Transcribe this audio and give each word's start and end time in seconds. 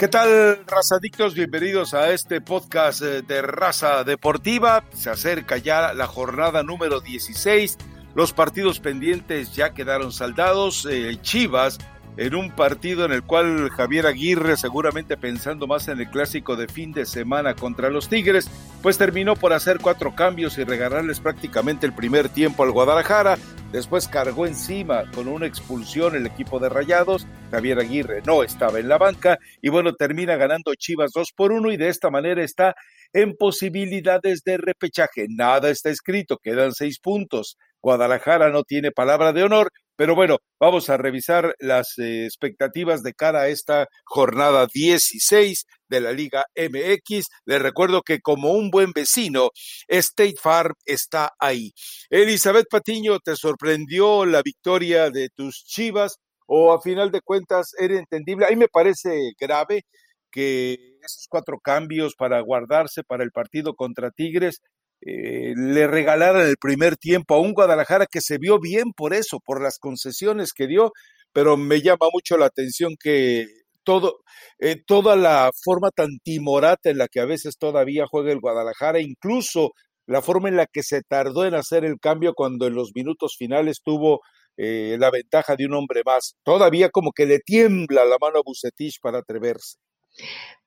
¿Qué 0.00 0.08
tal, 0.08 0.64
razadictos? 0.66 1.34
Bienvenidos 1.34 1.92
a 1.92 2.10
este 2.10 2.40
podcast 2.40 3.02
eh, 3.02 3.20
de 3.20 3.42
Raza 3.42 4.02
Deportiva. 4.02 4.82
Se 4.94 5.10
acerca 5.10 5.58
ya 5.58 5.92
la 5.92 6.06
jornada 6.06 6.62
número 6.62 7.02
16. 7.02 7.76
Los 8.14 8.32
partidos 8.32 8.80
pendientes 8.80 9.54
ya 9.54 9.74
quedaron 9.74 10.10
saldados. 10.10 10.88
Eh, 10.90 11.18
Chivas 11.20 11.76
en 12.16 12.34
un 12.34 12.50
partido 12.50 13.04
en 13.04 13.12
el 13.12 13.22
cual 13.22 13.70
Javier 13.70 14.06
Aguirre, 14.06 14.56
seguramente 14.56 15.16
pensando 15.16 15.66
más 15.66 15.88
en 15.88 16.00
el 16.00 16.10
clásico 16.10 16.56
de 16.56 16.68
fin 16.68 16.92
de 16.92 17.06
semana 17.06 17.54
contra 17.54 17.90
los 17.90 18.08
Tigres, 18.08 18.50
pues 18.82 18.98
terminó 18.98 19.36
por 19.36 19.52
hacer 19.52 19.78
cuatro 19.80 20.14
cambios 20.14 20.58
y 20.58 20.64
regalarles 20.64 21.20
prácticamente 21.20 21.86
el 21.86 21.94
primer 21.94 22.28
tiempo 22.28 22.62
al 22.62 22.72
Guadalajara. 22.72 23.38
Después 23.72 24.08
cargó 24.08 24.46
encima 24.46 25.10
con 25.12 25.28
una 25.28 25.46
expulsión 25.46 26.16
el 26.16 26.26
equipo 26.26 26.58
de 26.58 26.68
Rayados. 26.68 27.26
Javier 27.50 27.78
Aguirre 27.78 28.22
no 28.26 28.42
estaba 28.42 28.80
en 28.80 28.88
la 28.88 28.98
banca 28.98 29.38
y 29.62 29.68
bueno, 29.68 29.94
termina 29.94 30.36
ganando 30.36 30.74
Chivas 30.74 31.12
2 31.14 31.32
por 31.36 31.52
1 31.52 31.72
y 31.72 31.76
de 31.76 31.88
esta 31.88 32.10
manera 32.10 32.42
está 32.42 32.74
en 33.12 33.36
posibilidades 33.36 34.42
de 34.44 34.56
repechaje. 34.56 35.26
Nada 35.28 35.70
está 35.70 35.90
escrito, 35.90 36.38
quedan 36.38 36.72
seis 36.72 36.98
puntos. 36.98 37.56
Guadalajara 37.82 38.50
no 38.50 38.62
tiene 38.62 38.90
palabra 38.90 39.32
de 39.32 39.42
honor, 39.42 39.70
pero 40.00 40.14
bueno, 40.14 40.38
vamos 40.58 40.88
a 40.88 40.96
revisar 40.96 41.54
las 41.58 41.98
eh, 41.98 42.24
expectativas 42.24 43.02
de 43.02 43.12
cara 43.12 43.40
a 43.40 43.48
esta 43.48 43.86
jornada 44.06 44.66
16 44.72 45.66
de 45.90 46.00
la 46.00 46.12
Liga 46.12 46.46
MX. 46.56 47.26
Les 47.44 47.60
recuerdo 47.60 48.00
que 48.00 48.20
como 48.20 48.52
un 48.52 48.70
buen 48.70 48.92
vecino, 48.92 49.50
State 49.88 50.36
Farm 50.40 50.72
está 50.86 51.32
ahí. 51.38 51.72
Elizabeth 52.08 52.64
Patiño, 52.70 53.18
¿te 53.18 53.36
sorprendió 53.36 54.24
la 54.24 54.40
victoria 54.40 55.10
de 55.10 55.28
tus 55.36 55.64
Chivas 55.66 56.16
o 56.46 56.72
a 56.72 56.80
final 56.80 57.10
de 57.10 57.20
cuentas 57.20 57.72
era 57.78 57.98
entendible? 57.98 58.46
A 58.46 58.48
mí 58.48 58.56
me 58.56 58.68
parece 58.68 59.32
grave 59.38 59.82
que 60.30 60.96
esos 61.02 61.26
cuatro 61.28 61.58
cambios 61.60 62.14
para 62.14 62.40
guardarse 62.40 63.02
para 63.04 63.22
el 63.22 63.32
partido 63.32 63.74
contra 63.74 64.10
Tigres 64.10 64.62
eh, 65.02 65.54
le 65.56 65.86
regalaran 65.86 66.46
el 66.46 66.56
primer 66.58 66.96
tiempo 66.96 67.34
a 67.34 67.40
un 67.40 67.52
Guadalajara 67.52 68.06
que 68.06 68.20
se 68.20 68.38
vio 68.38 68.58
bien 68.60 68.92
por 68.96 69.14
eso, 69.14 69.40
por 69.40 69.62
las 69.62 69.78
concesiones 69.78 70.52
que 70.52 70.66
dio, 70.66 70.92
pero 71.32 71.56
me 71.56 71.80
llama 71.80 72.08
mucho 72.12 72.36
la 72.36 72.46
atención 72.46 72.96
que 73.00 73.46
todo, 73.84 74.20
eh, 74.58 74.76
toda 74.86 75.16
la 75.16 75.50
forma 75.64 75.90
tan 75.90 76.18
timorata 76.22 76.90
en 76.90 76.98
la 76.98 77.08
que 77.08 77.20
a 77.20 77.24
veces 77.24 77.56
todavía 77.58 78.06
juega 78.06 78.32
el 78.32 78.40
Guadalajara, 78.40 79.00
incluso 79.00 79.72
la 80.06 80.22
forma 80.22 80.48
en 80.48 80.56
la 80.56 80.66
que 80.66 80.82
se 80.82 81.02
tardó 81.02 81.46
en 81.46 81.54
hacer 81.54 81.84
el 81.84 81.98
cambio 82.00 82.34
cuando 82.34 82.66
en 82.66 82.74
los 82.74 82.92
minutos 82.94 83.36
finales 83.38 83.80
tuvo 83.82 84.20
eh, 84.56 84.96
la 84.98 85.10
ventaja 85.10 85.56
de 85.56 85.66
un 85.66 85.74
hombre 85.74 86.02
más, 86.04 86.34
todavía 86.44 86.90
como 86.90 87.12
que 87.12 87.26
le 87.26 87.38
tiembla 87.38 88.04
la 88.04 88.18
mano 88.20 88.38
a 88.38 88.42
Bucetich 88.44 89.00
para 89.00 89.18
atreverse. 89.20 89.76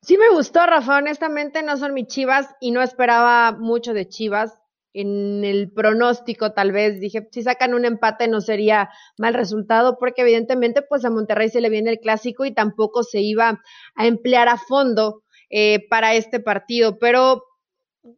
Sí 0.02 0.18
me 0.18 0.30
gustó, 0.32 0.66
Rafa, 0.66 0.98
honestamente 0.98 1.64
no 1.64 1.78
son 1.78 1.94
mis 1.94 2.08
chivas 2.08 2.54
y 2.60 2.72
no 2.72 2.82
esperaba 2.82 3.54
mucho 3.54 3.94
de 3.94 4.10
chivas. 4.10 4.60
En 4.96 5.44
el 5.44 5.72
pronóstico 5.72 6.52
tal 6.52 6.72
vez 6.72 7.00
dije, 7.00 7.28
si 7.32 7.42
sacan 7.42 7.74
un 7.74 7.86
empate 7.86 8.28
no 8.28 8.42
sería 8.42 8.90
mal 9.18 9.34
resultado 9.34 9.98
porque 9.98 10.22
evidentemente 10.22 10.84
pues 10.84 11.04
a 11.04 11.10
Monterrey 11.10 11.50
se 11.50 11.62
le 11.62 11.70
viene 11.70 11.90
el 11.90 12.00
clásico 12.00 12.46
y 12.46 12.54
tampoco 12.54 13.02
se 13.02 13.22
iba 13.22 13.60
a 13.96 14.06
emplear 14.06 14.50
a 14.50 14.58
fondo 14.58 15.24
eh, 15.50 15.88
para 15.90 16.14
este 16.14 16.40
partido, 16.40 17.00
pero 17.00 17.44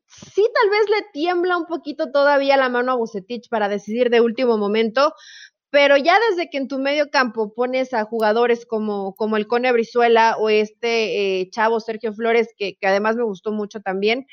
sí 0.08 0.44
tal 0.54 0.70
vez 0.70 0.90
le 0.90 1.06
tiembla 1.14 1.58
un 1.58 1.66
poquito 1.66 2.12
todavía 2.12 2.58
la 2.58 2.70
mano 2.70 2.92
a 2.92 2.96
Bucetich 2.96 3.48
para 3.50 3.70
decidir 3.70 4.10
de 4.10 4.22
último 4.22 4.58
momento, 4.58 5.14
pero 5.76 5.98
ya 5.98 6.18
desde 6.30 6.50
que 6.50 6.58
en 6.58 6.70
tu 6.70 6.80
medio 6.80 7.10
campo 7.10 7.54
pones 7.54 7.94
a 7.94 8.06
jugadores 8.06 8.66
como, 8.66 9.14
como 9.16 9.36
el 9.36 9.46
Cone 9.46 9.74
Brizuela 9.74 10.38
o 10.40 10.48
este 10.48 11.42
eh, 11.42 11.50
chavo 11.50 11.82
Sergio 11.82 12.14
Flores, 12.14 12.48
que, 12.58 12.78
que 12.78 12.88
además 12.88 13.18
me 13.18 13.26
gustó 13.26 13.52
mucho 13.52 13.82
también, 13.82 14.26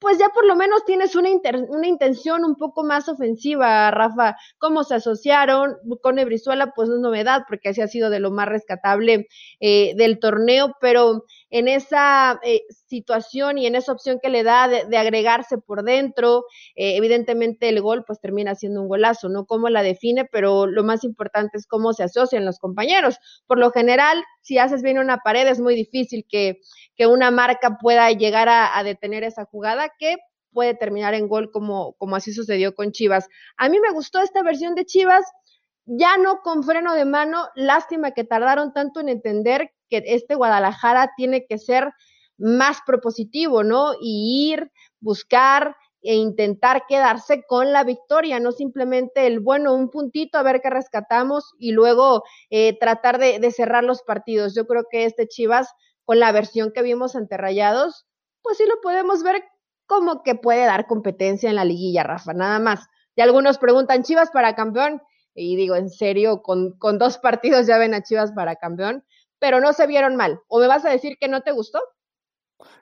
pues 0.00 0.18
ya 0.18 0.30
por 0.30 0.44
lo 0.46 0.56
menos 0.56 0.84
tienes 0.84 1.14
una, 1.14 1.28
una 1.68 1.86
intención 1.86 2.44
un 2.44 2.56
poco 2.56 2.82
más 2.82 3.08
ofensiva, 3.08 3.92
Rafa. 3.92 4.34
¿Cómo 4.58 4.82
se 4.82 4.96
asociaron? 4.96 5.76
Con 6.02 6.16
Brizuela, 6.16 6.72
pues 6.74 6.88
no 6.88 6.96
es 6.96 7.00
novedad, 7.02 7.42
porque 7.46 7.68
así 7.68 7.82
ha 7.82 7.86
sido 7.86 8.10
de 8.10 8.18
lo 8.18 8.32
más 8.32 8.48
rescatable 8.48 9.28
eh, 9.60 9.94
del 9.96 10.18
torneo, 10.18 10.74
pero 10.80 11.24
en 11.50 11.68
esa 11.68 12.40
eh, 12.42 12.62
situación 12.90 13.56
y 13.56 13.66
en 13.66 13.76
esa 13.76 13.92
opción 13.92 14.18
que 14.20 14.28
le 14.28 14.42
da 14.42 14.68
de, 14.68 14.96
agregarse 14.98 15.56
por 15.56 15.84
dentro, 15.84 16.44
eh, 16.74 16.96
evidentemente 16.96 17.68
el 17.68 17.80
gol 17.80 18.04
pues 18.06 18.20
termina 18.20 18.54
siendo 18.54 18.82
un 18.82 18.88
golazo, 18.88 19.28
¿no? 19.30 19.46
Cómo 19.46 19.70
la 19.70 19.82
define, 19.82 20.26
pero 20.26 20.66
lo 20.66 20.82
más 20.82 21.04
importante 21.04 21.56
es 21.56 21.66
cómo 21.66 21.94
se 21.94 22.02
asocian 22.02 22.44
los 22.44 22.58
compañeros. 22.58 23.18
Por 23.46 23.58
lo 23.58 23.70
general, 23.70 24.22
si 24.42 24.58
haces 24.58 24.82
bien 24.82 24.98
una 24.98 25.18
pared, 25.18 25.46
es 25.46 25.60
muy 25.60 25.74
difícil 25.74 26.26
que, 26.28 26.60
que 26.96 27.06
una 27.06 27.30
marca 27.30 27.78
pueda 27.80 28.10
llegar 28.10 28.48
a, 28.50 28.82
detener 28.84 29.24
esa 29.24 29.44
jugada 29.44 29.92
que 29.98 30.16
puede 30.52 30.74
terminar 30.74 31.14
en 31.14 31.28
gol 31.28 31.50
como, 31.52 31.92
como 31.94 32.16
así 32.16 32.32
sucedió 32.32 32.74
con 32.74 32.90
Chivas. 32.90 33.28
A 33.56 33.68
mí 33.68 33.78
me 33.78 33.92
gustó 33.92 34.20
esta 34.20 34.42
versión 34.42 34.74
de 34.74 34.84
Chivas, 34.84 35.24
ya 35.86 36.16
no 36.16 36.40
con 36.42 36.64
freno 36.64 36.94
de 36.94 37.04
mano, 37.04 37.48
lástima 37.54 38.10
que 38.10 38.24
tardaron 38.24 38.72
tanto 38.72 39.00
en 39.00 39.08
entender 39.08 39.70
que 39.88 40.02
este 40.06 40.34
Guadalajara 40.34 41.12
tiene 41.16 41.46
que 41.46 41.58
ser 41.58 41.92
más 42.40 42.78
propositivo, 42.86 43.62
¿no? 43.62 43.92
Y 44.00 44.52
ir, 44.52 44.72
buscar 45.00 45.76
e 46.02 46.14
intentar 46.14 46.84
quedarse 46.88 47.44
con 47.46 47.72
la 47.72 47.84
victoria, 47.84 48.40
no 48.40 48.52
simplemente 48.52 49.26
el 49.26 49.40
bueno, 49.40 49.74
un 49.74 49.90
puntito 49.90 50.38
a 50.38 50.42
ver 50.42 50.62
qué 50.62 50.70
rescatamos 50.70 51.52
y 51.58 51.72
luego 51.72 52.24
eh, 52.48 52.78
tratar 52.78 53.18
de, 53.18 53.50
cerrar 53.52 53.84
los 53.84 54.02
partidos. 54.02 54.54
Yo 54.54 54.66
creo 54.66 54.84
que 54.90 55.04
este 55.04 55.28
Chivas, 55.28 55.68
con 56.04 56.18
la 56.18 56.32
versión 56.32 56.72
que 56.72 56.82
vimos 56.82 57.16
ante 57.16 57.36
Rayados, 57.36 58.06
pues 58.42 58.56
sí 58.56 58.64
lo 58.66 58.80
podemos 58.80 59.22
ver 59.22 59.44
como 59.86 60.22
que 60.22 60.34
puede 60.34 60.64
dar 60.64 60.86
competencia 60.86 61.50
en 61.50 61.56
la 61.56 61.64
liguilla, 61.64 62.02
Rafa, 62.02 62.32
nada 62.32 62.58
más. 62.58 62.86
Y 63.14 63.20
algunos 63.20 63.58
preguntan, 63.58 64.02
Chivas 64.02 64.30
para 64.30 64.54
campeón, 64.54 65.02
y 65.34 65.56
digo, 65.56 65.76
en 65.76 65.90
serio, 65.90 66.42
con 66.42 66.98
dos 66.98 67.18
partidos 67.18 67.66
ya 67.66 67.76
ven 67.76 67.92
a 67.92 68.02
Chivas 68.02 68.32
para 68.32 68.56
campeón, 68.56 69.04
pero 69.38 69.60
no 69.60 69.72
se 69.72 69.86
vieron 69.86 70.16
mal. 70.16 70.40
¿O 70.48 70.60
me 70.60 70.66
vas 70.66 70.84
a 70.84 70.90
decir 70.90 71.18
que 71.20 71.28
no 71.28 71.42
te 71.42 71.52
gustó? 71.52 71.80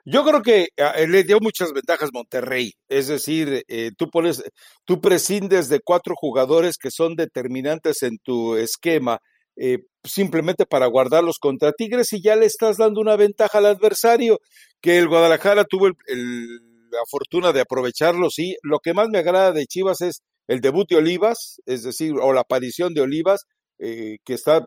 Yo 0.05 0.23
creo 0.23 0.41
que 0.41 0.67
ah, 0.79 0.93
eh, 0.97 1.07
le 1.07 1.23
dio 1.23 1.39
muchas 1.39 1.71
ventajas 1.73 2.09
Monterrey, 2.13 2.73
es 2.87 3.07
decir, 3.07 3.63
eh, 3.67 3.91
tú 3.97 4.09
pones, 4.09 4.43
tú 4.85 5.01
prescindes 5.01 5.69
de 5.69 5.79
cuatro 5.81 6.15
jugadores 6.15 6.77
que 6.77 6.91
son 6.91 7.15
determinantes 7.15 8.03
en 8.03 8.17
tu 8.19 8.55
esquema, 8.55 9.19
eh, 9.55 9.79
simplemente 10.03 10.65
para 10.65 10.87
guardarlos 10.87 11.37
contra 11.39 11.71
Tigres 11.73 12.13
y 12.13 12.21
ya 12.21 12.35
le 12.35 12.45
estás 12.45 12.77
dando 12.77 13.01
una 13.01 13.15
ventaja 13.15 13.57
al 13.57 13.65
adversario, 13.65 14.39
que 14.81 14.97
el 14.97 15.07
Guadalajara 15.07 15.65
tuvo 15.65 15.87
la 15.87 17.01
fortuna 17.09 17.51
de 17.51 17.61
aprovecharlo, 17.61 18.29
sí. 18.29 18.55
Lo 18.63 18.79
que 18.79 18.93
más 18.93 19.09
me 19.09 19.19
agrada 19.19 19.51
de 19.51 19.65
Chivas 19.65 20.01
es 20.01 20.21
el 20.47 20.61
debut 20.61 20.87
de 20.89 20.97
Olivas, 20.97 21.61
es 21.65 21.83
decir, 21.83 22.13
o 22.19 22.33
la 22.33 22.41
aparición 22.41 22.93
de 22.93 23.01
Olivas, 23.01 23.41
que 23.77 24.19
está 24.27 24.65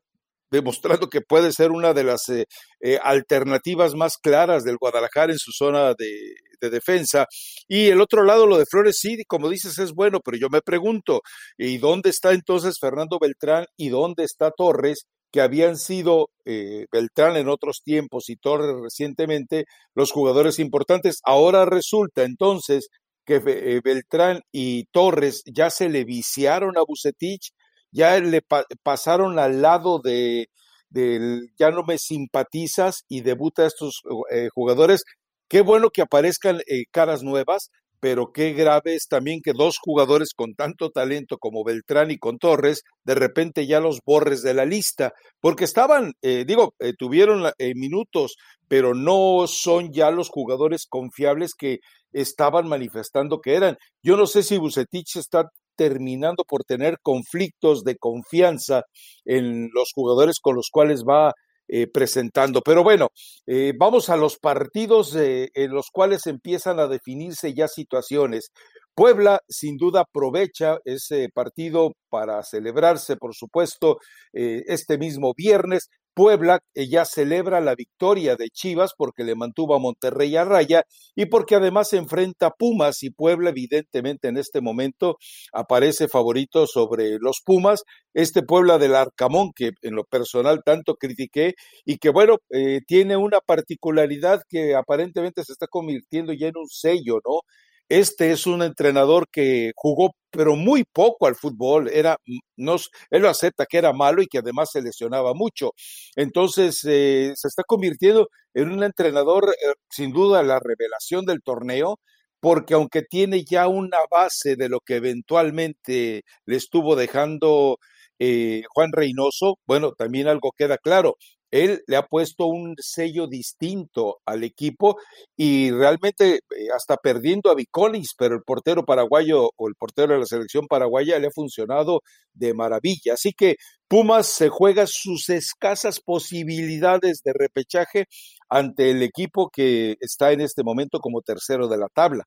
demostrando 0.52 1.08
que 1.08 1.22
puede 1.22 1.50
ser 1.50 1.70
una 1.72 1.94
de 1.94 2.04
las 2.04 2.28
eh, 2.28 2.44
eh, 2.80 2.98
alternativas 3.02 3.94
más 3.94 4.18
claras 4.18 4.62
del 4.64 4.76
Guadalajara 4.76 5.32
en 5.32 5.38
su 5.38 5.50
zona 5.50 5.94
de, 5.94 6.70
defensa. 6.70 7.26
Y 7.66 7.88
el 7.88 8.00
otro 8.00 8.22
lado, 8.22 8.46
lo 8.46 8.56
de 8.56 8.66
Flores, 8.70 8.98
sí, 9.00 9.24
como 9.26 9.48
dices, 9.48 9.78
es 9.78 9.92
bueno, 9.92 10.20
pero 10.24 10.36
yo 10.36 10.48
me 10.48 10.60
pregunto, 10.60 11.22
¿y 11.58 11.78
dónde 11.78 12.10
está 12.10 12.30
entonces 12.30 12.76
Fernando 12.80 13.18
Beltrán 13.20 13.64
y 13.76 13.88
dónde 13.88 14.22
está 14.22 14.52
Torres? 14.52 15.06
que 15.32 15.40
habían 15.40 15.78
sido 15.78 16.28
eh, 16.44 16.84
Beltrán 16.92 17.38
en 17.38 17.48
otros 17.48 17.80
tiempos 17.82 18.28
y 18.28 18.36
Torres 18.36 18.76
recientemente 18.82 19.64
los 19.94 20.12
jugadores 20.12 20.58
importantes. 20.58 21.20
Ahora 21.24 21.64
resulta 21.64 22.22
entonces 22.22 22.88
que 23.24 23.38
Beltrán 23.82 24.42
y 24.52 24.84
Torres 24.92 25.42
ya 25.46 25.70
se 25.70 25.88
le 25.88 26.04
viciaron 26.04 26.76
a 26.76 26.82
Bucetich 26.86 27.52
ya 27.92 28.18
le 28.18 28.42
pasaron 28.82 29.38
al 29.38 29.62
lado 29.62 30.00
de, 30.02 30.48
del 30.90 31.50
ya 31.58 31.70
no 31.70 31.84
me 31.84 31.98
simpatizas 31.98 33.04
y 33.08 33.20
debuta 33.20 33.62
a 33.62 33.66
estos 33.66 34.02
eh, 34.30 34.48
jugadores. 34.54 35.04
Qué 35.48 35.60
bueno 35.60 35.90
que 35.90 36.02
aparezcan 36.02 36.60
eh, 36.66 36.84
caras 36.90 37.22
nuevas, 37.22 37.70
pero 38.00 38.32
qué 38.32 38.52
grave 38.52 38.94
es 38.94 39.06
también 39.08 39.40
que 39.44 39.52
dos 39.52 39.76
jugadores 39.80 40.30
con 40.34 40.54
tanto 40.54 40.90
talento 40.90 41.38
como 41.38 41.62
Beltrán 41.62 42.10
y 42.10 42.18
con 42.18 42.38
Torres, 42.38 42.82
de 43.04 43.14
repente 43.14 43.66
ya 43.66 43.78
los 43.78 44.00
borres 44.04 44.42
de 44.42 44.54
la 44.54 44.64
lista, 44.64 45.12
porque 45.40 45.64
estaban, 45.64 46.14
eh, 46.22 46.44
digo, 46.44 46.74
tuvieron 46.98 47.52
minutos, 47.76 48.34
pero 48.66 48.94
no 48.94 49.46
son 49.46 49.92
ya 49.92 50.10
los 50.10 50.30
jugadores 50.30 50.86
confiables 50.88 51.52
que 51.54 51.78
estaban 52.12 52.66
manifestando 52.66 53.40
que 53.40 53.54
eran. 53.54 53.76
Yo 54.02 54.16
no 54.16 54.26
sé 54.26 54.42
si 54.42 54.58
Bucetich 54.58 55.16
está 55.16 55.48
terminando 55.76 56.44
por 56.44 56.64
tener 56.64 56.98
conflictos 57.02 57.84
de 57.84 57.96
confianza 57.96 58.82
en 59.24 59.70
los 59.72 59.92
jugadores 59.94 60.38
con 60.40 60.56
los 60.56 60.68
cuales 60.70 61.04
va 61.08 61.32
eh, 61.74 61.86
presentando. 61.86 62.60
Pero 62.60 62.82
bueno, 62.82 63.08
eh, 63.46 63.72
vamos 63.78 64.10
a 64.10 64.16
los 64.18 64.36
partidos 64.36 65.16
eh, 65.16 65.48
en 65.54 65.70
los 65.70 65.86
cuales 65.90 66.26
empiezan 66.26 66.78
a 66.78 66.86
definirse 66.86 67.54
ya 67.54 67.66
situaciones. 67.66 68.50
Puebla 68.94 69.40
sin 69.48 69.78
duda 69.78 70.00
aprovecha 70.02 70.76
ese 70.84 71.28
partido 71.32 71.92
para 72.10 72.42
celebrarse, 72.42 73.16
por 73.16 73.34
supuesto, 73.34 73.96
este 74.34 74.98
mismo 74.98 75.32
viernes. 75.34 75.88
Puebla 76.14 76.60
ya 76.74 77.04
celebra 77.04 77.60
la 77.60 77.74
victoria 77.74 78.36
de 78.36 78.48
Chivas 78.50 78.92
porque 78.96 79.24
le 79.24 79.34
mantuvo 79.34 79.74
a 79.74 79.78
Monterrey 79.78 80.36
a 80.36 80.44
raya 80.44 80.84
y 81.14 81.26
porque 81.26 81.54
además 81.56 81.88
se 81.88 81.96
enfrenta 81.96 82.46
a 82.46 82.50
Pumas 82.50 83.02
y 83.02 83.10
Puebla 83.10 83.50
evidentemente 83.50 84.28
en 84.28 84.36
este 84.36 84.60
momento 84.60 85.16
aparece 85.52 86.08
favorito 86.08 86.66
sobre 86.66 87.18
los 87.18 87.40
Pumas, 87.44 87.84
este 88.14 88.42
Puebla 88.42 88.78
del 88.78 88.94
Arcamón 88.94 89.52
que 89.54 89.70
en 89.82 89.94
lo 89.94 90.04
personal 90.04 90.62
tanto 90.64 90.96
critiqué 90.96 91.54
y 91.84 91.98
que 91.98 92.10
bueno, 92.10 92.38
eh, 92.50 92.80
tiene 92.86 93.16
una 93.16 93.40
particularidad 93.40 94.42
que 94.48 94.74
aparentemente 94.74 95.44
se 95.44 95.52
está 95.52 95.66
convirtiendo 95.66 96.32
ya 96.32 96.48
en 96.48 96.56
un 96.56 96.68
sello, 96.68 97.20
¿no? 97.24 97.40
Este 97.88 98.32
es 98.32 98.46
un 98.46 98.62
entrenador 98.62 99.26
que 99.30 99.72
jugó 99.76 100.12
pero 100.32 100.56
muy 100.56 100.84
poco 100.84 101.26
al 101.26 101.36
fútbol, 101.36 101.88
era, 101.92 102.16
mm, 102.26 102.38
no, 102.56 102.76
él 103.10 103.22
lo 103.22 103.28
acepta 103.28 103.66
que 103.66 103.78
era 103.78 103.92
malo 103.92 104.22
y 104.22 104.26
que 104.26 104.38
además 104.38 104.70
se 104.72 104.82
lesionaba 104.82 105.34
mucho. 105.34 105.72
Entonces 106.16 106.80
eh, 106.84 107.32
se 107.36 107.48
está 107.48 107.62
convirtiendo 107.64 108.28
en 108.54 108.72
un 108.72 108.82
entrenador, 108.82 109.50
eh, 109.50 109.74
sin 109.90 110.12
duda, 110.12 110.42
la 110.42 110.58
revelación 110.58 111.26
del 111.26 111.42
torneo, 111.42 111.98
porque 112.40 112.74
aunque 112.74 113.02
tiene 113.02 113.44
ya 113.44 113.68
una 113.68 113.98
base 114.10 114.56
de 114.56 114.68
lo 114.68 114.80
que 114.80 114.96
eventualmente 114.96 116.22
le 116.46 116.56
estuvo 116.56 116.96
dejando 116.96 117.78
eh, 118.18 118.62
Juan 118.74 118.90
Reynoso, 118.92 119.58
bueno, 119.66 119.92
también 119.92 120.28
algo 120.28 120.52
queda 120.56 120.78
claro, 120.78 121.16
él 121.52 121.84
le 121.86 121.96
ha 121.96 122.06
puesto 122.06 122.46
un 122.46 122.74
sello 122.78 123.26
distinto 123.26 124.20
al 124.24 124.42
equipo 124.42 124.96
y 125.36 125.70
realmente 125.70 126.36
eh, 126.36 126.68
hasta 126.74 126.96
perdiendo 126.96 127.50
a 127.50 127.54
Vicolis, 127.54 128.14
pero 128.18 128.34
el 128.34 128.42
portero 128.42 128.84
paraguayo 128.84 129.50
o 129.54 129.68
el 129.68 129.74
portero 129.74 130.14
de 130.14 130.20
la 130.20 130.26
selección 130.26 130.66
paraguaya 130.66 131.18
le 131.18 131.28
ha 131.28 131.30
funcionado 131.30 132.00
de 132.32 132.54
maravilla. 132.54 133.12
Así 133.14 133.32
que 133.32 133.56
Pumas 133.86 134.26
se 134.26 134.48
juega 134.48 134.86
sus 134.86 135.28
escasas 135.28 136.00
posibilidades 136.00 137.20
de 137.22 137.34
repechaje 137.34 138.06
ante 138.48 138.90
el 138.90 139.02
equipo 139.02 139.50
que 139.50 139.96
está 140.00 140.32
en 140.32 140.40
este 140.40 140.62
momento 140.62 141.00
como 141.00 141.20
tercero 141.20 141.68
de 141.68 141.76
la 141.76 141.88
tabla. 141.88 142.24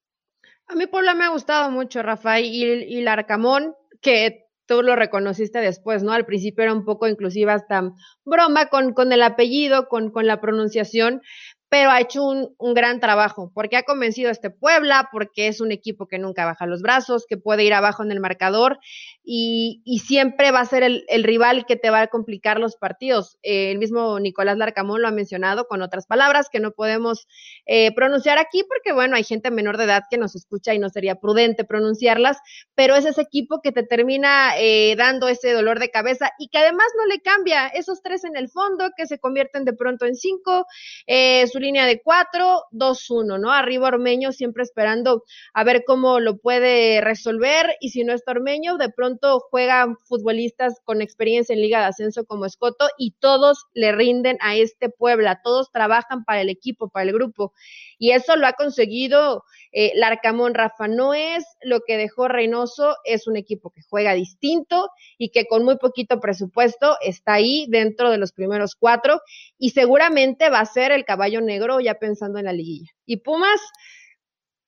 A 0.68 0.75
mí 0.75 0.86
Puebla 0.86 1.16
me 1.16 1.25
ha 1.25 1.30
gustado 1.30 1.72
mucho, 1.72 2.04
Rafael, 2.04 2.45
y, 2.45 2.95
y 2.95 3.00
el 3.00 3.07
Arcamón, 3.07 3.74
que 4.01 4.44
tú 4.65 4.81
lo 4.81 4.95
reconociste 4.95 5.59
después, 5.59 6.03
¿no? 6.03 6.12
Al 6.12 6.25
principio 6.25 6.63
era 6.63 6.73
un 6.73 6.85
poco 6.85 7.07
inclusive 7.07 7.51
hasta 7.51 7.94
broma 8.23 8.67
con, 8.67 8.94
con 8.94 9.12
el 9.12 9.23
apellido, 9.23 9.88
con, 9.88 10.12
con 10.12 10.27
la 10.27 10.41
pronunciación, 10.41 11.21
pero 11.69 11.89
ha 11.89 12.00
hecho 12.00 12.23
un, 12.23 12.53
un, 12.57 12.73
gran 12.73 13.00
trabajo, 13.00 13.51
porque 13.53 13.77
ha 13.77 13.83
convencido 13.83 14.29
a 14.29 14.31
este 14.31 14.50
Puebla, 14.50 15.09
porque 15.12 15.47
es 15.47 15.62
un 15.62 15.71
equipo 15.71 16.07
que 16.07 16.19
nunca 16.19 16.45
baja 16.45 16.65
los 16.65 16.81
brazos, 16.81 17.25
que 17.27 17.38
puede 17.38 17.63
ir 17.63 17.73
abajo 17.73 18.03
en 18.03 18.12
el 18.12 18.19
marcador 18.19 18.79
y, 19.23 19.81
y 19.83 20.00
siempre 20.00 20.51
va 20.51 20.59
a 20.59 20.65
ser 20.65 20.83
el, 20.83 21.03
rival 21.23 21.65
que 21.65 21.75
te 21.75 21.89
va 21.89 22.01
a 22.01 22.07
complicar 22.07 22.59
los 22.59 22.75
partidos. 22.75 23.38
Eh, 23.41 23.71
el 23.71 23.79
mismo 23.79 24.19
Nicolás 24.19 24.57
Larcamón 24.57 25.01
lo 25.01 25.07
ha 25.07 25.12
mencionado 25.12 25.67
con 25.67 25.81
otras 25.81 26.06
palabras 26.06 26.50
que 26.51 26.59
no 26.59 26.71
podemos 26.71 27.27
eh, 27.65 27.94
pronunciar 27.95 28.38
aquí, 28.38 28.63
porque 28.63 28.94
bueno, 28.94 29.15
hay 29.15 29.23
gente 29.23 29.50
menor 29.50 29.77
de 29.77 29.85
edad 29.85 30.03
que 30.09 30.17
nos 30.17 30.35
escucha 30.35 30.73
y 30.73 30.79
no 30.79 30.89
sería 30.89 31.15
prudente 31.15 31.63
pronunciarlas, 31.63 32.38
pero 32.75 32.95
es 32.95 33.06
ese 33.06 33.21
equipo 33.21 33.62
que 33.62 33.71
te 33.71 33.83
termina 33.83 34.57
eh, 34.59 34.95
dando 34.97 35.27
ese 35.27 35.51
dolor 35.51 35.79
de 35.79 35.89
cabeza 35.89 36.31
y 36.38 36.50
que 36.50 36.59
además 36.59 36.88
no 36.97 37.06
le 37.07 37.21
cambia 37.21 37.67
esos 37.67 38.01
tres 38.01 38.23
en 38.23 38.35
el 38.35 38.50
fondo 38.50 38.91
que 38.95 39.07
se 39.07 39.19
convierten 39.19 39.65
de 39.65 39.73
pronto 39.73 40.06
en 40.06 40.15
cinco. 40.15 40.65
Eh, 41.07 41.47
su 41.55 41.61
línea 41.61 41.85
de 41.85 42.01
4, 42.01 42.65
2, 42.71 43.09
1, 43.11 43.37
¿no? 43.37 43.53
Arriba 43.53 43.87
Ormeño 43.87 44.33
siempre 44.33 44.61
esperando 44.63 45.23
a 45.53 45.63
ver 45.63 45.85
cómo 45.87 46.19
lo 46.19 46.37
puede 46.37 46.99
resolver 46.99 47.77
y 47.79 47.91
si 47.91 48.03
no 48.03 48.11
está 48.11 48.31
Ormeño, 48.31 48.75
de 48.75 48.89
pronto 48.89 49.39
juegan 49.39 49.95
futbolistas 50.03 50.81
con 50.83 51.01
experiencia 51.01 51.53
en 51.53 51.61
Liga 51.61 51.79
de 51.79 51.85
Ascenso 51.85 52.25
como 52.25 52.45
Escoto 52.45 52.89
y 52.97 53.11
todos 53.11 53.67
le 53.73 53.93
rinden 53.93 54.37
a 54.41 54.57
este 54.57 54.89
Puebla, 54.89 55.39
todos 55.45 55.71
trabajan 55.71 56.25
para 56.25 56.41
el 56.41 56.49
equipo, 56.49 56.89
para 56.89 57.05
el 57.05 57.13
grupo 57.13 57.53
y 57.97 58.12
eso 58.12 58.36
lo 58.36 58.47
ha 58.47 58.53
conseguido 58.53 59.44
eh, 59.71 59.92
Larcamón 59.95 60.53
Rafa. 60.53 60.88
No 60.88 61.13
es 61.13 61.45
lo 61.62 61.81
que 61.81 61.97
dejó 61.97 62.27
Reynoso, 62.27 62.95
es 63.03 63.27
un 63.27 63.36
equipo 63.38 63.71
que 63.71 63.81
juega 63.89 64.13
distinto 64.13 64.89
y 65.18 65.30
que 65.30 65.45
con 65.47 65.63
muy 65.63 65.77
poquito 65.77 66.19
presupuesto 66.19 66.97
está 67.01 67.33
ahí 67.33 67.68
dentro 67.69 68.09
de 68.09 68.18
los 68.18 68.31
primeros 68.31 68.75
cuatro 68.75 69.21
y 69.57 69.71
seguramente 69.71 70.50
va 70.50 70.59
a 70.59 70.65
ser 70.65 70.92
el 70.92 71.06
caballo 71.06 71.42
negro 71.42 71.80
ya 71.80 71.95
pensando 71.95 72.39
en 72.39 72.45
la 72.45 72.53
liguilla. 72.53 72.92
Y 73.06 73.18
Pumas, 73.18 73.62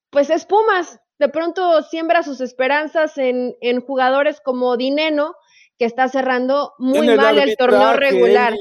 pues 0.09 0.29
es 0.29 0.45
Pumas. 0.45 0.99
De 1.19 1.29
pronto 1.29 1.81
siembra 1.83 2.21
sus 2.21 2.41
esperanzas 2.41 3.17
en, 3.17 3.55
en 3.61 3.81
jugadores 3.81 4.39
como 4.39 4.77
Dineno, 4.77 5.33
que 5.79 5.85
está 5.85 6.09
cerrando 6.09 6.73
muy 6.77 7.15
mal 7.15 7.37
el 7.39 7.55
torneo 7.55 7.93
regular 7.93 8.53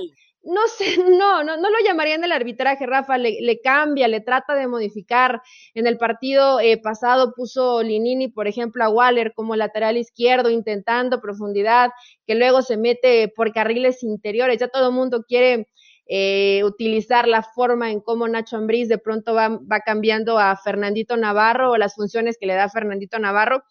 no 0.47 0.61
sé, 0.69 0.97
no, 1.19 1.43
no, 1.45 1.57
no 1.57 1.71
lo 1.71 1.77
llamaría 1.85 2.15
en 2.15 2.25
el 2.25 2.33
arbitraje, 2.33 2.87
Rafa, 2.87 3.19
le, 3.19 3.41
le, 3.41 3.61
cambia, 3.61 4.09
le 4.09 4.21
trata 4.21 4.55
de 4.55 4.67
modificar. 4.67 5.43
En 5.75 5.87
el 5.87 5.99
partido 5.99 6.61
eh, 6.61 6.79
pasado 6.79 7.33
puso 7.35 7.83
Linini, 7.83 8.29
por 8.29 8.47
ejemplo, 8.47 8.85
a 8.85 8.89
Waller 8.89 9.33
como 9.35 9.57
lateral 9.57 9.97
izquierdo, 9.97 10.51
intentando 10.51 11.21
profundidad, 11.21 11.91
que 12.27 12.35
luego 12.35 12.63
se 12.63 12.77
mete 12.77 13.29
por 13.35 13.53
carriles 13.53 14.03
interiores. 14.03 14.59
Ya 14.59 14.69
todo 14.69 14.89
el 14.89 14.95
mundo 14.95 15.25
quiere 15.27 15.69
eh, 16.09 16.63
utilizar 16.65 17.27
la 17.27 17.43
forma 17.43 17.91
en 17.91 18.01
cómo 18.01 18.29
Nacho 18.29 18.57
Ambriz 18.57 18.89
de 18.89 18.99
pronto 18.99 19.35
va, 19.35 19.49
va 19.49 19.81
cambiando 19.81 20.39
a 20.39 20.57
Fernandito 20.57 21.17
Navarro 21.17 21.73
o 21.73 21.77
las 21.77 21.95
funciones 21.95 22.37
que 22.39 22.47
le 22.47 22.55
da 22.55 22.69
Fernandito 22.69 23.19
Navarro, 23.19 23.65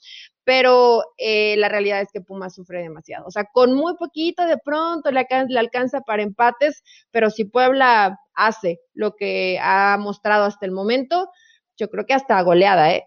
pero 0.43 1.01
eh, 1.17 1.55
la 1.57 1.69
realidad 1.69 2.01
es 2.01 2.09
que 2.11 2.21
Pumas 2.21 2.53
sufre 2.53 2.81
demasiado. 2.81 3.25
O 3.25 3.31
sea, 3.31 3.45
con 3.51 3.73
muy 3.73 3.95
poquito 3.95 4.45
de 4.45 4.57
pronto 4.57 5.11
le, 5.11 5.25
alcanza 5.57 6.01
para 6.01 6.23
empates, 6.23 6.83
pero 7.09 7.29
si 7.29 7.45
Puebla 7.45 8.19
hace 8.33 8.79
lo 8.93 9.15
que 9.15 9.57
ha 9.61 9.97
mostrado 9.97 10.43
hasta 10.43 10.65
el 10.65 10.71
momento, 10.71 11.29
yo 11.77 11.89
creo 11.89 12.05
que 12.05 12.13
hasta 12.13 12.41
goleada, 12.41 12.93
¿eh? 12.93 13.05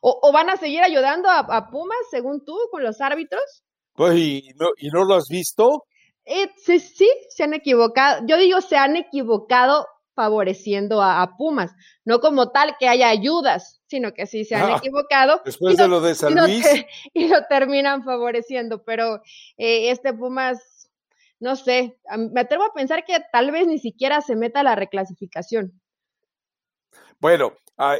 ¿O, 0.00 0.18
o 0.22 0.32
van 0.32 0.48
a 0.48 0.56
seguir 0.56 0.82
ayudando 0.82 1.28
a, 1.28 1.40
a, 1.40 1.70
Pumas, 1.70 1.98
según 2.10 2.44
tú, 2.44 2.56
con 2.70 2.82
los 2.82 3.00
árbitros? 3.00 3.42
Pues, 3.94 4.16
¿y 4.16 4.48
no, 4.56 4.68
y 4.78 4.88
no 4.88 5.04
lo 5.04 5.14
has 5.14 5.26
visto? 5.28 5.84
Eh, 6.24 6.50
sí, 6.56 6.80
sí, 6.80 7.10
se 7.28 7.44
han 7.44 7.54
equivocado. 7.54 8.24
Yo 8.26 8.36
digo, 8.36 8.60
se 8.60 8.76
han 8.76 8.96
equivocado 8.96 9.86
favoreciendo 10.14 11.00
a, 11.00 11.22
a, 11.22 11.36
Pumas, 11.36 11.72
no 12.04 12.20
como 12.20 12.50
tal 12.50 12.76
que 12.78 12.88
haya 12.88 13.08
ayudas, 13.08 13.80
sino 13.86 14.12
que 14.12 14.26
sí 14.26 14.44
se 14.44 14.54
han 14.54 14.72
ah, 14.72 14.76
equivocado. 14.76 15.40
Después 15.44 15.76
de 15.76 15.88
lo 15.88 16.00
de 16.00 16.14
San 16.14 16.34
Luis. 16.34 16.66
Y 17.14 17.24
lo, 17.24 17.26
y 17.26 17.28
lo 17.28 17.46
terminan 17.48 18.04
favoreciendo, 18.04 18.82
pero 18.84 19.22
eh, 19.56 19.90
este 19.90 20.12
Pumas, 20.12 20.90
no 21.38 21.56
sé, 21.56 21.98
me 22.32 22.42
atrevo 22.42 22.64
a 22.64 22.74
pensar 22.74 23.04
que 23.04 23.16
tal 23.32 23.50
vez 23.50 23.66
ni 23.66 23.78
siquiera 23.78 24.20
se 24.20 24.36
meta 24.36 24.62
la 24.62 24.74
reclasificación. 24.74 25.80
Bueno, 27.18 27.54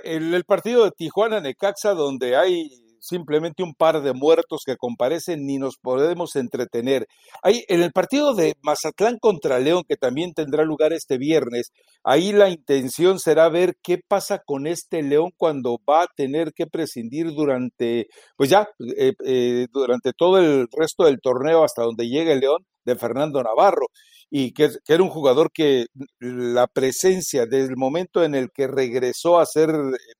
el, 0.05 0.35
el 0.35 0.45
partido 0.45 0.85
de 0.85 0.93
Tijuana-Necaxa, 0.93 1.95
donde 1.95 2.37
hay 2.37 2.71
simplemente 3.01 3.63
un 3.63 3.75
par 3.75 4.03
de 4.03 4.13
muertos 4.13 4.63
que 4.65 4.77
comparecen 4.77 5.47
ni 5.47 5.59
nos 5.59 5.77
podemos 5.77 6.37
entretener. 6.37 7.07
Ahí, 7.43 7.65
en 7.69 7.83
el 7.83 7.93
partido 7.93 8.35
de 8.35 8.55
Mazatlán 8.63 9.19
contra 9.19 9.59
León, 9.59 9.83
que 9.89 9.97
también 9.97 10.33
tendrá 10.35 10.65
lugar 10.65 10.93
este 10.93 11.19
viernes, 11.19 11.71
ahí 12.05 12.33
la 12.33 12.49
intención 12.51 13.19
será 13.19 13.49
ver 13.49 13.75
qué 13.83 13.99
pasa 13.99 14.41
con 14.45 14.67
este 14.67 15.03
León 15.03 15.31
cuando 15.37 15.79
va 15.89 16.03
a 16.03 16.09
tener 16.15 16.53
que 16.55 16.67
prescindir 16.67 17.33
durante, 17.33 18.07
pues 18.37 18.51
ya, 18.51 18.69
eh, 18.97 19.13
eh, 19.25 19.67
durante 19.73 20.13
todo 20.13 20.39
el 20.39 20.69
resto 20.73 21.05
del 21.05 21.21
torneo 21.21 21.65
hasta 21.65 21.83
donde 21.83 22.09
llegue 22.09 22.33
el 22.33 22.41
León 22.41 22.65
de 22.85 22.97
Fernando 22.97 23.43
Navarro 23.43 23.87
y 24.31 24.53
que, 24.53 24.69
que, 24.85 24.95
era 24.95 25.03
un 25.03 25.11
jugador 25.11 25.51
que 25.53 25.87
la 26.21 26.67
presencia 26.69 27.47
desde 27.47 27.71
el 27.71 27.77
momento 27.77 28.23
en 28.23 28.35
el 28.35 28.51
que 28.55 28.69
regresó 28.69 29.39
a 29.39 29.47
ser 29.47 29.71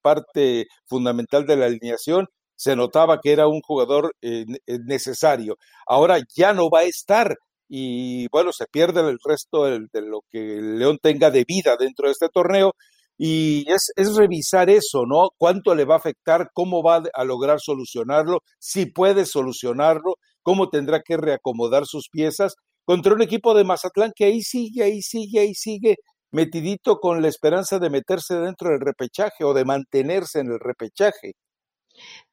parte 0.03 0.67
fundamental 0.87 1.47
de 1.47 1.57
la 1.57 1.67
alineación 1.67 2.27
se 2.61 2.77
notaba 2.77 3.21
que 3.23 3.33
era 3.33 3.49
un 3.49 3.63
jugador 3.63 4.15
eh, 4.21 4.45
eh, 4.67 4.79
necesario. 4.85 5.57
Ahora 5.87 6.19
ya 6.37 6.53
no 6.53 6.69
va 6.69 6.81
a 6.81 6.85
estar 6.85 7.35
y 7.67 8.29
bueno, 8.29 8.53
se 8.53 8.67
pierde 8.67 9.01
el 9.01 9.17
resto 9.25 9.65
de, 9.65 9.81
lo 10.03 10.21
que 10.31 10.59
el 10.59 10.79
León 10.79 10.99
tenga 11.01 11.31
de 11.31 11.45
vida 11.49 11.79
dentro 11.79 12.09
de 12.09 12.13
este 12.13 12.29
torneo. 12.29 12.75
Y 13.17 13.65
es, 13.71 13.93
es, 13.97 14.15
revisar 14.15 14.69
eso, 14.69 15.07
¿no? 15.07 15.31
¿Cuánto 15.39 15.75
le 15.75 15.87
va 15.87 15.95
a 15.95 15.99
afectar? 15.99 16.51
¿Cómo 16.53 16.83
va 16.83 17.03
a 17.15 17.25
lograr 17.25 17.61
solucionarlo? 17.61 18.41
Si 18.59 18.85
puede 18.87 19.25
solucionarlo, 19.25 20.17
cómo 20.43 20.69
tendrá 20.69 21.01
que 21.01 21.17
reacomodar 21.17 21.87
sus 21.87 22.09
piezas 22.11 22.57
contra 22.85 23.15
un 23.15 23.23
equipo 23.23 23.55
de 23.55 23.65
Mazatlán 23.65 24.13
que 24.15 24.27
ahí 24.27 24.43
sigue, 24.43 24.83
ahí 24.85 25.01
sigue, 25.01 25.41
ahí 25.41 25.55
sigue, 25.55 25.97
metidito 26.31 26.99
con 26.99 27.23
la 27.23 27.29
esperanza 27.29 27.79
de 27.79 27.89
meterse 27.89 28.35
dentro 28.35 28.69
del 28.69 28.81
repechaje 28.81 29.45
o 29.45 29.55
de 29.55 29.65
mantenerse 29.65 30.41
en 30.41 30.49
el 30.49 30.59
repechaje. 30.61 31.33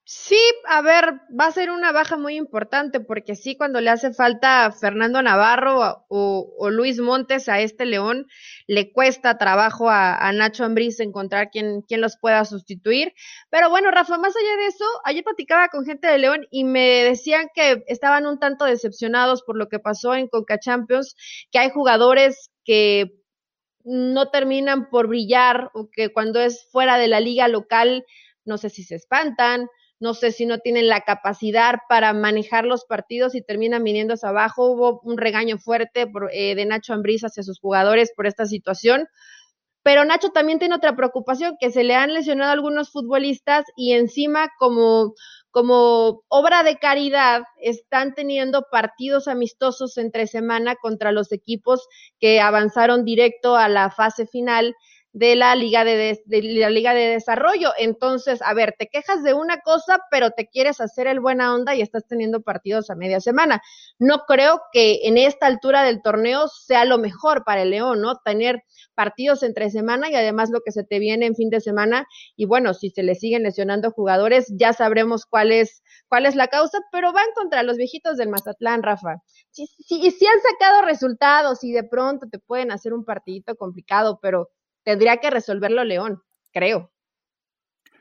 Sí, 0.09 0.39
a 0.69 0.81
ver, 0.81 1.19
va 1.37 1.47
a 1.47 1.51
ser 1.51 1.69
una 1.69 1.91
baja 1.91 2.15
muy 2.15 2.37
importante 2.37 3.01
porque 3.01 3.35
sí, 3.35 3.57
cuando 3.57 3.81
le 3.81 3.89
hace 3.89 4.13
falta 4.13 4.71
Fernando 4.71 5.21
Navarro 5.21 6.05
o, 6.07 6.69
Luis 6.69 6.97
Montes 6.99 7.49
a 7.49 7.59
este 7.59 7.85
León, 7.85 8.25
le 8.67 8.93
cuesta 8.93 9.37
trabajo 9.37 9.89
a, 9.89 10.31
Nacho 10.31 10.63
Ambriz 10.63 11.01
encontrar 11.01 11.49
quien 11.51 11.83
los 11.89 12.17
pueda 12.17 12.45
sustituir. 12.45 13.13
Pero 13.49 13.69
bueno, 13.69 13.91
Rafa, 13.91 14.17
más 14.17 14.33
allá 14.37 14.55
de 14.55 14.67
eso, 14.67 14.85
ayer 15.03 15.25
platicaba 15.25 15.67
con 15.67 15.83
gente 15.83 16.07
de 16.07 16.19
León 16.19 16.47
y 16.51 16.63
me 16.63 17.03
decían 17.03 17.49
que 17.53 17.83
estaban 17.87 18.25
un 18.27 18.39
tanto 18.39 18.63
decepcionados 18.63 19.43
por 19.43 19.57
lo 19.57 19.67
que 19.67 19.79
pasó 19.79 20.15
en 20.15 20.29
Conca 20.29 20.57
Champions, 20.57 21.17
que 21.51 21.59
hay 21.59 21.69
jugadores 21.69 22.49
que 22.63 23.11
no 23.83 24.29
terminan 24.29 24.89
por 24.89 25.07
brillar 25.07 25.69
o 25.73 25.89
que 25.91 26.13
cuando 26.13 26.39
es 26.39 26.65
fuera 26.71 26.97
de 26.97 27.09
la 27.09 27.19
liga 27.19 27.49
local, 27.49 28.05
no 28.45 28.57
sé 28.57 28.69
si 28.69 28.83
se 28.83 28.95
espantan, 28.95 29.67
no 29.99 30.13
sé 30.13 30.31
si 30.31 30.45
no 30.45 30.59
tienen 30.59 30.87
la 30.87 31.01
capacidad 31.01 31.75
para 31.89 32.13
manejar 32.13 32.65
los 32.65 32.85
partidos 32.85 33.35
y 33.35 33.41
terminan 33.41 33.83
viniéndose 33.83 34.27
abajo. 34.27 34.71
Hubo 34.71 35.01
un 35.03 35.17
regaño 35.17 35.57
fuerte 35.57 36.07
por, 36.07 36.29
eh, 36.33 36.55
de 36.55 36.65
Nacho 36.65 36.93
Ambriz 36.93 37.23
hacia 37.23 37.43
sus 37.43 37.59
jugadores 37.59 38.11
por 38.15 38.27
esta 38.27 38.45
situación. 38.45 39.07
Pero 39.83 40.03
Nacho 40.03 40.29
también 40.29 40.59
tiene 40.59 40.75
otra 40.75 40.95
preocupación, 40.95 41.55
que 41.59 41.71
se 41.71 41.85
le 41.85 41.95
han 41.95 42.13
lesionado 42.13 42.51
algunos 42.51 42.91
futbolistas 42.91 43.65
y 43.77 43.93
encima 43.93 44.49
como, 44.59 45.13
como 45.49 46.23
obra 46.27 46.63
de 46.63 46.77
caridad 46.77 47.43
están 47.61 48.13
teniendo 48.13 48.65
partidos 48.69 49.29
amistosos 49.29 49.97
entre 49.97 50.27
semana 50.27 50.75
contra 50.75 51.13
los 51.13 51.31
equipos 51.31 51.87
que 52.19 52.41
avanzaron 52.41 53.05
directo 53.05 53.55
a 53.55 53.69
la 53.69 53.89
fase 53.89 54.27
final 54.27 54.75
de 55.17 55.35
la 55.35 55.55
liga 55.55 55.83
de, 55.83 56.21
la 56.27 56.69
liga 56.69 56.93
de 56.93 57.07
desarrollo. 57.07 57.71
Entonces, 57.79 58.39
a 58.43 58.53
ver, 58.53 58.75
te 58.77 58.85
quejas 58.85 59.23
de 59.23 59.33
una 59.33 59.61
cosa, 59.61 59.99
pero 60.11 60.29
te 60.29 60.47
quieres 60.47 60.79
hacer 60.79 61.07
el 61.07 61.19
buena 61.19 61.55
onda 61.55 61.73
y 61.73 61.81
estás 61.81 62.05
teniendo 62.05 62.41
partidos 62.43 62.91
a 62.91 62.95
media 62.95 63.19
semana. 63.19 63.63
No 63.97 64.25
creo 64.27 64.61
que 64.71 65.07
en 65.07 65.17
esta 65.17 65.47
altura 65.47 65.81
del 65.81 66.03
torneo 66.03 66.47
sea 66.47 66.85
lo 66.85 66.99
mejor 66.99 67.43
para 67.45 67.63
el 67.63 67.71
León, 67.71 67.99
¿no? 67.99 68.17
Tener 68.17 68.61
partidos 68.93 69.41
entre 69.41 69.71
semana 69.71 70.11
y 70.11 70.13
además 70.13 70.51
lo 70.51 70.61
que 70.61 70.71
se 70.71 70.83
te 70.83 70.99
viene 70.99 71.25
en 71.25 71.33
fin 71.33 71.49
de 71.49 71.61
semana. 71.61 72.05
Y 72.35 72.45
bueno, 72.45 72.75
si 72.75 72.91
se 72.91 73.01
le 73.01 73.15
siguen 73.15 73.41
lesionando 73.41 73.89
jugadores, 73.89 74.53
ya 74.55 74.71
sabremos 74.71 75.25
cuál 75.25 75.51
es, 75.51 75.81
cuál 76.07 76.27
es 76.27 76.35
la 76.35 76.47
causa, 76.47 76.77
pero 76.91 77.11
van 77.11 77.25
contra 77.33 77.63
los 77.63 77.77
viejitos 77.77 78.17
del 78.17 78.29
Mazatlán, 78.29 78.83
Rafa. 78.83 79.23
Si, 79.49 79.65
si, 79.65 80.11
si 80.11 80.27
han 80.27 80.39
sacado 80.41 80.83
resultados 80.83 81.63
y 81.63 81.71
de 81.71 81.83
pronto 81.83 82.27
te 82.31 82.37
pueden 82.37 82.71
hacer 82.71 82.93
un 82.93 83.03
partidito 83.03 83.55
complicado, 83.55 84.19
pero 84.21 84.51
tendría 84.87 85.17
que 85.17 85.29
resolverlo 85.29 85.83
León, 85.83 86.21
creo. 86.53 86.93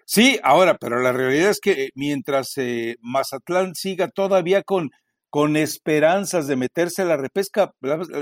Sí, 0.05 0.39
ahora, 0.45 0.79
pero 0.79 1.01
la 1.01 1.11
realidad 1.11 1.51
es 1.51 1.59
que 1.59 1.73
eh, 1.73 1.91
mientras 1.97 2.53
eh, 2.59 2.95
Mazatlán 3.01 3.75
siga 3.75 4.07
todavía 4.07 4.63
con, 4.63 4.91
con 5.29 5.57
esperanzas 5.57 6.47
de 6.47 6.55
meterse 6.55 7.03
a 7.03 7.07
la 7.07 7.17
repesca, 7.17 7.73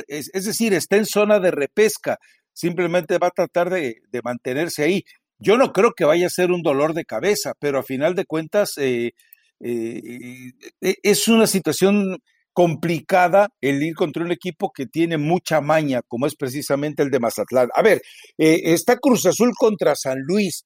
es, 0.08 0.30
decir, 0.32 0.72
está 0.72 0.96
en 0.96 1.04
zona 1.04 1.40
de 1.40 1.50
repesca, 1.50 2.16
simplemente 2.54 3.18
va 3.18 3.26
a 3.26 3.32
tratar 3.32 3.68
de, 3.68 3.96
mantenerse 4.22 4.82
ahí. 4.82 5.04
Yo 5.38 5.58
no 5.58 5.70
creo 5.74 5.92
que 5.92 6.06
vaya 6.06 6.26
a 6.26 6.30
ser 6.30 6.50
un 6.50 6.62
dolor 6.62 6.94
de 6.94 7.04
cabeza, 7.04 7.52
pero 7.60 7.80
a 7.80 7.82
final 7.82 8.14
de 8.14 8.24
cuentas 8.24 8.78
eh, 8.78 9.12
es 9.60 11.28
una 11.28 11.46
situación 11.46 12.16
complicada 12.54 13.50
el 13.60 13.82
ir 13.82 13.94
contra 13.94 14.24
un 14.24 14.32
equipo 14.32 14.72
que 14.72 14.86
tiene 14.86 15.18
mucha 15.18 15.60
maña, 15.60 16.00
como 16.08 16.26
es 16.26 16.36
precisamente 16.36 17.02
el 17.02 17.10
de 17.10 17.20
Mazatlán. 17.20 17.68
A 17.74 17.82
ver, 17.82 18.00
eh, 18.38 18.60
está 18.64 18.96
Cruz 18.96 19.26
Azul 19.26 19.52
contra 19.58 19.94
San 19.96 20.20
Luis. 20.22 20.64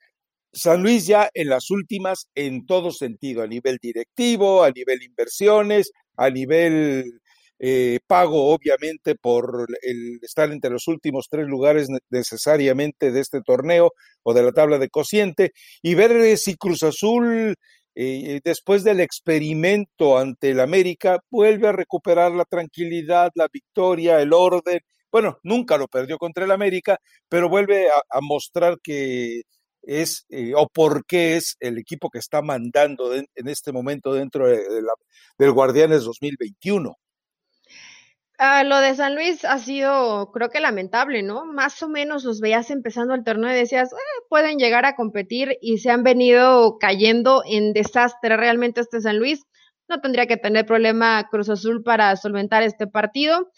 San 0.52 0.82
Luis 0.82 1.06
ya 1.06 1.28
en 1.34 1.48
las 1.48 1.70
últimas 1.70 2.28
en 2.34 2.66
todo 2.66 2.92
sentido, 2.92 3.42
a 3.42 3.46
nivel 3.46 3.78
directivo, 3.82 4.62
a 4.62 4.70
nivel 4.70 5.02
inversiones, 5.02 5.90
a 6.16 6.30
nivel 6.30 7.20
eh, 7.58 7.98
pago, 8.06 8.52
obviamente, 8.54 9.14
por 9.14 9.66
el 9.82 10.20
estar 10.22 10.52
entre 10.52 10.70
los 10.70 10.86
últimos 10.88 11.26
tres 11.30 11.46
lugares 11.46 11.88
necesariamente 12.10 13.10
de 13.10 13.20
este 13.20 13.40
torneo 13.40 13.92
o 14.22 14.34
de 14.34 14.42
la 14.42 14.52
tabla 14.52 14.78
de 14.78 14.88
cociente, 14.90 15.52
y 15.82 15.94
ver 15.94 16.12
eh, 16.12 16.36
si 16.36 16.54
Cruz 16.56 16.82
Azul 16.82 17.56
después 18.44 18.84
del 18.84 19.00
experimento 19.00 20.18
ante 20.18 20.50
el 20.50 20.60
América, 20.60 21.18
vuelve 21.30 21.68
a 21.68 21.72
recuperar 21.72 22.30
la 22.32 22.44
tranquilidad, 22.44 23.32
la 23.34 23.48
victoria, 23.52 24.20
el 24.20 24.32
orden. 24.32 24.80
Bueno, 25.10 25.38
nunca 25.42 25.76
lo 25.76 25.88
perdió 25.88 26.16
contra 26.18 26.44
el 26.44 26.52
América, 26.52 26.98
pero 27.28 27.48
vuelve 27.48 27.88
a, 27.88 28.20
mostrar 28.20 28.78
que 28.82 29.42
es 29.82 30.26
eh, 30.28 30.52
o 30.54 30.68
por 30.68 31.04
qué 31.06 31.36
es 31.36 31.56
el 31.60 31.78
equipo 31.78 32.10
que 32.10 32.18
está 32.18 32.42
mandando 32.42 33.14
en 33.14 33.26
este 33.48 33.72
momento 33.72 34.12
dentro 34.14 34.46
de, 34.46 34.82
la, 34.82 34.92
del 35.38 35.52
Guardianes 35.52 36.04
2021. 36.04 36.94
Ah, 38.40 38.62
lo 38.62 38.78
de 38.80 38.94
San 38.94 39.16
Luis 39.16 39.44
ha 39.44 39.58
sido, 39.58 40.30
creo 40.30 40.48
que 40.48 40.60
lamentable, 40.60 41.24
¿no? 41.24 41.44
Más 41.44 41.82
o 41.82 41.88
menos 41.88 42.22
los 42.22 42.40
veías 42.40 42.70
empezando 42.70 43.14
el 43.14 43.24
torneo 43.24 43.50
y 43.50 43.54
decías, 43.54 43.92
eh, 43.92 43.96
pueden 44.28 44.58
llegar 44.58 44.86
a 44.86 44.94
competir 44.94 45.58
y 45.60 45.78
se 45.78 45.90
han 45.90 46.04
venido 46.04 46.78
cayendo 46.78 47.42
en 47.44 47.72
desastre 47.72 48.36
realmente 48.36 48.80
este 48.80 49.00
San 49.00 49.18
Luis. 49.18 49.42
No 49.88 50.00
tendría 50.00 50.26
que 50.26 50.36
tener 50.36 50.66
problema 50.66 51.26
Cruz 51.28 51.48
Azul 51.50 51.82
para 51.82 52.14
solventar 52.14 52.62
este 52.62 52.86
partido. 52.86 53.50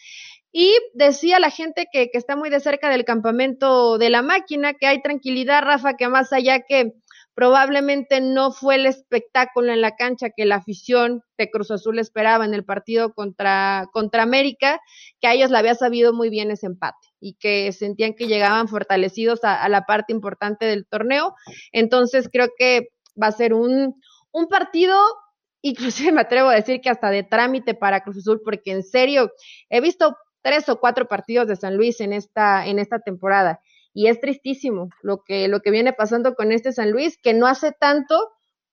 Y 0.51 0.73
decía 0.95 1.41
la 1.41 1.51
gente 1.51 1.87
que, 1.93 2.09
que 2.11 2.19
está 2.19 2.35
muy 2.35 2.49
de 2.49 2.61
cerca 2.61 2.89
del 2.89 3.05
campamento 3.05 3.99
de 3.99 4.09
la 4.09 4.23
máquina, 4.23 4.73
que 4.75 4.87
hay 4.87 5.03
tranquilidad, 5.03 5.63
Rafa, 5.63 5.95
que 5.95 6.09
más 6.09 6.33
allá 6.33 6.61
que 6.67 6.95
probablemente 7.41 8.21
no 8.21 8.53
fue 8.53 8.75
el 8.75 8.85
espectáculo 8.85 9.73
en 9.73 9.81
la 9.81 9.97
cancha 9.97 10.29
que 10.29 10.45
la 10.45 10.57
afición 10.57 11.23
de 11.39 11.51
Cruz 11.51 11.71
Azul 11.71 11.99
esperaba 11.99 12.45
en 12.45 12.53
el 12.53 12.67
partido 12.67 13.15
contra, 13.15 13.89
contra 13.95 14.23
América, 14.23 14.79
que 15.23 15.27
a 15.27 15.33
ellos 15.33 15.51
la 15.51 15.61
había 15.61 15.75
sabido 15.75 16.13
muy 16.13 16.29
bien 16.29 16.51
ese 16.51 16.67
empate 16.67 16.99
y 17.19 17.37
que 17.41 17.73
sentían 17.73 18.13
que 18.13 18.27
llegaban 18.27 18.69
fortalecidos 18.69 19.41
a, 19.43 19.67
la 19.71 19.87
parte 19.87 20.13
importante 20.13 20.67
del 20.67 20.87
torneo. 20.87 21.35
Entonces 21.73 22.29
creo 22.31 22.49
que 22.59 22.89
va 23.21 23.29
a 23.29 23.33
ser 23.33 23.55
un, 23.55 23.99
un 24.33 24.49
partido 24.49 24.99
inclusive 25.63 26.13
me 26.13 26.21
atrevo 26.21 26.51
a 26.51 26.55
decir 26.57 26.83
que 26.83 26.91
hasta 26.91 27.09
de 27.09 27.23
trámite 27.23 27.73
para 27.73 28.03
Cruz 28.03 28.19
Azul, 28.19 28.43
porque 28.45 28.73
en 28.73 28.83
serio, 28.83 29.31
he 29.71 29.81
visto 29.81 30.15
tres 30.43 30.69
o 30.69 30.79
cuatro 30.79 31.09
partidos 31.09 31.49
de 31.49 31.57
San 31.57 31.79
Luis 31.79 32.03
en 32.03 32.13
esta, 32.13 32.67
en 32.67 32.79
esta 32.79 32.99
temporada 32.99 33.61
y 33.93 34.09
es 34.09 34.21
tristísimo 34.21 34.89
lo 35.03 35.23
que, 35.25 35.49
lo 35.49 35.61
que 35.61 35.71
viene 35.71 35.93
pasando 35.93 36.35
con 36.35 36.53
este 36.53 36.73
San 36.73 36.91
Luis, 36.91 37.19
que 37.23 37.35
no 37.35 37.47
hace 37.47 37.73
tanto, 37.73 38.17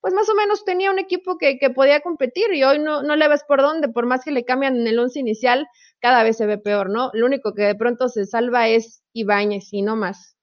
pues 0.01 0.13
más 0.13 0.29
o 0.29 0.35
menos 0.35 0.63
tenía 0.63 0.91
un 0.91 0.99
equipo 0.99 1.37
que, 1.37 1.57
que 1.57 1.69
podía 1.69 2.01
competir 2.01 2.53
y 2.53 2.63
hoy 2.63 2.79
no, 2.79 3.01
no 3.01 3.15
le 3.15 3.27
ves 3.27 3.43
por 3.47 3.61
dónde, 3.61 3.89
por 3.89 4.05
más 4.05 4.23
que 4.23 4.31
le 4.31 4.45
cambian 4.45 4.77
en 4.77 4.87
el 4.87 4.99
once 4.99 5.19
inicial, 5.19 5.67
cada 5.99 6.23
vez 6.23 6.37
se 6.37 6.45
ve 6.45 6.57
peor, 6.57 6.89
¿no? 6.89 7.09
Lo 7.13 7.25
único 7.25 7.53
que 7.53 7.63
de 7.63 7.75
pronto 7.75 8.07
se 8.09 8.25
salva 8.25 8.67
es 8.69 9.01
Ibáñez 9.13 9.69
y 9.71 9.81
no 9.81 9.95
más. 9.95 10.37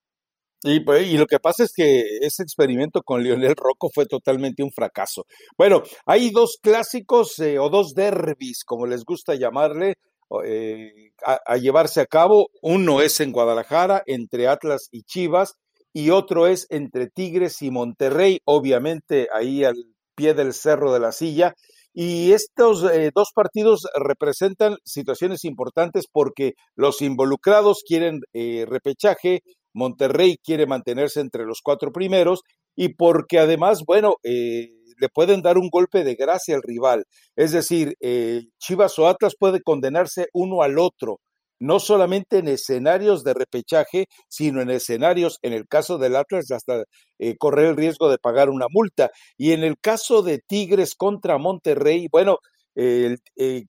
Y, 0.66 0.80
pues, 0.80 1.06
y, 1.06 1.18
lo 1.18 1.26
que 1.26 1.38
pasa 1.38 1.64
es 1.64 1.72
que 1.76 2.00
ese 2.22 2.42
experimento 2.42 3.02
con 3.02 3.22
Lionel 3.22 3.54
Rocco 3.54 3.90
fue 3.92 4.06
totalmente 4.06 4.62
un 4.62 4.72
fracaso. 4.72 5.26
Bueno, 5.58 5.82
hay 6.06 6.30
dos 6.30 6.58
clásicos 6.60 7.38
eh, 7.38 7.58
o 7.58 7.68
dos 7.68 7.92
derbis, 7.92 8.64
como 8.64 8.86
les 8.86 9.04
gusta 9.04 9.34
llamarle, 9.34 9.96
eh, 10.44 11.12
a, 11.24 11.56
llevarse 11.56 12.00
a 12.00 12.06
cabo. 12.06 12.48
Uno 12.62 13.00
es 13.00 13.20
en 13.20 13.32
Guadalajara, 13.32 14.02
entre 14.06 14.48
Atlas 14.48 14.88
y 14.90 15.02
Chivas, 15.02 15.54
y 15.92 16.10
otro 16.10 16.46
es 16.46 16.66
entre 16.70 17.08
Tigres 17.08 17.62
y 17.62 17.70
Monterrey, 17.70 18.40
obviamente 18.44 19.28
ahí 19.32 19.64
al 19.64 19.76
pie 20.14 20.34
del 20.34 20.52
Cerro 20.52 20.92
de 20.92 21.00
la 21.00 21.12
Silla. 21.12 21.54
Y 21.92 22.32
estos 22.32 22.82
eh, 22.84 23.12
dos 23.14 23.30
partidos 23.32 23.86
representan 23.94 24.76
situaciones 24.84 25.44
importantes 25.44 26.06
porque 26.10 26.54
los 26.74 27.00
involucrados 27.02 27.84
quieren 27.86 28.20
eh, 28.32 28.66
repechaje, 28.68 29.42
Monterrey 29.72 30.36
quiere 30.42 30.66
mantenerse 30.66 31.20
entre 31.20 31.44
los 31.44 31.60
cuatro 31.62 31.92
primeros 31.92 32.42
y 32.76 32.94
porque 32.94 33.38
además, 33.38 33.82
bueno, 33.86 34.16
eh, 34.24 34.70
le 34.98 35.08
pueden 35.08 35.42
dar 35.42 35.58
un 35.58 35.68
golpe 35.70 36.04
de 36.04 36.14
gracia 36.14 36.54
al 36.56 36.62
rival. 36.62 37.04
Es 37.36 37.52
decir, 37.52 37.94
eh, 38.00 38.42
Chivas 38.58 38.98
o 38.98 39.08
Atlas 39.08 39.34
puede 39.38 39.62
condenarse 39.62 40.28
uno 40.32 40.62
al 40.62 40.78
otro, 40.78 41.20
no 41.60 41.80
solamente 41.80 42.38
en 42.38 42.48
escenarios 42.48 43.24
de 43.24 43.34
repechaje, 43.34 44.06
sino 44.28 44.60
en 44.60 44.70
escenarios, 44.70 45.38
en 45.42 45.52
el 45.52 45.66
caso 45.68 45.98
del 45.98 46.16
Atlas, 46.16 46.50
hasta 46.50 46.84
eh, 47.18 47.36
correr 47.38 47.66
el 47.66 47.76
riesgo 47.76 48.10
de 48.10 48.18
pagar 48.18 48.50
una 48.50 48.66
multa. 48.70 49.10
Y 49.38 49.52
en 49.52 49.64
el 49.64 49.78
caso 49.80 50.22
de 50.22 50.40
Tigres 50.40 50.94
contra 50.94 51.38
Monterrey, 51.38 52.08
bueno, 52.10 52.38
eh, 52.76 53.16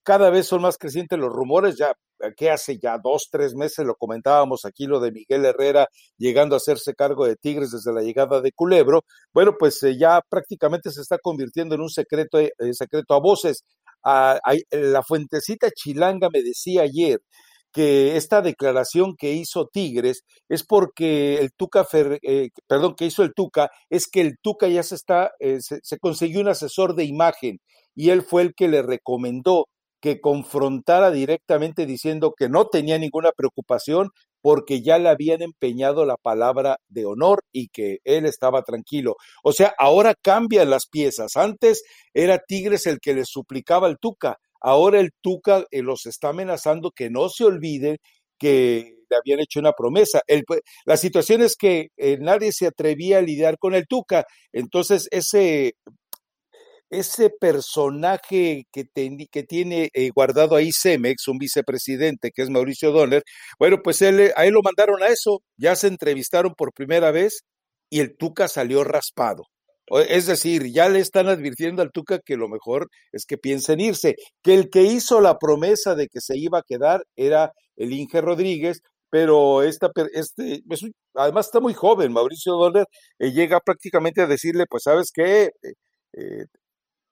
cada 0.03 0.29
vez 0.31 0.47
son 0.47 0.61
más 0.63 0.77
crecientes 0.77 1.19
los 1.19 1.31
rumores, 1.31 1.77
ya 1.77 1.93
que 2.35 2.49
hace 2.49 2.77
ya 2.77 2.97
dos, 2.97 3.29
tres 3.31 3.55
meses 3.55 3.85
lo 3.85 3.95
comentábamos 3.95 4.65
aquí, 4.65 4.85
lo 4.85 4.99
de 4.99 5.11
Miguel 5.11 5.45
Herrera 5.45 5.87
llegando 6.17 6.55
a 6.55 6.57
hacerse 6.57 6.93
cargo 6.95 7.25
de 7.25 7.35
Tigres 7.35 7.71
desde 7.71 7.93
la 7.93 8.01
llegada 8.01 8.41
de 8.41 8.51
Culebro, 8.51 9.03
bueno, 9.33 9.55
pues 9.57 9.81
eh, 9.83 9.97
ya 9.97 10.21
prácticamente 10.29 10.91
se 10.91 11.01
está 11.01 11.17
convirtiendo 11.17 11.75
en 11.75 11.81
un 11.81 11.89
secreto, 11.89 12.39
eh, 12.39 12.51
secreto 12.73 13.13
a 13.13 13.19
voces. 13.19 13.63
Ah, 14.03 14.39
la 14.71 15.01
fuentecita 15.03 15.71
chilanga 15.71 16.29
me 16.31 16.43
decía 16.43 16.83
ayer 16.83 17.19
que 17.73 18.15
esta 18.15 18.41
declaración 18.41 19.15
que 19.17 19.33
hizo 19.33 19.67
Tigres 19.67 20.21
es 20.47 20.63
porque 20.63 21.39
el 21.39 21.51
Tuca, 21.53 21.85
eh, 21.93 22.49
perdón, 22.67 22.95
que 22.95 23.05
hizo 23.05 23.23
el 23.23 23.33
Tuca, 23.33 23.69
es 23.89 24.07
que 24.07 24.21
el 24.21 24.37
Tuca 24.41 24.67
ya 24.67 24.83
se 24.83 24.95
está, 24.95 25.31
se 25.59 25.99
consiguió 25.99 26.41
un 26.41 26.49
asesor 26.49 26.95
de 26.95 27.05
imagen 27.05 27.59
y 27.95 28.11
él 28.11 28.21
fue 28.21 28.43
el 28.43 28.53
que 28.55 28.67
le 28.67 28.81
recomendó 28.81 29.67
que 30.05 30.21
confrontara 30.21 31.09
directamente 31.09 31.87
diciendo 31.87 32.35
que 32.37 32.47
no 32.47 32.67
tenía 32.67 32.99
ninguna 32.99 33.31
preocupación 33.31 34.11
porque 34.39 34.83
ya 34.83 34.99
le 34.99 35.09
habían 35.09 35.41
empeñado 35.41 36.05
la 36.05 36.15
palabra 36.15 36.77
de 36.89 37.07
honor 37.07 37.43
y 37.51 37.69
que 37.69 37.97
él 38.03 38.27
estaba 38.27 38.61
tranquilo. 38.61 39.15
O 39.43 39.51
sea, 39.51 39.73
ahora 39.79 40.13
cambian 40.13 40.69
las 40.69 40.85
piezas. 40.85 41.35
Antes 41.37 41.81
era 42.13 42.37
Tigres 42.37 42.85
el 42.85 42.99
que 42.99 43.15
le 43.15 43.23
suplicaba 43.25 43.87
al 43.87 43.97
Tuca, 43.97 44.37
ahora 44.61 44.99
el 44.99 45.09
Tuca 45.23 45.65
eh, 45.71 45.81
los 45.81 46.05
está 46.05 46.29
amenazando 46.29 46.91
que 46.91 47.09
no 47.09 47.27
se 47.27 47.43
olviden 47.43 47.97
que 48.37 48.93
le 49.09 49.17
habían 49.17 49.39
hecho 49.39 49.59
una 49.59 49.71
promesa. 49.71 50.21
la 50.85 50.97
situación 50.97 51.41
es 51.41 51.55
que 51.55 51.87
eh, 51.97 52.19
nadie 52.19 52.51
se 52.51 52.67
atrevía 52.67 53.17
a 53.17 53.21
lidiar 53.21 53.57
con 53.57 53.73
el 53.73 53.87
Tuca, 53.87 54.25
entonces 54.53 55.07
ese 55.09 55.73
ese 56.89 57.29
personaje 57.29 58.65
que, 58.71 58.85
tiene 59.43 59.89
eh, 59.93 60.09
guardado 60.15 60.55
ahí 60.55 60.71
Cemex, 60.71 61.27
un 61.27 61.37
vicepresidente 61.37 62.31
que 62.31 62.43
es 62.43 62.49
Mauricio 62.49 62.91
Donner, 62.91 63.23
bueno, 63.59 63.77
pues 63.83 64.01
él, 64.01 64.31
a 64.35 64.45
él 64.45 64.53
lo 64.53 64.61
mandaron 64.61 65.01
a 65.03 65.07
eso, 65.07 65.41
ya 65.57 65.75
se 65.75 65.87
entrevistaron 65.87 66.53
por 66.55 66.73
primera 66.73 67.11
vez 67.11 67.41
y 67.89 67.99
el 68.01 68.15
Tuca 68.17 68.47
salió 68.47 68.83
raspado. 68.83 69.43
Es 70.09 70.25
decir, 70.25 70.71
ya 70.73 70.89
le 70.89 70.99
están 70.99 71.27
advirtiendo 71.27 71.81
al 71.81 71.91
Tuca 71.91 72.19
que 72.19 72.37
lo 72.37 72.49
mejor 72.49 72.87
es 73.11 73.25
que 73.25 73.37
piensen 73.37 73.79
irse, 73.79 74.15
que 74.41 74.55
el 74.55 74.69
que 74.69 74.81
hizo 74.83 75.21
la 75.21 75.37
promesa 75.37 75.93
de 75.95 76.07
que 76.07 76.21
se 76.21 76.37
iba 76.37 76.59
a 76.59 76.63
quedar 76.67 77.03
era 77.15 77.51
el 77.75 77.93
Inge 77.93 78.21
Rodríguez, 78.21 78.81
pero 79.11 79.61
esta, 79.63 79.91
este, 80.13 80.63
además 81.13 81.45
está 81.47 81.59
muy 81.59 81.73
joven, 81.73 82.11
Mauricio 82.11 82.53
Donner 82.53 82.85
eh, 83.19 83.31
llega 83.31 83.59
prácticamente 83.59 84.21
a 84.21 84.27
decirle, 84.27 84.65
pues 84.69 84.83
sabes 84.83 85.11
qué, 85.13 85.51
eh, 86.13 86.45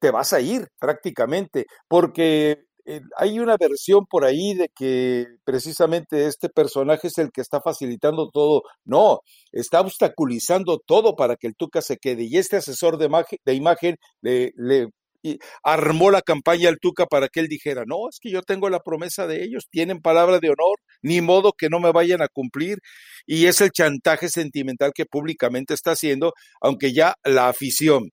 te 0.04 0.12
vas 0.12 0.34
a 0.34 0.42
ir 0.42 0.68
prácticamente, 0.82 1.66
porque 1.88 2.66
eh, 2.86 3.00
hay 3.16 3.40
una 3.40 3.56
versión 3.58 4.06
por 4.06 4.26
ahí 4.26 4.54
de 4.54 4.68
que 4.76 5.28
precisamente 5.46 6.28
este 6.28 6.50
personaje 6.50 7.08
es 7.08 7.18
el 7.20 7.32
que 7.32 7.40
está 7.40 7.62
facilitando 7.62 8.30
todo. 8.30 8.64
No, 8.84 9.22
está 9.54 9.80
obstaculizando 9.80 10.80
todo 10.86 11.16
para 11.16 11.38
que 11.38 11.48
el 11.48 11.56
Tuca 11.56 11.82
se 11.82 11.96
quede. 11.96 12.24
Y 12.24 12.38
este 12.38 12.58
asesor 12.58 12.98
de, 12.98 13.10
de 13.46 13.54
imagen 13.54 13.96
le 14.22 14.52
armó 15.64 16.12
la 16.12 16.22
campaña 16.22 16.68
al 16.68 16.80
Tuca 16.80 17.06
para 17.06 17.30
que 17.30 17.40
él 17.40 17.48
dijera, 17.48 17.84
no, 17.88 18.10
es 18.10 18.20
que 18.20 18.30
yo 18.30 18.42
tengo 18.42 18.70
la 18.70 18.82
promesa 18.82 19.26
de 19.26 19.42
ellos, 19.46 19.68
tienen 19.72 20.02
palabra 20.02 20.40
de 20.40 20.50
honor, 20.50 20.80
ni 21.02 21.22
modo 21.22 21.54
que 21.54 21.70
no 21.70 21.80
me 21.80 21.94
vayan 21.94 22.22
a 22.22 22.28
cumplir. 22.28 22.80
Y 23.26 23.46
es 23.46 23.62
el 23.62 23.72
chantaje 23.72 24.28
sentimental 24.28 24.92
que 24.94 25.06
públicamente 25.06 25.74
está 25.74 25.92
haciendo, 25.92 26.34
aunque 26.60 26.92
ya 26.92 27.16
la 27.24 27.48
afición 27.48 28.10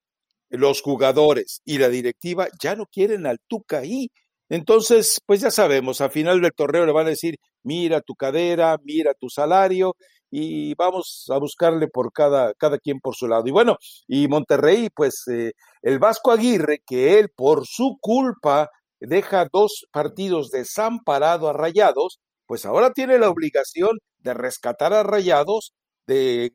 los 0.51 0.83
jugadores 0.83 1.63
y 1.65 1.79
la 1.79 1.89
directiva 1.89 2.49
ya 2.63 2.77
no 2.77 2.87
quieren 2.87 3.27
al 3.27 3.39
Tuca 3.49 3.79
ahí. 3.79 4.09
Entonces, 4.49 5.19
pues 5.27 5.41
ya 5.41 5.51
sabemos, 5.51 6.01
al 6.01 6.11
final 6.11 6.41
del 6.41 6.53
torneo 6.53 6.85
le 6.85 6.93
van 6.93 7.07
a 7.07 7.11
decir, 7.11 7.37
mira 7.63 8.01
tu 8.01 8.15
cadera, 8.15 8.77
mira 8.83 9.15
tu 9.15 9.29
salario 9.31 9.95
y 10.31 10.75
vamos 10.75 11.27
a 11.31 11.39
buscarle 11.39 11.89
por 11.89 12.13
cada, 12.13 12.55
cada 12.55 12.79
quien 12.79 13.01
por 13.01 13.15
su 13.15 13.29
lado. 13.29 13.45
Y 13.47 13.53
bueno, 13.53 13.77
y 14.09 14.29
Monterrey, 14.29 14.89
pues 14.95 15.25
eh, 15.29 15.53
el 15.83 15.99
Vasco 15.99 16.33
Aguirre, 16.33 16.81
que 16.87 17.19
él 17.19 17.29
por 17.35 17.67
su 17.67 17.99
culpa 18.01 18.71
deja 19.01 19.47
dos 19.53 19.87
partidos 19.93 20.51
desamparado 20.51 21.49
a 21.49 21.53
Rayados, 21.53 22.21
pues 22.47 22.65
ahora 22.67 22.93
tiene 22.93 23.19
la 23.19 23.31
obligación 23.31 23.99
de 24.19 24.35
rescatar 24.35 24.93
a 24.93 25.03
Rayados 25.03 25.73
de, 26.07 26.53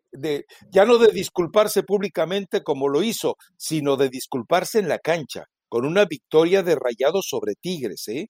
ya 0.72 0.86
no 0.86 0.98
de 0.98 1.12
disculparse 1.12 1.84
públicamente 1.84 2.64
como 2.64 2.90
lo 2.90 3.04
hizo, 3.04 3.36
sino 3.58 3.96
de 3.96 4.10
disculparse 4.10 4.80
en 4.80 4.90
la 4.90 5.00
cancha, 5.00 5.46
con 5.70 5.86
una 5.86 6.06
victoria 6.06 6.64
de 6.64 6.76
rayados 6.76 7.28
sobre 7.30 7.56
Tigres, 7.56 8.08
¿eh? 8.08 8.28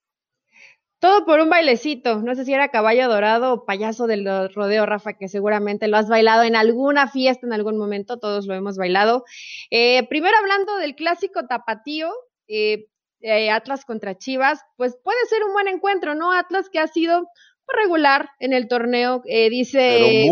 Todo 0.99 1.25
por 1.25 1.39
un 1.39 1.49
bailecito. 1.49 2.21
No 2.21 2.33
sé 2.35 2.45
si 2.45 2.53
era 2.53 2.69
caballo 2.69 3.07
dorado 3.09 3.53
o 3.53 3.65
payaso 3.65 4.07
del 4.07 4.25
rodeo, 4.53 4.85
Rafa, 4.85 5.13
que 5.13 5.27
seguramente 5.27 5.87
lo 5.87 5.97
has 5.97 6.07
bailado 6.07 6.43
en 6.43 6.55
alguna 6.55 7.07
fiesta 7.07 7.45
en 7.45 7.53
algún 7.53 7.77
momento. 7.77 8.17
Todos 8.17 8.47
lo 8.47 8.55
hemos 8.55 8.77
bailado. 8.77 9.23
Eh, 9.69 10.07
primero 10.07 10.35
hablando 10.37 10.77
del 10.77 10.95
clásico 10.95 11.45
tapatío, 11.47 12.11
eh, 12.47 12.87
eh, 13.19 13.51
Atlas 13.51 13.85
contra 13.85 14.17
Chivas, 14.17 14.61
pues 14.77 14.97
puede 15.03 15.23
ser 15.29 15.43
un 15.43 15.53
buen 15.53 15.67
encuentro, 15.67 16.15
¿no? 16.15 16.31
Atlas 16.31 16.69
que 16.69 16.79
ha 16.79 16.87
sido 16.87 17.27
regular 17.73 18.29
en 18.39 18.53
el 18.53 18.67
torneo. 18.67 19.21
Eh, 19.25 19.49
dice, 19.49 20.29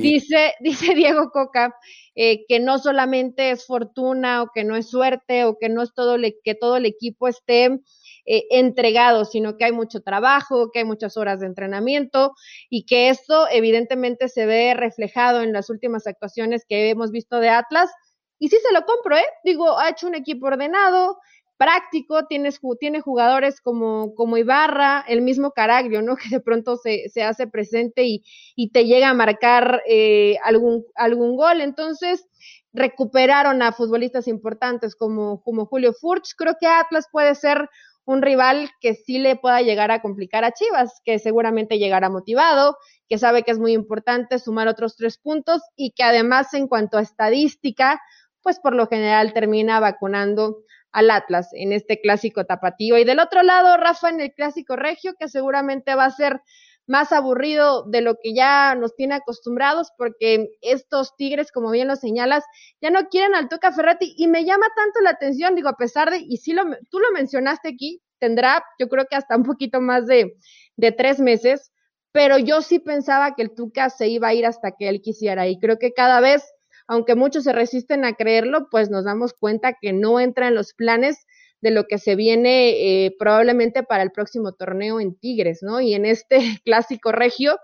dice, 0.00 0.54
dice 0.60 0.94
Diego 0.94 1.30
Coca 1.30 1.74
eh, 2.16 2.46
que 2.46 2.60
no 2.60 2.78
solamente 2.78 3.50
es 3.50 3.66
fortuna 3.66 4.42
o 4.42 4.50
que 4.54 4.62
no 4.62 4.76
es 4.76 4.88
suerte 4.88 5.44
o 5.44 5.58
que 5.58 5.68
no 5.68 5.82
es 5.82 5.92
todo 5.94 6.16
que 6.44 6.54
todo 6.54 6.76
el 6.76 6.86
equipo 6.86 7.26
esté 7.26 7.80
eh, 8.26 8.46
entregado, 8.50 9.24
sino 9.24 9.56
que 9.56 9.64
hay 9.64 9.72
mucho 9.72 10.00
trabajo, 10.00 10.70
que 10.72 10.78
hay 10.78 10.84
muchas 10.84 11.16
horas 11.16 11.40
de 11.40 11.46
entrenamiento 11.46 12.32
y 12.70 12.86
que 12.86 13.08
esto 13.08 13.48
evidentemente 13.50 14.28
se 14.28 14.46
ve 14.46 14.74
reflejado 14.74 15.42
en 15.42 15.52
las 15.52 15.70
últimas 15.70 16.06
actuaciones 16.06 16.64
que 16.68 16.88
hemos 16.90 17.10
visto 17.10 17.40
de 17.40 17.48
Atlas. 17.48 17.90
Y 18.38 18.48
sí 18.48 18.56
se 18.64 18.72
lo 18.72 18.84
compro, 18.84 19.16
¿eh? 19.16 19.26
Digo, 19.42 19.78
ha 19.78 19.90
hecho 19.90 20.06
un 20.06 20.14
equipo 20.14 20.46
ordenado, 20.46 21.18
práctico, 21.56 22.26
tienes, 22.26 22.60
tiene 22.78 23.00
jugadores 23.00 23.60
como, 23.60 24.14
como 24.14 24.36
Ibarra, 24.36 25.04
el 25.08 25.22
mismo 25.22 25.52
Caraglio, 25.52 26.02
¿no? 26.02 26.16
Que 26.22 26.28
de 26.30 26.40
pronto 26.40 26.76
se, 26.76 27.08
se 27.08 27.22
hace 27.22 27.46
presente 27.46 28.04
y, 28.04 28.24
y, 28.56 28.70
te 28.70 28.86
llega 28.86 29.10
a 29.10 29.14
marcar 29.14 29.82
eh, 29.88 30.36
algún, 30.44 30.84
algún 30.94 31.36
gol. 31.36 31.60
Entonces, 31.60 32.26
recuperaron 32.72 33.62
a 33.62 33.72
futbolistas 33.72 34.28
importantes 34.28 34.96
como, 34.96 35.42
como 35.42 35.66
Julio 35.66 35.92
Furch. 35.92 36.34
Creo 36.36 36.56
que 36.60 36.66
Atlas 36.66 37.06
puede 37.10 37.34
ser 37.34 37.68
un 38.04 38.20
rival 38.20 38.70
que 38.80 38.94
sí 38.94 39.18
le 39.18 39.36
pueda 39.36 39.62
llegar 39.62 39.90
a 39.90 40.02
complicar 40.02 40.44
a 40.44 40.52
Chivas, 40.52 41.00
que 41.04 41.18
seguramente 41.18 41.78
llegará 41.78 42.10
motivado, 42.10 42.76
que 43.08 43.18
sabe 43.18 43.44
que 43.44 43.52
es 43.52 43.58
muy 43.58 43.72
importante 43.72 44.38
sumar 44.38 44.68
otros 44.68 44.96
tres 44.96 45.18
puntos 45.18 45.62
y 45.76 45.92
que 45.92 46.02
además 46.02 46.52
en 46.54 46.68
cuanto 46.68 46.98
a 46.98 47.02
estadística, 47.02 48.00
pues 48.42 48.58
por 48.58 48.74
lo 48.74 48.86
general 48.88 49.32
termina 49.32 49.80
vacunando 49.80 50.58
al 50.94 51.10
Atlas 51.10 51.50
en 51.52 51.72
este 51.72 52.00
clásico 52.00 52.44
tapatío. 52.46 52.96
Y 52.96 53.04
del 53.04 53.18
otro 53.18 53.42
lado, 53.42 53.76
Rafa 53.76 54.08
en 54.08 54.20
el 54.20 54.32
clásico 54.32 54.76
regio, 54.76 55.14
que 55.18 55.28
seguramente 55.28 55.94
va 55.96 56.04
a 56.04 56.10
ser 56.10 56.40
más 56.86 57.12
aburrido 57.12 57.82
de 57.84 58.00
lo 58.00 58.14
que 58.22 58.32
ya 58.32 58.74
nos 58.76 58.94
tiene 58.94 59.14
acostumbrados, 59.14 59.88
porque 59.98 60.50
estos 60.60 61.16
Tigres, 61.16 61.50
como 61.50 61.70
bien 61.70 61.88
lo 61.88 61.96
señalas, 61.96 62.44
ya 62.80 62.90
no 62.90 63.08
quieren 63.08 63.34
al 63.34 63.48
Tuca 63.48 63.72
Ferretti 63.72 64.14
y 64.16 64.28
me 64.28 64.44
llama 64.44 64.66
tanto 64.76 65.00
la 65.00 65.10
atención, 65.10 65.56
digo, 65.56 65.68
a 65.68 65.76
pesar 65.76 66.10
de, 66.10 66.18
y 66.18 66.36
sí 66.36 66.52
lo, 66.52 66.62
tú 66.90 67.00
lo 67.00 67.10
mencionaste 67.12 67.70
aquí, 67.70 68.00
tendrá 68.20 68.64
yo 68.78 68.88
creo 68.88 69.06
que 69.06 69.16
hasta 69.16 69.36
un 69.36 69.42
poquito 69.42 69.80
más 69.80 70.06
de, 70.06 70.36
de 70.76 70.92
tres 70.92 71.18
meses, 71.18 71.72
pero 72.12 72.38
yo 72.38 72.62
sí 72.62 72.78
pensaba 72.78 73.34
que 73.34 73.42
el 73.42 73.54
Tuca 73.54 73.90
se 73.90 74.06
iba 74.06 74.28
a 74.28 74.34
ir 74.34 74.46
hasta 74.46 74.72
que 74.72 74.88
él 74.88 75.00
quisiera 75.00 75.48
y 75.48 75.58
creo 75.58 75.78
que 75.78 75.92
cada 75.92 76.20
vez 76.20 76.44
aunque 76.86 77.14
muchos 77.14 77.44
se 77.44 77.52
resisten 77.52 78.04
a 78.04 78.14
creerlo, 78.14 78.68
pues 78.70 78.90
nos 78.90 79.04
damos 79.04 79.32
cuenta 79.34 79.74
que 79.80 79.92
no 79.92 80.20
entra 80.20 80.48
en 80.48 80.54
los 80.54 80.74
planes 80.74 81.26
de 81.60 81.70
lo 81.70 81.84
que 81.84 81.98
se 81.98 82.14
viene 82.14 83.06
eh, 83.06 83.16
probablemente 83.18 83.82
para 83.82 84.02
el 84.02 84.12
próximo 84.12 84.52
torneo 84.52 85.00
en 85.00 85.18
Tigres, 85.18 85.62
¿no? 85.62 85.80
Y 85.80 85.94
en 85.94 86.04
este 86.04 86.38
clásico 86.64 87.10
regio, 87.10 87.58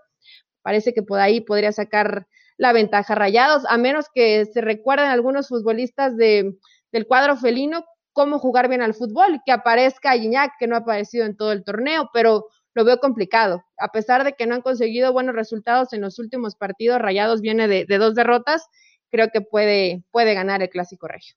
parece 0.63 0.95
que 0.95 1.03
por 1.03 1.21
ahí 1.21 1.41
podría 1.41 1.73
sacar 1.73 2.27
la 2.57 2.73
ventaja 2.73 3.15
Rayados, 3.15 3.65
a 3.69 3.77
menos 3.79 4.07
que 4.15 4.45
se 4.47 4.61
recuerden 4.61 5.07
algunos 5.07 5.49
futbolistas 5.49 6.17
de, 6.17 6.59
del 6.93 7.07
cuadro 7.07 7.37
felino 7.37 7.85
cómo 8.13 8.39
jugar 8.39 8.69
bien 8.69 8.83
al 8.83 8.95
fútbol, 8.95 9.41
que 9.47 9.53
aparezca 9.53 10.13
Gignac, 10.13 10.53
que 10.59 10.67
no 10.67 10.77
ha 10.77 10.81
aparecido 10.81 11.25
en 11.25 11.37
todo 11.37 11.53
el 11.53 11.65
torneo, 11.65 12.11
pero 12.13 12.47
lo 12.75 12.85
veo 12.85 12.99
complicado. 12.99 13.65
A 13.79 13.89
pesar 13.89 14.25
de 14.25 14.33
que 14.33 14.47
no 14.47 14.55
han 14.55 14.63
conseguido 14.63 15.13
buenos 15.13 15.35
resultados 15.35 15.93
en 15.93 16.01
los 16.01 16.19
últimos 16.19 16.57
partidos, 16.57 17.01
Rayados 17.01 17.41
viene 17.41 17.69
de, 17.69 17.85
de 17.87 17.99
dos 17.99 18.15
derrotas 18.15 18.69
creo 19.11 19.29
que 19.33 19.41
puede, 19.41 20.03
puede 20.11 20.35
ganar 20.35 20.63
el 20.63 20.69
Clásico 20.71 21.09
Regio. 21.09 21.37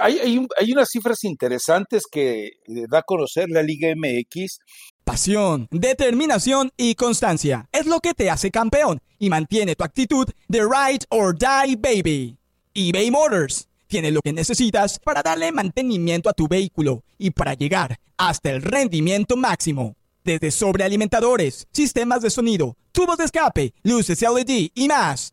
Hay, 0.00 0.18
hay, 0.58 0.72
unas 0.72 0.90
cifras 0.90 1.24
interesantes 1.24 2.04
que 2.10 2.46
eh, 2.46 2.52
da 2.88 2.98
a 2.98 3.02
conocer 3.02 3.48
la 3.48 3.62
Liga 3.62 3.88
MX. 3.94 4.58
Pasión, 5.04 5.68
determinación 5.70 6.72
y 6.76 6.94
constancia 6.94 7.68
es 7.72 7.86
lo 7.86 8.00
que 8.00 8.12
te 8.12 8.28
hace 8.28 8.50
campeón 8.50 9.00
y 9.18 9.30
mantiene 9.30 9.76
tu 9.76 9.84
actitud 9.84 10.28
de 10.48 10.60
ride 10.60 11.06
or 11.08 11.36
die 11.36 11.76
baby. 11.76 12.36
eBay 12.74 13.10
Motors 13.10 13.68
tiene 13.86 14.10
lo 14.10 14.20
que 14.20 14.34
necesitas 14.34 14.98
para 14.98 15.22
darle 15.22 15.50
mantenimiento 15.50 16.28
a 16.28 16.34
tu 16.34 16.46
vehículo 16.46 17.04
y 17.16 17.30
para 17.30 17.54
llegar 17.54 17.98
hasta 18.18 18.50
el 18.50 18.60
rendimiento 18.60 19.36
máximo. 19.36 19.96
Desde 20.22 20.50
sobrealimentadores, 20.50 21.66
sistemas 21.72 22.20
de 22.20 22.28
sonido, 22.28 22.76
tubos 22.92 23.16
de 23.16 23.24
escape, 23.24 23.72
luces 23.82 24.20
LED 24.20 24.70
y 24.74 24.88
más. 24.88 25.32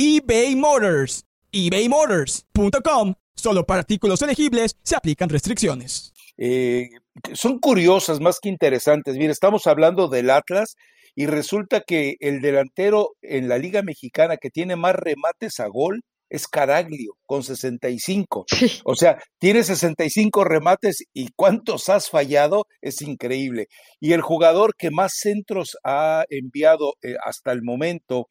eBay 0.00 0.54
Motors. 0.54 1.24
ebaymotors.com. 1.50 3.14
Solo 3.34 3.66
para 3.66 3.80
artículos 3.80 4.22
elegibles 4.22 4.76
se 4.84 4.94
aplican 4.94 5.28
restricciones. 5.28 6.12
Eh, 6.36 6.88
son 7.34 7.58
curiosas 7.58 8.20
más 8.20 8.38
que 8.40 8.48
interesantes. 8.48 9.16
Mira, 9.16 9.32
estamos 9.32 9.66
hablando 9.66 10.06
del 10.06 10.30
Atlas 10.30 10.76
y 11.16 11.26
resulta 11.26 11.80
que 11.80 12.14
el 12.20 12.40
delantero 12.40 13.16
en 13.22 13.48
la 13.48 13.58
Liga 13.58 13.82
Mexicana 13.82 14.36
que 14.36 14.50
tiene 14.50 14.76
más 14.76 14.94
remates 14.94 15.58
a 15.58 15.66
gol 15.66 16.02
es 16.30 16.46
Caraglio, 16.46 17.14
con 17.26 17.42
65. 17.42 18.46
O 18.84 18.94
sea, 18.94 19.18
tiene 19.38 19.64
65 19.64 20.44
remates 20.44 21.04
y 21.12 21.30
cuántos 21.34 21.88
has 21.88 22.08
fallado 22.10 22.66
es 22.80 23.02
increíble. 23.02 23.66
Y 24.00 24.12
el 24.12 24.20
jugador 24.20 24.74
que 24.76 24.90
más 24.90 25.14
centros 25.14 25.76
ha 25.84 26.24
enviado 26.28 26.94
eh, 27.02 27.14
hasta 27.24 27.52
el 27.52 27.62
momento 27.62 28.26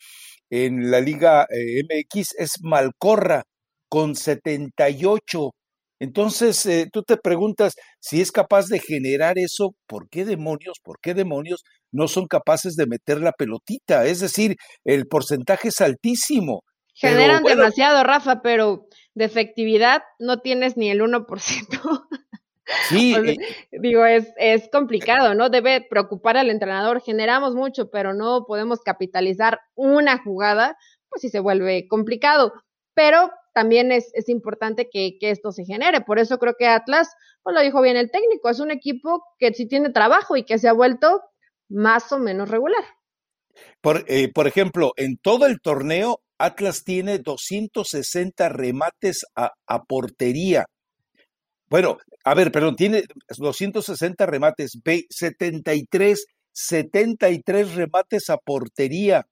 en 0.49 0.91
la 0.91 0.99
Liga 0.99 1.47
eh, 1.49 1.83
MX 1.83 2.35
es 2.37 2.51
Malcorra, 2.61 3.43
con 3.89 4.15
78. 4.15 5.51
Entonces, 5.99 6.65
eh, 6.65 6.87
tú 6.91 7.01
te 7.03 7.17
preguntas 7.17 7.73
si 7.99 8.21
es 8.21 8.31
capaz 8.31 8.67
de 8.67 8.79
generar 8.79 9.39
eso, 9.39 9.73
¿por 9.87 10.09
qué 10.09 10.25
demonios, 10.25 10.77
por 10.83 10.99
qué 11.01 11.13
demonios 11.13 11.63
no 11.91 12.07
son 12.07 12.27
capaces 12.27 12.75
de 12.75 12.85
meter 12.85 13.19
la 13.19 13.31
pelotita? 13.31 14.05
Es 14.05 14.19
decir, 14.19 14.55
el 14.85 15.07
porcentaje 15.07 15.69
es 15.69 15.81
altísimo. 15.81 16.61
Generan 16.93 17.43
demasiado, 17.43 18.03
Rafa, 18.03 18.41
pero 18.41 18.87
de 19.13 19.25
efectividad 19.25 20.01
no 20.19 20.39
tienes 20.39 20.77
ni 20.77 20.89
el 20.89 21.01
1%. 21.01 21.27
Sí, 22.89 23.15
eh, 23.15 23.37
digo, 23.71 24.05
es, 24.05 24.33
es 24.37 24.69
complicado, 24.69 25.33
¿no? 25.33 25.49
Debe 25.49 25.85
preocupar 25.89 26.37
al 26.37 26.49
entrenador. 26.49 27.01
Generamos 27.01 27.55
mucho, 27.55 27.89
pero 27.89 28.13
no 28.13 28.45
podemos 28.45 28.81
capitalizar 28.81 29.59
una 29.75 30.21
jugada, 30.21 30.77
pues 31.09 31.21
sí 31.21 31.29
se 31.29 31.39
vuelve 31.39 31.87
complicado. 31.87 32.53
Pero 32.93 33.31
también 33.53 33.91
es, 33.91 34.11
es 34.13 34.29
importante 34.29 34.89
que, 34.89 35.17
que, 35.19 35.31
esto 35.31 35.51
se 35.51 35.65
genere. 35.65 36.01
Por 36.01 36.19
eso 36.19 36.37
creo 36.39 36.55
que 36.57 36.67
Atlas, 36.67 37.09
pues 37.41 37.55
lo 37.55 37.61
dijo 37.61 37.81
bien 37.81 37.97
el 37.97 38.11
técnico, 38.11 38.49
es 38.49 38.59
un 38.59 38.71
equipo 38.71 39.23
que 39.39 39.53
sí 39.53 39.67
tiene 39.67 39.89
trabajo 39.89 40.35
y 40.35 40.43
que 40.43 40.59
se 40.59 40.67
ha 40.67 40.73
vuelto 40.73 41.21
más 41.69 42.11
o 42.11 42.19
menos 42.19 42.49
regular. 42.49 42.83
Por, 43.81 44.05
eh, 44.07 44.31
por 44.31 44.47
ejemplo, 44.47 44.93
en 44.95 45.17
todo 45.17 45.47
el 45.47 45.59
torneo, 45.61 46.21
Atlas 46.37 46.83
tiene 46.83 47.19
260 47.19 48.49
remates 48.49 49.25
a, 49.35 49.53
a, 49.65 49.83
portería. 49.85 50.65
Bueno, 51.69 51.97
a 52.27 52.33
ver, 52.33 52.51
perdón, 52.51 52.75
tiene 52.75 53.03
260 53.37 54.25
remates, 54.25 54.77
73, 55.09 56.25
73 56.51 57.75
remates 57.75 58.29
a 58.29 58.37
portería. 58.37 59.29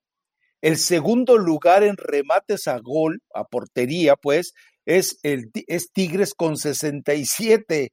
El 0.62 0.78
segundo 0.78 1.36
lugar 1.36 1.84
en 1.84 1.98
remates 1.98 2.66
a 2.68 2.78
gol, 2.78 3.20
a 3.34 3.44
portería, 3.44 4.16
pues, 4.16 4.54
es, 4.86 5.18
el, 5.22 5.50
es 5.66 5.92
Tigres 5.92 6.32
con 6.32 6.56
67 6.56 7.92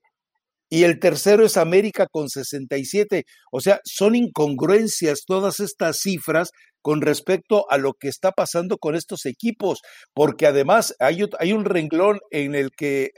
y 0.74 0.86
el 0.86 0.98
tercero 0.98 1.46
es 1.46 1.56
América 1.58 2.08
con 2.08 2.30
67. 2.30 3.26
O 3.52 3.62
sea, 3.62 3.80
son 3.84 4.16
incongruencias 4.16 5.22
todas 5.24 5.60
estas 5.60 6.00
cifras 6.00 6.50
con 6.82 7.02
respecto 7.02 7.70
a 7.70 7.78
lo 7.78 7.94
que 7.94 8.08
está 8.08 8.32
pasando 8.32 8.80
con 8.80 8.96
estos 8.96 9.28
equipos, 9.28 9.82
porque 10.16 10.48
además 10.48 10.96
hay, 10.98 11.22
un 11.54 11.66
renglón 11.66 12.22
en 12.32 12.56
el 12.56 12.72
que 12.72 13.12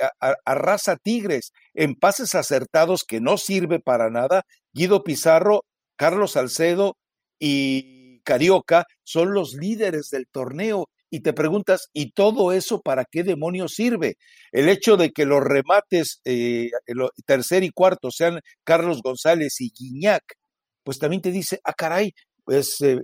arrasa 0.43 0.97
Tigres 0.97 1.53
en 1.73 1.95
pases 1.95 2.35
acertados 2.35 3.05
que 3.05 3.21
no 3.21 3.37
sirve 3.37 3.79
para 3.79 4.09
nada. 4.09 4.41
Guido 4.73 5.05
Pizarro, 5.05 5.61
Carlos 5.95 6.33
Salcedo 6.33 6.97
y 7.39 8.19
Carioca 8.25 8.83
son 9.05 9.33
los 9.33 9.53
líderes 9.53 10.09
del 10.11 10.25
torneo 10.29 10.89
y 11.15 11.21
te 11.21 11.32
preguntas, 11.32 11.88
¿y 11.93 12.12
todo 12.12 12.51
eso 12.51 12.82
para 12.82 13.06
qué 13.10 13.23
demonios 13.23 13.73
sirve? 13.73 14.17
El 14.51 14.67
hecho 14.67 14.97
de 14.97 15.12
que 15.12 15.25
los 15.25 15.41
remates 15.41 16.19
eh, 16.25 16.69
tercer 17.25 17.63
y 17.63 17.69
cuarto 17.69 18.12
sean 18.12 18.41
Carlos 18.65 19.01
González 19.01 19.62
y 19.62 19.71
Guiñac, 19.71 20.23
pues 20.84 20.99
también 20.99 21.21
te 21.21 21.32
dice, 21.32 21.62
ah, 21.63 21.71
caray, 21.71 22.12
pues, 22.43 22.82
eh, 22.82 22.99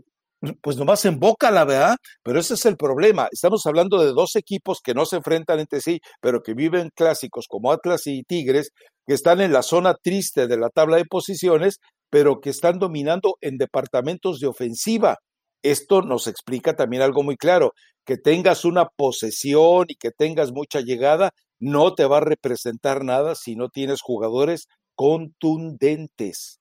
pues 0.62 0.76
nomás 0.76 1.06
en 1.06 1.20
boca 1.20 1.52
la 1.52 1.64
verdad, 1.64 1.96
pero 2.22 2.42
ese 2.42 2.56
es 2.56 2.66
el 2.66 2.76
problema. 2.76 3.30
Estamos 3.32 3.66
hablando 3.66 4.04
de 4.04 4.12
dos 4.12 4.36
equipos 4.36 4.80
que 4.84 4.94
no 4.94 5.06
se 5.06 5.16
enfrentan 5.16 5.62
entre 5.62 5.80
sí, 5.80 6.02
pero 6.20 6.42
que 6.42 6.54
viven 6.54 6.90
clásicos 6.94 7.46
como 7.48 7.72
Atlas 7.72 8.08
y 8.08 8.24
Tigres, 8.24 8.72
que 9.08 9.14
están 9.14 9.40
en 9.40 9.54
la 9.54 9.64
zona 9.64 9.94
triste 9.94 10.48
de 10.48 10.58
la 10.58 10.68
tabla 10.70 10.98
de 10.98 11.06
posiciones, 11.06 11.78
pero 12.10 12.42
que 12.42 12.50
están 12.50 12.78
dominando 12.78 13.38
en 13.40 13.58
departamentos 13.58 14.40
de 14.40 14.48
ofensiva. 14.48 15.16
Esto 15.64 16.02
nos 16.02 16.28
explica 16.28 16.76
también 16.76 17.02
algo 17.02 17.24
muy 17.24 17.38
claro, 17.38 17.74
que 18.06 18.18
tengas 18.18 18.66
una 18.66 18.88
posesión 18.88 19.86
y 19.88 19.96
que 19.96 20.12
tengas 20.12 20.52
mucha 20.52 20.82
llegada, 20.82 21.32
no 21.60 21.94
te 21.94 22.06
va 22.06 22.18
a 22.18 22.22
representar 22.22 23.04
nada 23.04 23.36
si 23.36 23.56
no 23.56 23.70
tienes 23.70 24.02
jugadores 24.02 24.68
contundentes. 24.96 26.60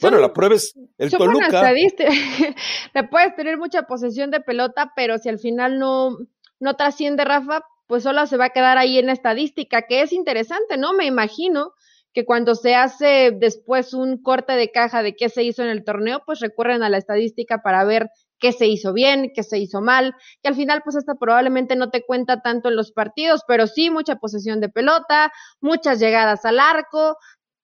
Bueno, 0.00 0.18
la 0.18 0.32
prueba 0.32 0.54
es 0.54 0.74
el 0.98 1.10
Toluca. 1.10 1.72
Le 1.72 3.04
puedes 3.10 3.34
tener 3.36 3.58
mucha 3.58 3.82
posesión 3.82 4.30
de 4.30 4.40
pelota, 4.40 4.92
pero 4.94 5.18
si 5.18 5.28
al 5.28 5.38
final 5.38 5.78
no, 5.78 6.18
no 6.60 6.76
trasciende 6.76 7.24
Rafa, 7.24 7.62
pues 7.86 8.02
solo 8.04 8.26
se 8.26 8.36
va 8.36 8.46
a 8.46 8.50
quedar 8.50 8.78
ahí 8.78 8.98
en 8.98 9.10
estadística, 9.10 9.82
que 9.82 10.02
es 10.02 10.12
interesante, 10.12 10.76
¿no? 10.76 10.92
Me 10.92 11.04
imagino 11.04 11.72
que 12.14 12.24
cuando 12.24 12.54
se 12.54 12.74
hace 12.74 13.32
después 13.32 13.94
un 13.94 14.22
corte 14.22 14.52
de 14.52 14.70
caja 14.70 15.02
de 15.02 15.14
qué 15.14 15.28
se 15.28 15.42
hizo 15.42 15.62
en 15.62 15.68
el 15.68 15.84
torneo, 15.84 16.22
pues 16.24 16.40
recurren 16.40 16.82
a 16.82 16.88
la 16.88 16.98
estadística 16.98 17.62
para 17.62 17.84
ver 17.84 18.08
qué 18.42 18.52
se 18.52 18.66
hizo 18.66 18.92
bien, 18.92 19.30
qué 19.34 19.44
se 19.44 19.56
hizo 19.58 19.80
mal, 19.80 20.14
que 20.42 20.48
al 20.48 20.56
final 20.56 20.82
pues 20.84 20.96
esta 20.96 21.14
probablemente 21.14 21.76
no 21.76 21.90
te 21.90 22.04
cuenta 22.04 22.42
tanto 22.42 22.68
en 22.68 22.76
los 22.76 22.90
partidos, 22.90 23.42
pero 23.46 23.68
sí 23.68 23.88
mucha 23.88 24.16
posesión 24.16 24.60
de 24.60 24.68
pelota, 24.68 25.32
muchas 25.60 26.00
llegadas 26.00 26.44
al 26.44 26.58
arco 26.58 27.16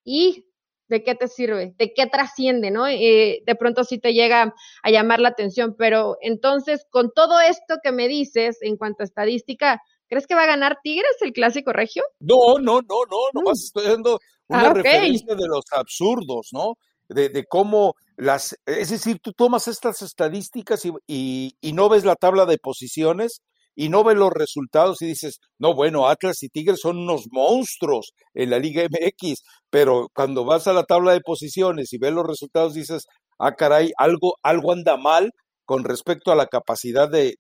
y 0.05 0.47
¿de 0.89 1.03
qué 1.03 1.17
te 1.17 1.27
sirve? 1.27 1.75
¿De 1.77 1.93
qué 1.93 2.07
trasciende, 2.07 2.71
no? 2.71 2.87
Eh, 2.87 3.43
de 3.45 3.55
pronto 3.57 3.83
sí 3.83 3.99
te 3.99 4.15
llega 4.15 4.55
a 4.85 4.91
llamar 4.91 5.19
la 5.19 5.31
atención, 5.31 5.75
pero 5.77 6.17
entonces 6.21 6.87
con 6.91 7.11
todo 7.13 7.41
esto 7.41 7.79
que 7.83 7.91
me 7.91 8.07
dices 8.07 8.59
en 8.61 8.77
cuanto 8.77 9.03
a 9.03 9.07
estadística, 9.07 9.83
¿crees 10.09 10.29
que 10.29 10.37
va 10.37 10.45
a 10.45 10.47
ganar 10.55 10.79
Tigres 10.83 11.17
el 11.23 11.33
clásico 11.33 11.73
regio? 11.73 12.05
No, 12.21 12.59
no, 12.61 12.83
no, 12.83 13.05
no, 13.11 13.19
nomás 13.35 13.59
mm. 13.59 13.65
estoy 13.65 13.93
dando 13.93 14.21
una 14.47 14.71
ah, 14.71 14.75
referencia 14.75 15.35
de 15.35 15.49
los 15.49 15.65
absurdos, 15.73 16.51
¿no? 16.53 16.75
De, 17.09 17.31
de 17.31 17.45
cómo 17.47 17.95
las, 18.19 18.57
es 18.67 18.91
decir, 18.91 19.21
tú 19.23 19.33
tomas 19.33 19.69
estas 19.69 20.03
estadísticas 20.03 20.83
y, 21.07 21.55
no 21.73 21.89
ves 21.89 22.05
la 22.05 22.17
tabla 22.17 22.47
de 22.47 22.59
posiciones 22.59 23.43
y 23.77 23.91
no 23.91 24.03
ves 24.03 24.17
los 24.17 24.33
resultados 24.33 25.01
y 25.03 25.07
dices, 25.07 25.39
no, 25.59 25.73
bueno, 25.73 26.09
Atlas 26.09 26.43
y 26.43 26.49
Tigres 26.49 26.81
son 26.83 26.99
unos 26.99 27.27
monstruos 27.31 28.11
en 28.35 28.51
la 28.51 28.59
Liga 28.59 28.83
MX, 28.83 29.43
pero 29.71 30.09
cuando 30.13 30.45
vas 30.45 30.67
a 30.67 30.73
la 30.73 30.83
tabla 30.83 31.13
de 31.13 31.21
posiciones 31.21 31.93
y 31.93 31.99
ves 31.99 32.13
los 32.13 32.27
resultados 32.27 32.75
dices, 32.75 33.05
ah, 33.39 33.55
caray, 33.55 33.93
algo, 33.97 34.35
algo 34.43 34.73
anda 34.73 34.97
mal 34.97 35.31
con 35.65 35.85
respecto 35.85 36.33
a 36.33 36.35
la 36.35 36.47
capacidad 36.47 37.09
de, 37.09 37.37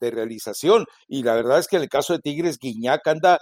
realización. 0.00 0.86
Y 1.06 1.22
la 1.22 1.34
verdad 1.34 1.60
es 1.60 1.68
que 1.68 1.76
en 1.76 1.82
el 1.82 1.88
caso 1.88 2.14
de 2.14 2.18
Tigres, 2.18 2.56
Guiñac 2.58 3.06
anda, 3.06 3.38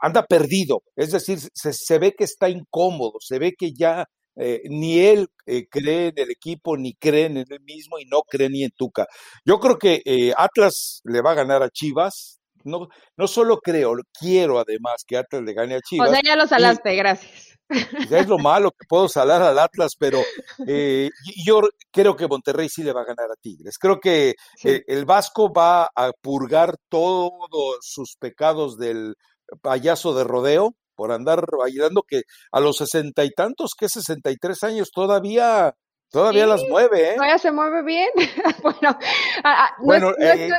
anda 0.00 0.24
perdido. 0.24 0.82
Es 0.96 1.10
decir, 1.10 1.40
se, 1.52 1.98
ve 1.98 2.14
que 2.16 2.24
está 2.24 2.48
incómodo, 2.48 3.18
se 3.20 3.38
ve 3.38 3.52
que 3.58 3.72
ya 3.76 4.06
eh, 4.36 4.62
ni 4.68 5.00
él 5.00 5.28
eh, 5.46 5.66
cree 5.68 6.08
en 6.08 6.18
el 6.18 6.30
equipo, 6.30 6.76
ni 6.76 6.94
cree 6.94 7.26
en 7.26 7.38
él 7.38 7.60
mismo 7.62 7.98
y 7.98 8.04
no 8.06 8.22
cree 8.22 8.48
ni 8.48 8.64
en 8.64 8.70
Tuca. 8.70 9.06
Yo 9.44 9.58
creo 9.58 9.78
que 9.78 10.02
eh, 10.04 10.32
Atlas 10.36 11.00
le 11.04 11.20
va 11.20 11.32
a 11.32 11.34
ganar 11.34 11.62
a 11.62 11.70
Chivas. 11.70 12.40
No, 12.62 12.88
no 13.16 13.26
solo 13.26 13.58
creo, 13.58 13.94
quiero 14.18 14.58
además 14.58 15.04
que 15.06 15.16
Atlas 15.16 15.42
le 15.42 15.54
gane 15.54 15.76
a 15.76 15.80
Chivas. 15.80 16.08
O 16.08 16.12
sea, 16.12 16.20
ya 16.22 16.36
lo 16.36 16.46
salaste, 16.46 16.94
gracias. 16.94 17.58
Ya 18.08 18.18
es 18.18 18.26
lo 18.26 18.36
malo 18.38 18.72
que 18.72 18.84
puedo 18.88 19.08
salar 19.08 19.40
al 19.42 19.58
Atlas, 19.58 19.92
pero 19.96 20.20
yo 21.46 21.60
creo 21.92 22.16
que 22.16 22.26
Monterrey 22.26 22.68
sí 22.68 22.82
le 22.82 22.92
va 22.92 23.02
a 23.02 23.04
ganar 23.06 23.30
a 23.30 23.40
Tigres. 23.40 23.78
Creo 23.78 24.00
que 24.00 24.34
el 24.64 25.04
Vasco 25.04 25.52
va 25.52 25.88
a 25.94 26.10
purgar 26.20 26.76
todos 26.88 27.78
sus 27.80 28.16
pecados 28.18 28.76
del 28.76 29.14
payaso 29.62 30.14
de 30.14 30.24
rodeo 30.24 30.74
por 31.00 31.12
andar 31.12 31.46
bailando 31.58 32.02
que 32.02 32.24
a 32.52 32.60
los 32.60 32.76
sesenta 32.76 33.24
y 33.24 33.30
tantos, 33.30 33.70
que 33.74 33.88
sesenta 33.88 34.30
y 34.30 34.36
tres 34.36 34.62
años 34.64 34.90
todavía 34.92 35.74
Todavía 36.10 36.44
las 36.44 36.62
mueve, 36.68 37.10
¿eh? 37.10 37.14
Todavía 37.14 37.38
se 37.38 37.52
mueve 37.52 37.84
bien. 37.84 38.08
bueno, 38.64 38.98
bueno 39.78 40.12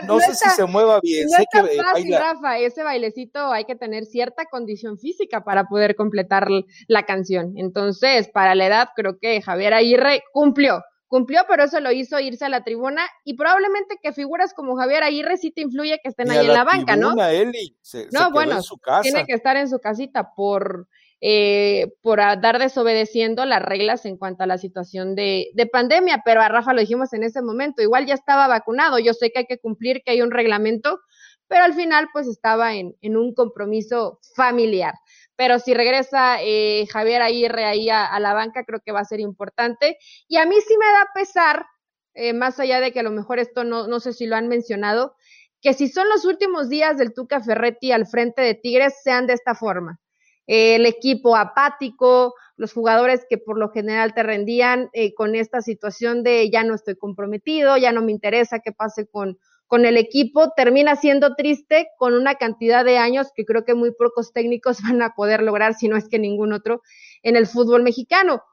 no, 0.08 0.20
sé 0.22 0.34
si 0.34 0.50
se 0.50 0.66
mueva 0.66 1.02
bien. 1.02 1.28
No 1.30 1.38
sé 1.38 1.44
que 1.52 1.84
fácil, 1.84 2.16
Rafa. 2.18 2.58
Ese 2.58 2.84
bailecito 2.84 3.52
hay 3.52 3.66
que 3.66 3.76
tener 3.76 4.06
cierta 4.06 4.46
condición 4.46 4.98
física 4.98 5.44
para 5.44 5.66
poder 5.66 5.98
completar 5.98 6.48
la 6.88 7.04
canción. 7.04 7.52
Entonces, 7.58 8.30
para 8.30 8.56
la 8.56 8.66
edad, 8.66 8.90
creo 8.96 9.20
que 9.20 9.42
Javier 9.42 9.74
Aguirre 9.74 10.24
cumplió 10.32 10.82
cumplió, 11.12 11.42
pero 11.50 11.66
eso 11.66 11.82
lo 11.82 11.92
hizo 11.92 12.22
irse 12.22 12.46
a 12.46 12.50
la 12.50 12.64
tribuna 12.64 13.06
y 13.26 13.34
probablemente 13.34 14.00
que 14.02 14.14
figuras 14.14 14.54
como 14.54 14.78
Javier 14.78 15.04
Aguirre 15.04 15.36
sí 15.36 15.52
te 15.52 15.60
influye 15.60 16.00
que 16.02 16.08
estén 16.08 16.32
ahí 16.32 16.46
en 16.46 16.54
la, 16.54 16.64
banca, 16.64 16.96
¿no? 16.96 17.14
no, 17.14 18.32
bueno, 18.32 18.62
tiene 19.02 19.26
que 19.26 19.34
estar 19.34 19.58
en 19.58 19.68
su 19.68 19.80
casita 19.80 20.34
por 20.34 20.88
eh, 21.20 21.94
por 22.02 22.20
dar 22.20 22.60
desobedeciendo 22.60 23.46
las 23.46 23.62
reglas 23.62 24.06
en 24.06 24.16
cuanto 24.16 24.44
a 24.44 24.48
la 24.48 24.58
situación 24.58 25.14
de, 25.14 25.50
de 25.54 25.68
pandemia, 25.68 26.22
pero 26.24 26.42
a 26.42 26.48
Rafa 26.48 26.74
lo 26.74 26.80
dijimos 26.80 27.12
en 27.12 27.24
ese 27.24 27.42
momento, 27.42 27.82
igual 27.82 28.06
ya 28.06 28.14
estaba 28.14 28.48
vacunado, 28.48 28.98
yo 28.98 29.14
sé 29.14 29.32
que 29.32 29.40
hay 29.40 29.46
que 29.46 29.60
cumplir, 29.60 30.04
que 30.04 30.12
hay 30.12 30.22
un 30.22 30.32
reglamento, 30.32 31.02
pero 31.48 31.66
al 31.66 31.74
final 31.74 32.08
pues 32.14 32.26
estaba 32.28 32.74
en, 32.74 32.96
en 33.02 33.18
un 33.18 33.34
compromiso 33.34 34.20
familiar 34.34 34.94
pero 35.42 35.58
si 35.58 35.74
regresa 35.74 36.38
eh, 36.40 36.86
Javier 36.94 37.24
Aguirre 37.24 37.66
ahí 37.66 37.90
a, 37.90 38.20
la 38.20 38.36
banca, 38.36 38.64
creo 38.64 38.80
que 38.80 38.92
va 38.92 39.00
a 39.00 39.06
ser 39.06 39.20
importante. 39.20 39.98
Y 40.28 40.38
a 40.38 40.46
mí 40.46 40.54
sí 40.62 40.78
me 40.78 40.86
da 40.86 41.08
pesar 41.16 41.66
eh, 42.14 42.34
más 42.34 42.60
allá 42.60 42.80
de 42.80 42.92
que 42.92 43.00
a 43.00 43.04
lo 43.04 43.10
mejor 43.10 43.40
esto 43.40 43.64
no, 43.64 43.88
no 43.88 44.00
sé 44.00 44.14
si 44.14 44.28
lo 44.28 44.36
han 44.36 44.48
mencionado, 44.48 45.16
que 45.60 45.74
si 45.74 45.88
son 45.88 46.08
los 46.10 46.26
últimos 46.26 46.70
días 46.70 46.96
del 47.00 47.16
Tuca 47.16 47.42
Ferretti 47.42 47.92
al 47.92 48.06
frente 48.06 48.44
de 48.44 48.54
Tigres, 48.54 49.02
sean 49.04 49.26
de 49.26 49.34
esta 49.34 49.56
forma. 49.56 50.00
el 50.46 50.86
equipo 50.86 51.36
apático, 51.36 52.36
los 52.56 52.72
jugadores 52.72 53.26
que 53.28 53.40
por 53.40 53.58
lo 53.58 53.72
general 53.72 54.14
te 54.14 54.22
rendían 54.22 54.92
eh, 54.94 55.16
con 55.16 55.34
esta 55.34 55.64
situación 55.64 56.22
de 56.22 56.52
ya 56.52 56.64
no 56.64 56.76
estoy 56.76 56.98
comprometido, 56.98 57.78
ya 57.78 57.92
no 57.92 58.04
me 58.04 58.12
interesa 58.12 58.60
qué 58.60 58.74
pase 58.74 59.08
con, 59.08 59.40
con 59.72 59.86
el 59.86 59.96
equipo, 59.96 60.52
termina 60.52 60.98
siendo 60.98 61.34
triste 61.34 61.92
con 61.98 62.14
una 62.14 62.36
cantidad 62.36 62.84
de 62.84 62.98
años 62.98 63.28
que 63.34 63.46
creo 63.46 63.64
que 63.64 63.74
muy 63.74 63.94
pocos 63.94 64.34
técnicos 64.34 64.80
van 64.84 65.02
a 65.02 65.16
poder 65.16 65.42
lograr, 65.42 65.76
si 65.76 65.88
no 65.88 65.96
es 65.96 66.10
que 66.10 66.20
ningún 66.20 66.52
otro, 66.52 66.82
en 67.24 67.38
el 67.38 67.48
fútbol 67.48 67.82
mexicano. 67.82 68.44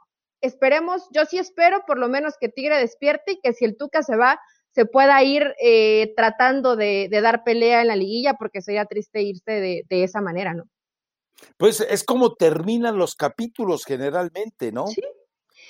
Esperemos, 0.41 1.09
yo 1.11 1.25
sí 1.25 1.37
espero 1.37 1.83
por 1.89 1.99
lo 1.99 2.09
menos 2.09 2.35
que 2.41 2.49
Tigre 2.49 2.79
despierte 2.79 3.33
y 3.33 3.41
que 3.41 3.53
si 3.53 3.65
el 3.65 3.77
Tuca 3.77 4.05
se 4.05 4.15
va, 4.15 4.39
se 4.71 4.87
pueda 4.87 5.21
ir 5.25 5.57
eh, 5.61 6.13
tratando 6.17 6.77
de, 6.77 7.09
dar 7.11 7.43
pelea 7.43 7.81
en 7.81 7.89
la 7.89 7.97
liguilla, 7.97 8.35
porque 8.35 8.63
sería 8.63 8.85
triste 8.85 9.21
irse 9.21 9.51
de, 9.51 10.05
esa 10.05 10.21
manera, 10.21 10.55
¿no? 10.55 10.69
Pues 11.57 11.81
es 11.81 12.05
como 12.05 12.37
terminan 12.37 12.97
los 12.97 13.17
capítulos 13.17 13.85
generalmente, 13.85 14.71
¿no? 14.71 14.87
Sí. 14.87 15.03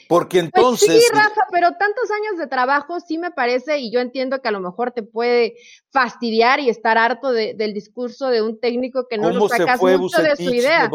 Porque 0.08 0.38
pues 0.38 0.44
entonces. 0.54 1.04
sí, 1.04 1.12
Rafa, 1.12 1.42
pero 1.52 1.68
tantos 1.72 2.10
años 2.10 2.38
de 2.38 2.46
trabajo 2.46 2.98
sí 2.98 3.18
me 3.18 3.30
parece, 3.30 3.78
y 3.78 3.92
yo 3.92 4.00
entiendo 4.00 4.40
que 4.40 4.48
a 4.48 4.52
lo 4.52 4.60
mejor 4.60 4.92
te 4.92 5.02
puede 5.02 5.56
fastidiar 5.90 6.60
y 6.60 6.70
estar 6.70 6.96
harto 6.96 7.30
del 7.30 7.74
discurso 7.74 8.30
de 8.30 8.40
un 8.40 8.58
técnico 8.58 9.06
que 9.08 9.18
no 9.18 9.30
lo 9.30 9.48
sacas 9.48 9.80
mucho 9.80 10.22
de 10.22 10.34
su 10.36 10.54
idea. 10.54 10.90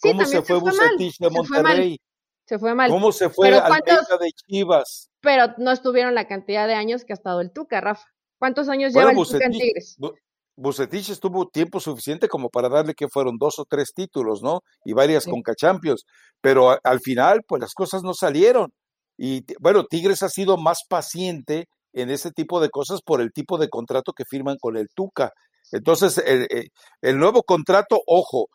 ¿Cómo 0.00 0.24
se 0.24 0.40
fue 0.40 0.58
Bucetich 0.58 1.18
de 1.18 1.30
Monterrey? 1.30 2.00
Se 2.46 2.58
fue 2.58 2.74
mal. 2.74 2.90
¿Cómo 2.90 3.12
se 3.12 3.28
fue 3.28 3.48
Almeida 3.48 4.18
de 4.18 4.32
Chivas? 4.32 5.10
Pero 5.20 5.54
no 5.58 5.70
estuvieron 5.70 6.14
la 6.14 6.26
cantidad 6.26 6.66
de 6.66 6.74
años 6.74 7.04
que 7.04 7.12
ha 7.12 7.14
estado 7.14 7.42
el 7.42 7.52
Tuca, 7.52 7.80
Rafa. 7.82 8.06
¿Cuántos 8.38 8.70
años 8.70 8.94
lleva 8.94 9.10
el 9.10 9.16
Tuca 9.16 9.44
en 9.44 9.52
Tigres? 9.52 9.98
Bucetich 10.60 11.08
estuvo 11.10 11.48
tiempo 11.48 11.80
suficiente 11.80 12.28
como 12.28 12.50
para 12.50 12.68
darle 12.68 12.94
que 12.94 13.08
fueron 13.08 13.38
dos 13.38 13.58
o 13.58 13.64
tres 13.64 13.92
títulos, 13.94 14.42
¿no? 14.42 14.60
Y 14.84 14.92
varias 14.92 15.24
con 15.24 15.42
Concachampions. 15.42 16.04
Pero 16.40 16.76
al 16.84 17.00
final, 17.00 17.40
pues 17.46 17.60
las 17.60 17.72
cosas 17.72 18.02
no 18.02 18.14
salieron. 18.14 18.70
Y 19.16 19.44
bueno, 19.60 19.84
Tigres 19.84 20.22
ha 20.22 20.28
sido 20.28 20.56
más 20.56 20.80
paciente 20.88 21.66
en 21.92 22.10
ese 22.10 22.30
tipo 22.30 22.60
de 22.60 22.70
cosas 22.70 23.00
por 23.04 23.20
el 23.20 23.32
tipo 23.32 23.58
de 23.58 23.68
contrato 23.68 24.12
que 24.12 24.24
firman 24.24 24.56
con 24.60 24.76
el 24.76 24.88
Tuca. 24.94 25.30
Entonces, 25.72 26.18
el, 26.18 26.46
el 27.02 27.18
nuevo 27.18 27.42
contrato, 27.42 28.00
ojo, 28.06 28.46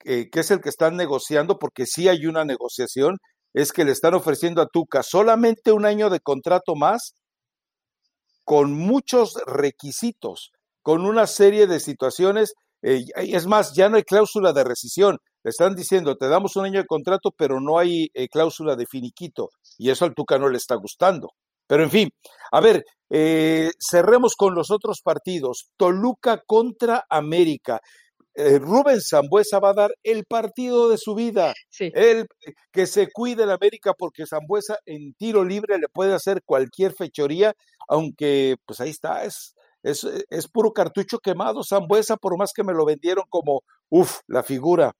que 0.00 0.28
es 0.32 0.50
el 0.50 0.60
que 0.60 0.68
están 0.68 0.96
negociando, 0.96 1.58
porque 1.58 1.86
sí 1.86 2.08
hay 2.08 2.26
una 2.26 2.44
negociación, 2.44 3.18
es 3.54 3.72
que 3.72 3.84
le 3.84 3.92
están 3.92 4.14
ofreciendo 4.14 4.62
a 4.62 4.66
Tuca 4.66 5.02
solamente 5.02 5.72
un 5.72 5.84
año 5.84 6.10
de 6.10 6.20
contrato 6.20 6.74
más 6.74 7.14
con 8.44 8.72
muchos 8.72 9.34
requisitos, 9.46 10.51
con 10.82 11.06
una 11.06 11.26
serie 11.26 11.66
de 11.66 11.80
situaciones. 11.80 12.54
Eh, 12.82 13.04
es 13.16 13.46
más, 13.46 13.74
ya 13.74 13.88
no 13.88 13.96
hay 13.96 14.02
cláusula 14.02 14.52
de 14.52 14.64
rescisión. 14.64 15.18
Le 15.44 15.50
están 15.50 15.74
diciendo, 15.74 16.16
te 16.16 16.28
damos 16.28 16.56
un 16.56 16.66
año 16.66 16.80
de 16.80 16.86
contrato, 16.86 17.30
pero 17.36 17.60
no 17.60 17.78
hay 17.78 18.08
eh, 18.14 18.28
cláusula 18.28 18.76
de 18.76 18.86
finiquito. 18.86 19.50
Y 19.78 19.90
eso 19.90 20.04
al 20.04 20.14
Tuca 20.14 20.38
no 20.38 20.48
le 20.48 20.58
está 20.58 20.76
gustando. 20.76 21.30
Pero 21.66 21.84
en 21.84 21.90
fin, 21.90 22.10
a 22.50 22.60
ver, 22.60 22.84
eh, 23.10 23.70
cerremos 23.78 24.34
con 24.36 24.54
los 24.54 24.70
otros 24.70 25.00
partidos. 25.02 25.70
Toluca 25.76 26.42
contra 26.46 27.04
América. 27.08 27.80
Eh, 28.34 28.58
Rubén 28.58 29.00
Zambuesa 29.00 29.58
va 29.58 29.70
a 29.70 29.74
dar 29.74 29.94
el 30.02 30.24
partido 30.24 30.88
de 30.88 30.96
su 30.96 31.14
vida. 31.14 31.52
El, 31.78 32.26
que 32.72 32.86
se 32.86 33.08
cuide 33.12 33.44
el 33.44 33.50
América 33.50 33.92
porque 33.94 34.26
Zambuesa 34.26 34.78
en 34.86 35.14
tiro 35.14 35.44
libre 35.44 35.78
le 35.78 35.88
puede 35.88 36.14
hacer 36.14 36.42
cualquier 36.44 36.94
fechoría, 36.94 37.52
aunque 37.88 38.56
pues 38.64 38.80
ahí 38.80 38.90
está, 38.90 39.24
es, 39.24 39.54
es, 39.82 40.04
es 40.30 40.48
puro 40.48 40.72
cartucho 40.72 41.18
quemado 41.18 41.64
Zambuesa, 41.64 42.16
por 42.16 42.36
más 42.38 42.52
que 42.52 42.64
me 42.64 42.74
lo 42.74 42.84
vendieron 42.84 43.24
como, 43.28 43.62
uff, 43.90 44.20
la 44.26 44.42
figura. 44.42 44.92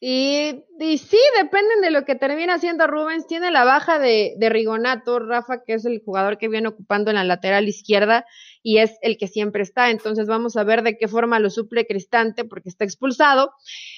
Y, 0.00 0.64
y, 0.78 0.98
sí, 0.98 1.18
dependen 1.40 1.80
de 1.80 1.90
lo 1.90 2.04
que 2.04 2.14
termina 2.14 2.54
haciendo 2.54 2.86
Rubens. 2.86 3.26
Tiene 3.26 3.50
la 3.50 3.64
baja 3.64 3.98
de, 3.98 4.34
de, 4.36 4.48
Rigonato, 4.50 5.18
Rafa, 5.18 5.62
que 5.64 5.74
es 5.74 5.84
el 5.84 6.02
jugador 6.04 6.36
que 6.38 6.48
viene 6.48 6.68
ocupando 6.68 7.10
en 7.10 7.16
la 7.16 7.24
lateral 7.24 7.68
izquierda 7.68 8.26
y 8.62 8.78
es 8.78 8.98
el 9.00 9.16
que 9.16 9.28
siempre 9.28 9.62
está. 9.62 9.90
Entonces 9.90 10.26
vamos 10.26 10.56
a 10.56 10.64
ver 10.64 10.82
de 10.82 10.98
qué 10.98 11.08
forma 11.08 11.38
lo 11.38 11.48
suple 11.48 11.86
Cristante 11.86 12.44
porque 12.44 12.68
está 12.68 12.84
expulsado. 12.84 13.52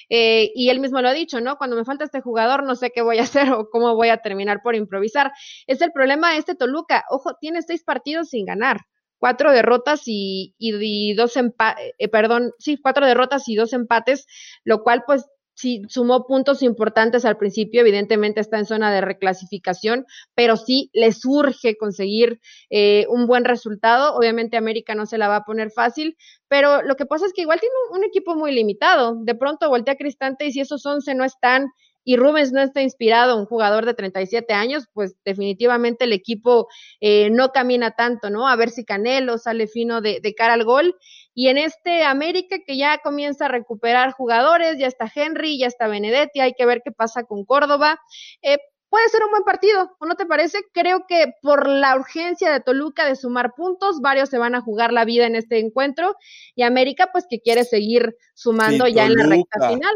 Eh, 0.09 0.51
y 0.55 0.69
él 0.69 0.79
mismo 0.79 1.01
lo 1.01 1.09
ha 1.09 1.13
dicho, 1.13 1.41
¿no? 1.41 1.57
Cuando 1.57 1.75
me 1.75 1.83
falta 1.83 2.05
este 2.05 2.21
jugador, 2.21 2.63
no 2.63 2.75
sé 2.75 2.91
qué 2.91 3.01
voy 3.01 3.17
a 3.19 3.23
hacer 3.23 3.51
o 3.51 3.69
cómo 3.69 3.95
voy 3.95 4.09
a 4.09 4.17
terminar 4.17 4.61
por 4.63 4.75
improvisar. 4.75 5.31
Es 5.65 5.81
el 5.81 5.91
problema 5.91 6.31
de 6.31 6.37
este 6.37 6.55
Toluca. 6.55 7.03
Ojo, 7.09 7.35
tiene 7.41 7.61
seis 7.61 7.83
partidos 7.83 8.29
sin 8.29 8.45
ganar 8.45 8.77
cuatro 9.19 9.51
derrotas 9.51 10.03
y, 10.05 10.55
y, 10.57 11.13
dos 11.13 11.35
empates, 11.37 11.93
eh, 11.97 12.07
perdón, 12.07 12.51
sí, 12.59 12.77
cuatro 12.81 13.05
derrotas 13.05 13.47
y 13.49 13.55
dos 13.55 13.73
empates, 13.73 14.27
lo 14.63 14.83
cual 14.83 15.03
pues 15.05 15.25
sí 15.57 15.81
sumó 15.89 16.27
puntos 16.27 16.61
importantes 16.61 17.25
al 17.25 17.37
principio, 17.37 17.81
evidentemente 17.81 18.39
está 18.39 18.59
en 18.59 18.65
zona 18.65 18.93
de 18.93 19.01
reclasificación, 19.01 20.05
pero 20.35 20.55
sí 20.55 20.91
le 20.93 21.11
surge 21.11 21.75
conseguir 21.77 22.39
eh, 22.69 23.07
un 23.09 23.25
buen 23.25 23.43
resultado. 23.43 24.15
Obviamente 24.15 24.55
América 24.55 24.93
no 24.93 25.07
se 25.07 25.17
la 25.17 25.27
va 25.27 25.37
a 25.37 25.45
poner 25.45 25.71
fácil, 25.71 26.15
pero 26.47 26.83
lo 26.83 26.95
que 26.95 27.07
pasa 27.07 27.25
es 27.25 27.33
que 27.33 27.41
igual 27.41 27.59
tiene 27.59 27.73
un, 27.89 27.97
un 27.97 28.03
equipo 28.05 28.35
muy 28.35 28.51
limitado. 28.53 29.15
De 29.23 29.33
pronto 29.33 29.67
voltea 29.67 29.95
Cristante 29.95 30.45
y 30.45 30.51
si 30.51 30.59
esos 30.61 30.85
11 30.85 31.15
no 31.15 31.25
están 31.25 31.69
y 32.07 32.15
Rubens 32.15 32.53
no 32.53 32.61
está 32.61 32.81
inspirado, 32.81 33.35
un 33.37 33.45
jugador 33.45 33.85
de 33.85 33.93
37 33.93 34.53
años, 34.53 34.87
pues 34.93 35.17
definitivamente 35.25 36.05
el 36.05 36.13
equipo 36.13 36.69
eh, 37.01 37.29
no 37.31 37.49
camina 37.49 37.91
tanto, 37.91 38.29
¿no? 38.29 38.47
A 38.47 38.55
ver 38.55 38.69
si 38.69 38.85
Canelo 38.85 39.37
sale 39.37 39.67
fino 39.67 39.99
de, 39.99 40.21
cara 40.37 40.53
al 40.53 40.63
gol. 40.63 40.95
Y 41.33 41.49
en 41.49 41.57
este 41.57 42.05
América 42.05 42.59
que 42.65 42.77
ya 42.77 42.99
comienza 42.99 43.43
a 43.43 43.49
recuperar 43.49 44.13
jugadores, 44.13 44.77
ya 44.77 44.87
está 44.87 45.11
Henry, 45.13 45.59
ya 45.59 45.67
está 45.67 45.89
Benedetti, 45.89 46.39
hay 46.39 46.53
que 46.53 46.65
ver 46.65 46.81
qué 46.81 46.93
pasa 46.93 47.25
con 47.25 47.43
Córdoba. 47.43 47.99
Eh, 48.41 48.55
puede 48.87 49.09
ser 49.09 49.23
un 49.25 49.31
buen 49.31 49.43
partido, 49.43 49.91
¿o 49.99 50.05
no 50.05 50.15
te 50.15 50.25
parece? 50.25 50.59
Creo 50.71 51.07
que 51.09 51.33
por 51.41 51.67
la 51.67 51.97
urgencia 51.97 52.53
de 52.53 52.61
Toluca 52.61 53.05
de 53.05 53.17
sumar 53.17 53.51
puntos, 53.53 53.99
varios 53.99 54.29
se 54.29 54.37
van 54.37 54.55
a 54.55 54.61
jugar 54.61 54.93
la 54.93 55.03
vida 55.03 55.27
en 55.27 55.35
este 55.35 55.59
encuentro 55.59 56.15
y 56.55 56.63
América 56.63 57.09
pues 57.11 57.25
que 57.29 57.41
quiere 57.41 57.65
seguir 57.65 58.15
sumando 58.33 58.87
ya 58.87 59.07
en 59.07 59.15
la 59.15 59.25
recta 59.25 59.67
final 59.67 59.93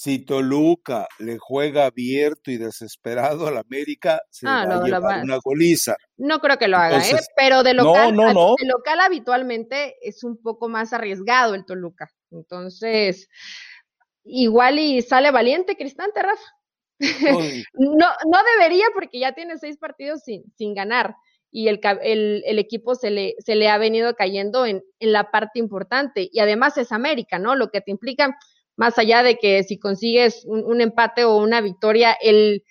si 0.00 0.24
Toluca 0.24 1.06
le 1.18 1.36
juega 1.36 1.84
abierto 1.84 2.50
y 2.50 2.56
desesperado 2.56 3.48
al 3.48 3.58
América, 3.58 4.22
se 4.30 4.48
ah, 4.48 4.64
va 4.66 4.76
a 4.76 4.82
llevar 4.82 5.22
una 5.22 5.38
goliza. 5.44 5.94
No 6.16 6.40
creo 6.40 6.56
que 6.56 6.68
lo 6.68 6.78
haga, 6.78 7.06
¿eh? 7.06 7.16
pero 7.36 7.62
de 7.62 7.74
local, 7.74 8.16
de 8.16 8.66
local 8.66 9.00
habitualmente 9.00 9.96
es 10.00 10.24
un 10.24 10.40
poco 10.40 10.70
más 10.70 10.94
arriesgado 10.94 11.54
el 11.54 11.66
Toluca. 11.66 12.10
Entonces, 12.30 13.28
igual 14.24 14.78
y 14.78 15.02
sale 15.02 15.30
valiente 15.32 15.76
Cristante, 15.76 16.22
Rafa. 16.22 16.48
no, 17.74 18.06
no 18.06 18.38
debería 18.56 18.86
porque 18.94 19.20
ya 19.20 19.34
tiene 19.34 19.58
seis 19.58 19.76
partidos 19.76 20.22
sin, 20.24 20.44
sin 20.56 20.72
ganar 20.72 21.14
y 21.50 21.68
el, 21.68 21.78
el, 22.02 22.42
el, 22.46 22.58
equipo 22.58 22.94
se 22.94 23.10
le, 23.10 23.34
se 23.38 23.54
le 23.54 23.68
ha 23.68 23.76
venido 23.76 24.14
cayendo 24.14 24.64
en, 24.64 24.82
en 24.98 25.12
la 25.12 25.30
parte 25.30 25.58
importante. 25.58 26.28
Y 26.32 26.40
además 26.40 26.78
es 26.78 26.92
América, 26.92 27.38
¿no? 27.38 27.56
Lo 27.56 27.70
que 27.70 27.80
te 27.80 27.90
implica 27.90 28.38
más 28.80 28.96
allá 28.96 29.22
de 29.22 29.36
que 29.36 29.62
si 29.62 29.78
consigues 29.78 30.42
un, 30.46 30.80
empate 30.80 31.24
o 31.24 31.36
una 31.36 31.60
victoria, 31.60 32.16
el, 32.18 32.64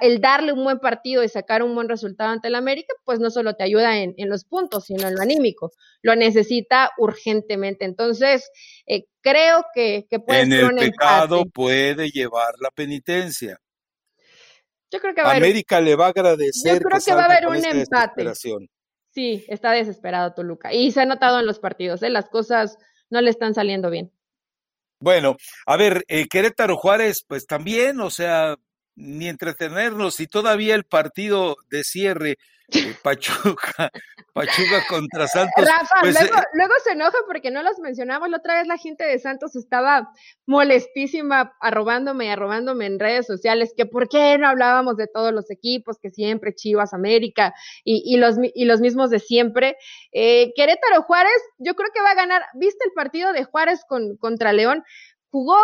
el 0.00 0.20
darle 0.20 0.52
un 0.52 0.64
buen 0.64 0.80
partido 0.80 1.22
y 1.22 1.28
sacar 1.28 1.62
un 1.62 1.72
buen 1.76 1.88
resultado 1.88 2.30
ante 2.30 2.48
el 2.48 2.56
América, 2.56 2.92
pues 3.04 3.20
no 3.20 3.30
solo 3.30 3.54
te 3.54 3.62
ayuda 3.62 3.96
en, 3.96 4.28
los 4.28 4.44
puntos, 4.44 4.86
sino 4.86 5.06
en 5.06 5.14
lo 5.14 5.22
anímico. 5.22 5.70
Lo 6.02 6.16
necesita 6.16 6.90
urgentemente. 6.98 7.84
Entonces, 7.84 8.50
eh, 8.86 9.04
creo 9.20 9.64
que, 9.72 10.04
que 10.10 10.18
puede 10.18 10.40
En 10.40 10.52
el 10.52 10.74
pecado 10.74 11.44
puede 11.44 12.08
llevar 12.10 12.54
la 12.58 12.72
penitencia. 12.72 13.56
Yo 14.90 14.98
creo 14.98 15.14
que 15.14 15.22
va 15.22 15.34
América 15.34 15.80
le 15.80 15.94
va 15.94 16.06
a 16.06 16.08
agradecer. 16.08 16.74
Yo 16.74 16.80
creo 16.80 17.00
que, 17.00 17.14
va 17.14 17.22
a 17.22 17.26
haber 17.26 17.46
un 17.46 17.64
empate. 17.64 18.34
Sí, 19.12 19.44
está 19.46 19.70
desesperado 19.70 20.34
Toluca. 20.34 20.72
Y 20.72 20.90
se 20.90 21.02
ha 21.02 21.06
notado 21.06 21.38
en 21.38 21.46
los 21.46 21.60
partidos, 21.60 22.02
¿eh? 22.02 22.10
las 22.10 22.28
cosas 22.28 22.78
no 23.10 23.20
le 23.20 23.30
están 23.30 23.54
saliendo 23.54 23.88
bien. 23.88 24.10
Bueno, 25.02 25.36
a 25.66 25.76
ver, 25.76 26.04
eh, 26.06 26.28
Querétaro 26.28 26.76
Juárez, 26.76 27.24
pues 27.26 27.44
también, 27.44 28.00
o 28.00 28.08
sea, 28.08 28.54
ni 28.94 29.28
entretenernos 29.28 30.20
y 30.20 30.26
todavía 30.26 30.74
el 30.74 30.84
partido 30.84 31.56
de 31.70 31.84
cierre 31.84 32.38
eh, 32.74 32.94
Pachuca, 33.02 33.90
Pachuca 34.32 34.84
contra 34.88 35.26
Santos. 35.26 35.64
Rafa, 35.66 35.94
pues, 36.00 36.18
luego, 36.18 36.38
eh, 36.38 36.44
luego, 36.54 36.72
se 36.82 36.92
enoja 36.92 37.18
porque 37.26 37.50
no 37.50 37.62
los 37.62 37.78
mencionamos. 37.80 38.30
La 38.30 38.38
otra 38.38 38.58
vez 38.58 38.66
la 38.66 38.78
gente 38.78 39.04
de 39.04 39.18
Santos 39.18 39.56
estaba 39.56 40.10
molestísima 40.46 41.54
arrobándome 41.60 42.26
y 42.26 42.28
arrobándome 42.28 42.86
en 42.86 42.98
redes 42.98 43.26
sociales 43.26 43.74
que 43.76 43.86
por 43.86 44.08
qué 44.08 44.38
no 44.38 44.48
hablábamos 44.48 44.96
de 44.96 45.06
todos 45.06 45.32
los 45.32 45.50
equipos, 45.50 45.98
que 46.00 46.10
siempre 46.10 46.54
Chivas, 46.54 46.94
América 46.94 47.54
y, 47.84 48.02
y 48.04 48.16
los, 48.16 48.36
y 48.54 48.64
los 48.64 48.80
mismos 48.80 49.10
de 49.10 49.18
siempre. 49.18 49.76
Eh, 50.12 50.52
Querétaro 50.56 51.02
Juárez, 51.02 51.40
yo 51.58 51.74
creo 51.74 51.90
que 51.92 52.02
va 52.02 52.12
a 52.12 52.16
ganar. 52.16 52.42
¿Viste 52.54 52.84
el 52.86 52.92
partido 52.92 53.32
de 53.32 53.44
Juárez 53.44 53.84
con, 53.86 54.16
contra 54.16 54.52
León? 54.52 54.82
Jugó 55.30 55.56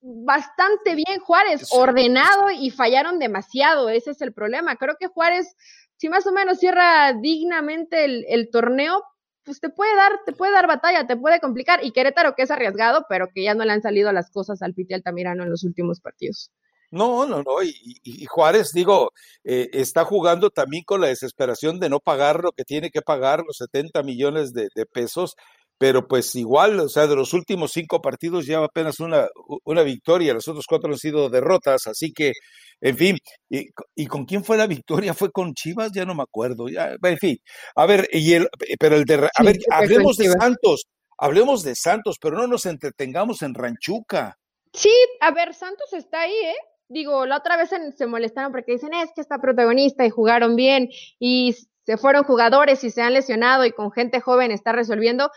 bastante 0.00 0.94
bien 0.94 1.20
Juárez, 1.20 1.68
ordenado 1.72 2.50
y 2.50 2.70
fallaron 2.70 3.18
demasiado, 3.18 3.88
ese 3.88 4.12
es 4.12 4.20
el 4.20 4.32
problema. 4.32 4.76
Creo 4.76 4.96
que 4.98 5.08
Juárez 5.08 5.54
si 5.98 6.08
más 6.08 6.26
o 6.26 6.32
menos 6.32 6.58
cierra 6.58 7.12
dignamente 7.12 8.04
el, 8.04 8.24
el 8.28 8.50
torneo, 8.50 9.02
pues 9.44 9.60
te 9.60 9.68
puede 9.68 9.94
dar, 9.96 10.12
te 10.24 10.32
puede 10.32 10.52
dar 10.52 10.66
batalla, 10.66 11.06
te 11.06 11.16
puede 11.16 11.40
complicar. 11.40 11.84
Y 11.84 11.92
Querétaro 11.92 12.34
que 12.34 12.42
es 12.42 12.50
arriesgado, 12.50 13.04
pero 13.08 13.28
que 13.34 13.42
ya 13.42 13.54
no 13.54 13.64
le 13.64 13.72
han 13.72 13.82
salido 13.82 14.12
las 14.12 14.30
cosas 14.30 14.62
al 14.62 14.74
Piti 14.74 14.94
Altamirano 14.94 15.42
en 15.42 15.50
los 15.50 15.64
últimos 15.64 16.00
partidos. 16.00 16.50
No, 16.90 17.26
no, 17.26 17.42
no. 17.42 17.62
Y, 17.62 18.24
Juárez, 18.26 18.70
digo, 18.72 19.10
eh, 19.44 19.68
está 19.72 20.04
jugando 20.04 20.50
también 20.50 20.84
con 20.84 21.00
la 21.00 21.08
desesperación 21.08 21.80
de 21.80 21.90
no 21.90 22.00
pagar 22.00 22.42
lo 22.42 22.52
que 22.52 22.64
tiene 22.64 22.90
que 22.90 23.02
pagar, 23.02 23.42
los 23.46 23.58
70 23.58 24.02
millones 24.04 24.52
de, 24.52 24.68
pesos, 24.90 25.34
pero 25.78 26.06
pues 26.08 26.34
igual, 26.34 26.80
o 26.80 26.88
sea, 26.88 27.06
de 27.06 27.16
los 27.16 27.32
últimos 27.32 27.72
cinco 27.72 28.02
partidos 28.02 28.46
lleva 28.46 28.66
apenas 28.66 29.00
una, 29.00 29.28
una 29.64 29.82
victoria, 29.82 30.34
los 30.34 30.48
otros 30.48 30.66
cuatro 30.68 30.90
han 30.90 30.98
sido 30.98 31.30
derrotas, 31.30 31.86
así 31.86 32.12
que, 32.12 32.32
en 32.80 32.96
fin, 32.96 33.18
y, 33.48 34.06
con 34.06 34.24
quién 34.24 34.44
fue 34.44 34.56
la 34.56 34.66
victoria? 34.66 35.14
¿Fue 35.14 35.30
con 35.30 35.54
Chivas? 35.54 35.92
Ya 35.92 36.04
no 36.04 36.14
me 36.14 36.22
acuerdo, 36.22 36.68
ya, 36.68 36.96
en 37.00 37.18
fin. 37.18 37.36
A 37.76 37.86
ver, 37.86 38.08
y 38.12 38.34
el, 38.34 38.48
pero 38.78 38.96
el 38.96 39.04
de, 39.04 39.14
a 39.14 39.42
ver, 39.42 39.56
hablemos 39.70 40.16
de 40.16 40.30
Santos, 40.32 40.86
hablemos 41.16 41.62
de 41.62 41.74
Santos, 41.74 42.16
pero 42.20 42.36
no 42.36 42.46
nos 42.46 42.66
entretengamos 42.66 43.42
en 43.42 43.54
Ranchuca. 43.54 44.36
Sí, 44.72 44.92
a 45.20 45.30
ver, 45.30 45.54
Santos 45.54 45.92
está 45.92 46.22
ahí, 46.22 46.32
¿eh? 46.32 46.56
digo, 46.88 47.26
la 47.26 47.36
otra 47.36 47.56
vez 47.56 47.70
se 47.96 48.06
molestaron 48.06 48.50
porque 48.50 48.72
dicen, 48.72 48.94
es 48.94 49.10
que 49.14 49.20
está 49.20 49.38
protagonista 49.38 50.04
y 50.04 50.10
jugaron 50.10 50.56
bien 50.56 50.88
y 51.18 51.54
se 51.84 51.96
fueron 51.96 52.24
jugadores 52.24 52.82
y 52.84 52.90
se 52.90 53.02
han 53.02 53.14
lesionado 53.14 53.64
y 53.64 53.72
con 53.72 53.92
gente 53.92 54.20
joven 54.20 54.50
está 54.50 54.72
resolviendo, 54.72 55.30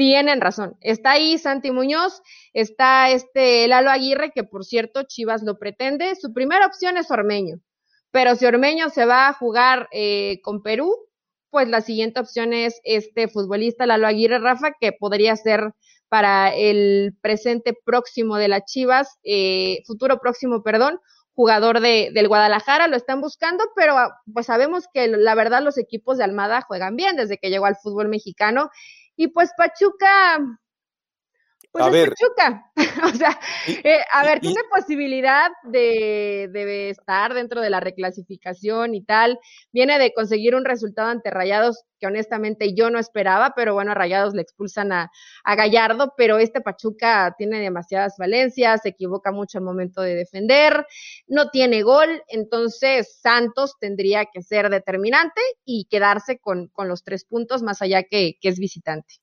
tienen 0.00 0.40
razón. 0.40 0.78
Está 0.80 1.10
ahí 1.10 1.36
Santi 1.36 1.72
Muñoz, 1.72 2.22
está 2.54 3.10
este 3.10 3.68
Lalo 3.68 3.90
Aguirre, 3.90 4.32
que 4.34 4.44
por 4.44 4.64
cierto 4.64 5.02
Chivas 5.02 5.42
lo 5.42 5.58
pretende. 5.58 6.14
Su 6.14 6.32
primera 6.32 6.64
opción 6.64 6.96
es 6.96 7.10
Ormeño, 7.10 7.56
pero 8.10 8.34
si 8.34 8.46
Ormeño 8.46 8.88
se 8.88 9.04
va 9.04 9.28
a 9.28 9.34
jugar 9.34 9.90
eh, 9.92 10.40
con 10.42 10.62
Perú, 10.62 10.96
pues 11.50 11.68
la 11.68 11.82
siguiente 11.82 12.18
opción 12.18 12.54
es 12.54 12.80
este 12.84 13.28
futbolista 13.28 13.84
Lalo 13.84 14.06
Aguirre 14.06 14.38
Rafa, 14.38 14.72
que 14.80 14.92
podría 14.92 15.36
ser 15.36 15.74
para 16.08 16.54
el 16.54 17.14
presente 17.20 17.74
próximo 17.84 18.38
de 18.38 18.48
las 18.48 18.64
Chivas, 18.64 19.18
eh, 19.22 19.82
futuro 19.86 20.18
próximo, 20.18 20.62
perdón, 20.62 20.98
jugador 21.34 21.80
de, 21.80 22.10
del 22.14 22.28
Guadalajara, 22.28 22.88
lo 22.88 22.96
están 22.96 23.20
buscando, 23.20 23.64
pero 23.76 23.98
ah, 23.98 24.16
pues 24.32 24.46
sabemos 24.46 24.84
que 24.94 25.08
la 25.08 25.34
verdad 25.34 25.62
los 25.62 25.76
equipos 25.76 26.16
de 26.16 26.24
Almada 26.24 26.62
juegan 26.62 26.96
bien 26.96 27.16
desde 27.16 27.36
que 27.36 27.50
llegó 27.50 27.66
al 27.66 27.76
fútbol 27.76 28.08
mexicano 28.08 28.70
y 29.20 29.28
pues 29.28 29.50
Pachuca, 29.54 30.38
pues 31.72 31.84
a 31.84 31.90
ver, 31.90 32.14
o 33.04 33.16
sea, 33.16 33.38
eh, 33.68 34.00
a 34.12 34.24
ver, 34.24 34.40
tiene 34.40 34.60
posibilidad 34.74 35.50
de, 35.64 36.48
de, 36.52 36.90
estar 36.90 37.32
dentro 37.32 37.60
de 37.60 37.70
la 37.70 37.78
reclasificación 37.78 38.94
y 38.94 39.04
tal. 39.04 39.38
Viene 39.72 39.98
de 39.98 40.12
conseguir 40.12 40.56
un 40.56 40.64
resultado 40.64 41.08
ante 41.08 41.30
Rayados 41.30 41.84
que 42.00 42.08
honestamente 42.08 42.74
yo 42.74 42.90
no 42.90 42.98
esperaba, 42.98 43.52
pero 43.54 43.74
bueno, 43.74 43.92
a 43.92 43.94
Rayados 43.94 44.34
le 44.34 44.42
expulsan 44.42 44.90
a, 44.90 45.10
a 45.44 45.54
Gallardo, 45.54 46.14
pero 46.16 46.38
este 46.38 46.60
Pachuca 46.60 47.34
tiene 47.38 47.60
demasiadas 47.60 48.16
valencias, 48.18 48.80
se 48.82 48.88
equivoca 48.88 49.30
mucho 49.30 49.58
al 49.58 49.64
momento 49.64 50.00
de 50.02 50.16
defender, 50.16 50.86
no 51.28 51.50
tiene 51.50 51.82
gol, 51.82 52.22
entonces 52.28 53.20
Santos 53.20 53.76
tendría 53.78 54.24
que 54.24 54.42
ser 54.42 54.70
determinante 54.70 55.40
y 55.64 55.86
quedarse 55.88 56.38
con, 56.38 56.68
con 56.68 56.88
los 56.88 57.04
tres 57.04 57.24
puntos, 57.24 57.62
más 57.62 57.80
allá 57.82 58.02
que, 58.02 58.38
que 58.40 58.48
es 58.48 58.58
visitante. 58.58 59.20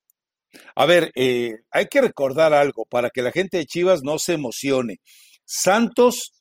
A 0.76 0.86
ver, 0.86 1.12
eh, 1.16 1.56
hay 1.72 1.88
que 1.88 2.02
recordar 2.02 2.54
algo 2.54 2.86
para 2.90 3.10
que 3.10 3.22
la 3.22 3.32
gente 3.32 3.58
de 3.58 3.66
Chivas 3.66 4.02
no 4.04 4.20
se 4.20 4.34
emocione. 4.34 4.98
Santos, 5.46 6.34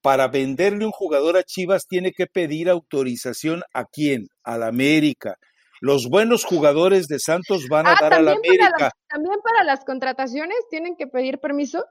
para 0.00 0.28
venderle 0.28 0.84
un 0.84 0.92
jugador 0.92 1.36
a 1.36 1.42
Chivas, 1.42 1.86
tiene 1.88 2.12
que 2.12 2.26
pedir 2.26 2.68
autorización 2.68 3.62
a 3.72 3.84
quién? 3.84 4.26
A 4.42 4.58
la 4.58 4.68
América. 4.68 5.36
Los 5.80 6.08
buenos 6.08 6.44
jugadores 6.44 7.06
de 7.08 7.18
Santos 7.18 7.66
van 7.68 7.86
a 7.88 7.94
ah, 7.94 7.98
dar 8.00 8.14
a 8.14 8.22
la 8.22 8.32
América. 8.32 8.92
¿También 9.08 9.36
para 9.42 9.64
las 9.64 9.84
contrataciones 9.84 10.56
tienen 10.70 10.94
que 10.96 11.08
pedir 11.08 11.38
permiso? 11.38 11.84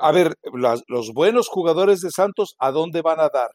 A 0.00 0.12
ver, 0.12 0.34
los 0.88 1.12
buenos 1.12 1.48
jugadores 1.48 2.00
de 2.00 2.10
Santos, 2.10 2.54
¿a 2.58 2.70
dónde 2.70 3.02
van 3.02 3.20
a 3.20 3.28
dar? 3.28 3.50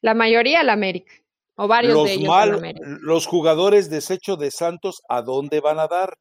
La 0.00 0.14
mayoría 0.14 0.60
a 0.60 0.64
la 0.64 0.74
América. 0.74 1.14
O 1.56 1.68
varios 1.68 2.04
de 2.04 2.12
ellos. 2.14 2.34
a 2.34 2.46
la 2.46 2.54
América. 2.56 2.86
Los 3.00 3.26
jugadores 3.26 3.88
deshecho 3.88 4.36
de 4.36 4.50
Santos, 4.50 5.00
¿a 5.08 5.22
dónde 5.22 5.60
van 5.60 5.78
a 5.78 5.86
dar? 5.86 6.18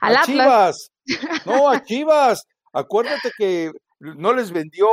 A 0.00 0.24
Chivas. 0.24 0.90
No, 1.46 1.70
a 1.70 1.82
Chivas. 1.82 2.44
Acuérdate 2.72 3.30
que 3.36 3.72
no 3.98 4.32
les 4.34 4.50
vendió 4.50 4.86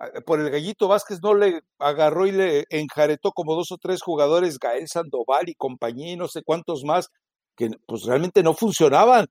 eh, 0.00 0.20
por 0.24 0.40
el 0.40 0.50
gallito 0.50 0.88
Vázquez 0.88 1.20
no 1.22 1.34
le 1.34 1.60
agarró 1.78 2.26
y 2.26 2.32
le 2.32 2.64
enjaretó 2.70 3.32
como 3.32 3.54
dos 3.54 3.72
o 3.72 3.78
tres 3.78 4.02
jugadores, 4.02 4.58
Gael 4.58 4.88
Sandoval 4.88 5.48
y 5.48 5.54
compañía 5.54 6.12
y 6.12 6.16
no 6.16 6.28
sé 6.28 6.42
cuántos 6.42 6.84
más, 6.84 7.08
que 7.56 7.70
pues 7.86 8.04
realmente 8.04 8.42
no 8.42 8.54
funcionaban. 8.54 9.26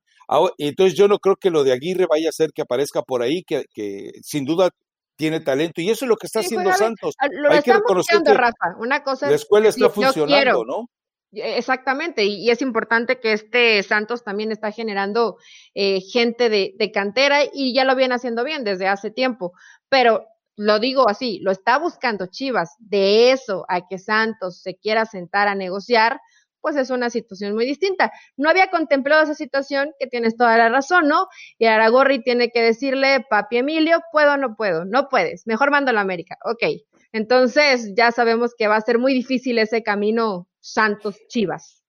Entonces 0.57 0.97
yo 0.97 1.07
no 1.07 1.19
creo 1.19 1.37
que 1.37 1.49
lo 1.49 1.63
de 1.63 1.71
Aguirre 1.71 2.05
vaya 2.09 2.29
a 2.29 2.33
ser 2.33 2.51
que 2.53 2.61
aparezca 2.61 3.01
por 3.01 3.21
ahí, 3.21 3.43
que, 3.43 3.63
que 3.73 4.11
sin 4.21 4.43
duda 4.43 4.69
tiene 5.15 5.39
talento. 5.39 5.81
Y 5.81 5.89
eso 5.89 6.05
es 6.05 6.09
lo 6.09 6.17
que 6.17 6.27
está 6.27 6.39
pues, 6.39 6.47
haciendo 6.47 6.73
Santos. 6.73 7.15
Hay 7.19 7.61
que 7.61 7.73
reconocer 7.73 8.21
que 8.23 8.33
Rafa. 8.33 8.75
Una 8.79 9.03
cosa 9.03 9.29
la 9.29 9.35
escuela 9.35 9.69
está 9.69 9.89
funcionando, 9.89 10.65
¿no? 10.65 10.89
E, 11.31 11.57
exactamente, 11.57 12.23
y, 12.25 12.49
es 12.49 12.61
importante 12.61 13.19
que 13.19 13.33
este 13.33 13.83
Santos 13.83 14.23
también 14.23 14.51
está 14.51 14.71
generando 14.71 15.37
eh, 15.73 16.01
gente 16.01 16.49
de, 16.49 16.73
de, 16.77 16.91
cantera 16.91 17.39
y 17.53 17.73
ya 17.73 17.83
lo 17.83 17.95
viene 17.95 18.15
haciendo 18.15 18.43
bien 18.43 18.63
desde 18.63 18.87
hace 18.87 19.11
tiempo, 19.11 19.53
pero 19.89 20.25
lo 20.57 20.79
digo 20.79 21.07
así, 21.07 21.39
lo 21.41 21.51
está 21.51 21.77
buscando 21.77 22.25
Chivas, 22.27 22.75
de 22.79 23.31
eso 23.31 23.65
a 23.69 23.87
que 23.87 23.99
Santos 23.99 24.61
se 24.61 24.75
quiera 24.75 25.05
sentar 25.05 25.47
a 25.47 25.55
negociar, 25.55 26.19
pues 26.61 26.75
es 26.75 26.89
una 26.89 27.09
situación 27.09 27.53
muy 27.53 27.65
distinta. 27.65 28.11
No 28.35 28.49
había 28.49 28.69
contemplado 28.69 29.23
esa 29.23 29.35
situación, 29.35 29.91
que 29.99 30.07
tienes 30.07 30.35
toda 30.35 30.57
la 30.57 30.69
razón, 30.69 31.07
¿no? 31.07 31.27
Y 31.57 31.65
Aragorri 31.65 32.23
tiene 32.23 32.49
que 32.49 32.61
decirle, 32.61 33.25
papi 33.29 33.57
Emilio, 33.57 34.01
¿puedo 34.11 34.33
o 34.33 34.37
no 34.37 34.55
puedo? 34.55 34.83
No 34.83 35.09
puedes, 35.09 35.45
mejor 35.47 35.71
mando 35.71 35.91
a 35.91 35.93
la 35.93 36.01
América. 36.01 36.37
Ok, 36.43 36.63
entonces 37.11 37.93
ya 37.95 38.11
sabemos 38.11 38.53
que 38.57 38.67
va 38.67 38.75
a 38.77 38.81
ser 38.81 38.99
muy 38.99 39.13
difícil 39.13 39.59
ese 39.59 39.83
camino 39.83 40.46
Santos 40.59 41.17
Chivas. 41.27 41.83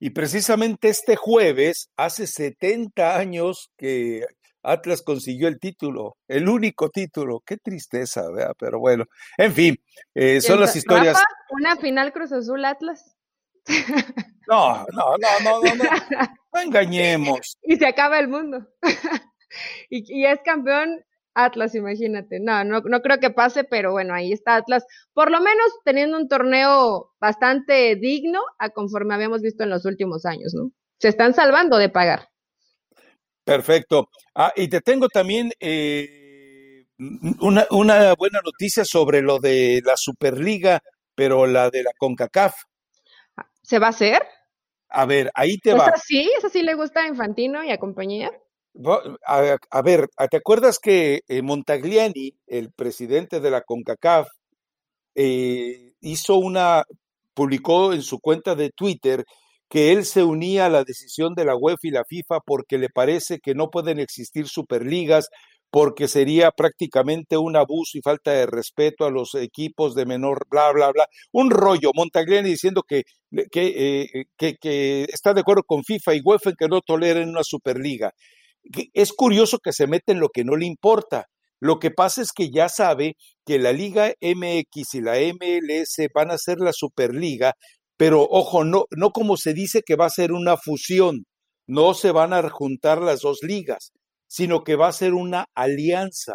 Y 0.00 0.10
precisamente 0.10 0.88
este 0.88 1.16
jueves, 1.16 1.90
hace 1.96 2.26
70 2.26 3.16
años 3.16 3.70
que 3.76 4.24
Atlas 4.62 5.02
consiguió 5.02 5.48
el 5.48 5.58
título, 5.58 6.16
el 6.28 6.48
único 6.48 6.90
título. 6.90 7.40
Qué 7.44 7.56
tristeza, 7.56 8.30
¿verdad? 8.30 8.54
Pero 8.58 8.78
bueno, 8.78 9.06
en 9.36 9.52
fin, 9.52 9.76
eh, 10.14 10.40
son 10.40 10.60
las 10.60 10.76
historias. 10.76 11.20
¿Una 11.50 11.76
final 11.76 12.12
Cruz 12.12 12.32
Azul 12.32 12.64
Atlas? 12.64 13.16
No, 14.48 14.86
no, 14.92 15.16
no, 15.18 15.40
no, 15.44 15.60
no, 15.60 15.74
no, 15.74 15.84
no 16.52 16.60
engañemos. 16.62 17.58
Y 17.62 17.76
se 17.76 17.86
acaba 17.86 18.18
el 18.18 18.28
mundo. 18.28 18.66
y, 19.90 20.20
y, 20.20 20.26
es 20.26 20.40
campeón 20.42 21.04
Atlas, 21.44 21.74
imagínate. 21.74 22.40
No, 22.40 22.64
no, 22.64 22.80
no 22.80 23.00
creo 23.00 23.18
que 23.18 23.30
pase, 23.30 23.64
pero 23.64 23.92
bueno, 23.92 24.14
ahí 24.14 24.32
está 24.32 24.56
Atlas, 24.56 24.84
por 25.12 25.30
lo 25.30 25.40
menos 25.40 25.66
teniendo 25.84 26.16
un 26.16 26.28
torneo 26.28 27.12
bastante 27.20 27.96
digno 27.96 28.40
a 28.58 28.70
conforme 28.70 29.14
habíamos 29.14 29.42
visto 29.42 29.62
en 29.62 29.70
los 29.70 29.84
últimos 29.84 30.24
años, 30.24 30.52
¿no? 30.54 30.70
Se 30.98 31.08
están 31.08 31.34
salvando 31.34 31.78
de 31.78 31.88
pagar. 31.88 32.28
Perfecto. 33.44 34.08
Ah, 34.34 34.52
y 34.56 34.68
te 34.68 34.80
tengo 34.80 35.08
también 35.08 35.52
eh, 35.60 36.84
una, 37.40 37.66
una 37.70 38.14
buena 38.14 38.40
noticia 38.44 38.84
sobre 38.84 39.22
lo 39.22 39.38
de 39.38 39.80
la 39.84 39.96
Superliga, 39.96 40.82
pero 41.14 41.46
la 41.46 41.70
de 41.70 41.82
la 41.82 41.92
CONCACAF. 41.96 42.54
¿Se 43.62 43.78
va 43.78 43.86
a 43.86 43.90
hacer? 43.90 44.22
A 44.88 45.06
ver, 45.06 45.30
ahí 45.34 45.58
te 45.58 45.74
va. 45.74 45.86
¿Esa 45.86 45.96
sí? 45.96 46.30
¿Esa 46.36 46.48
sí 46.48 46.62
le 46.62 46.74
gusta 46.74 47.00
a 47.00 47.08
Infantino 47.08 47.62
y 47.62 47.70
a 47.70 47.78
compañía? 47.78 48.32
A, 49.26 49.82
ver, 49.82 50.08
¿te 50.30 50.36
acuerdas 50.36 50.78
que 50.78 51.22
eh, 51.26 51.42
Montagliani, 51.42 52.34
el 52.46 52.70
presidente 52.72 53.40
de 53.40 53.50
la 53.50 53.62
CONCACAF, 53.62 54.28
eh, 55.16 55.94
hizo 56.00 56.36
una, 56.36 56.84
publicó 57.34 57.92
en 57.92 58.02
su 58.02 58.20
cuenta 58.20 58.54
de 58.54 58.70
Twitter 58.70 59.24
que 59.68 59.92
él 59.92 60.04
se 60.04 60.22
unía 60.22 60.66
a 60.66 60.70
la 60.70 60.84
decisión 60.84 61.34
de 61.34 61.44
la 61.44 61.56
UEFA 61.56 61.88
y 61.88 61.90
la 61.90 62.04
FIFA 62.04 62.40
porque 62.46 62.78
le 62.78 62.88
parece 62.88 63.40
que 63.40 63.54
no 63.54 63.68
pueden 63.70 63.98
existir 63.98 64.46
superligas 64.48 65.28
porque 65.70 66.08
sería 66.08 66.50
prácticamente 66.52 67.36
un 67.36 67.56
abuso 67.56 67.98
y 67.98 68.00
falta 68.02 68.30
de 68.32 68.46
respeto 68.46 69.04
a 69.04 69.10
los 69.10 69.34
equipos 69.34 69.94
de 69.94 70.06
menor, 70.06 70.46
bla, 70.48 70.72
bla, 70.72 70.92
bla. 70.92 71.06
Un 71.32 71.50
rollo, 71.50 71.90
Montagliani 71.94 72.48
diciendo 72.50 72.84
que, 72.88 73.02
que, 73.50 74.06
eh, 74.16 74.54
que 74.60 75.02
está 75.12 75.34
de 75.34 75.40
acuerdo 75.40 75.64
con 75.64 75.84
FIFA 75.84 76.14
y 76.14 76.20
UEFA 76.24 76.50
en 76.50 76.56
que 76.56 76.68
no 76.68 76.80
toleren 76.80 77.28
una 77.28 77.42
superliga 77.42 78.12
es 78.94 79.12
curioso 79.12 79.58
que 79.58 79.72
se 79.72 79.86
mete 79.86 80.12
en 80.12 80.20
lo 80.20 80.28
que 80.28 80.44
no 80.44 80.56
le 80.56 80.66
importa. 80.66 81.26
Lo 81.60 81.78
que 81.78 81.90
pasa 81.90 82.22
es 82.22 82.32
que 82.32 82.50
ya 82.50 82.68
sabe 82.68 83.14
que 83.44 83.58
la 83.58 83.72
Liga 83.72 84.12
MX 84.20 84.94
y 84.94 85.00
la 85.00 85.16
MLS 85.16 85.96
van 86.14 86.30
a 86.30 86.38
ser 86.38 86.58
la 86.58 86.72
Superliga, 86.72 87.54
pero 87.96 88.22
ojo, 88.30 88.64
no, 88.64 88.84
no 88.96 89.10
como 89.10 89.36
se 89.36 89.54
dice 89.54 89.82
que 89.84 89.96
va 89.96 90.06
a 90.06 90.10
ser 90.10 90.32
una 90.32 90.56
fusión, 90.56 91.24
no 91.66 91.94
se 91.94 92.12
van 92.12 92.32
a 92.32 92.48
juntar 92.48 93.02
las 93.02 93.20
dos 93.20 93.40
ligas, 93.42 93.92
sino 94.28 94.62
que 94.62 94.76
va 94.76 94.88
a 94.88 94.92
ser 94.92 95.14
una 95.14 95.46
alianza. 95.54 96.34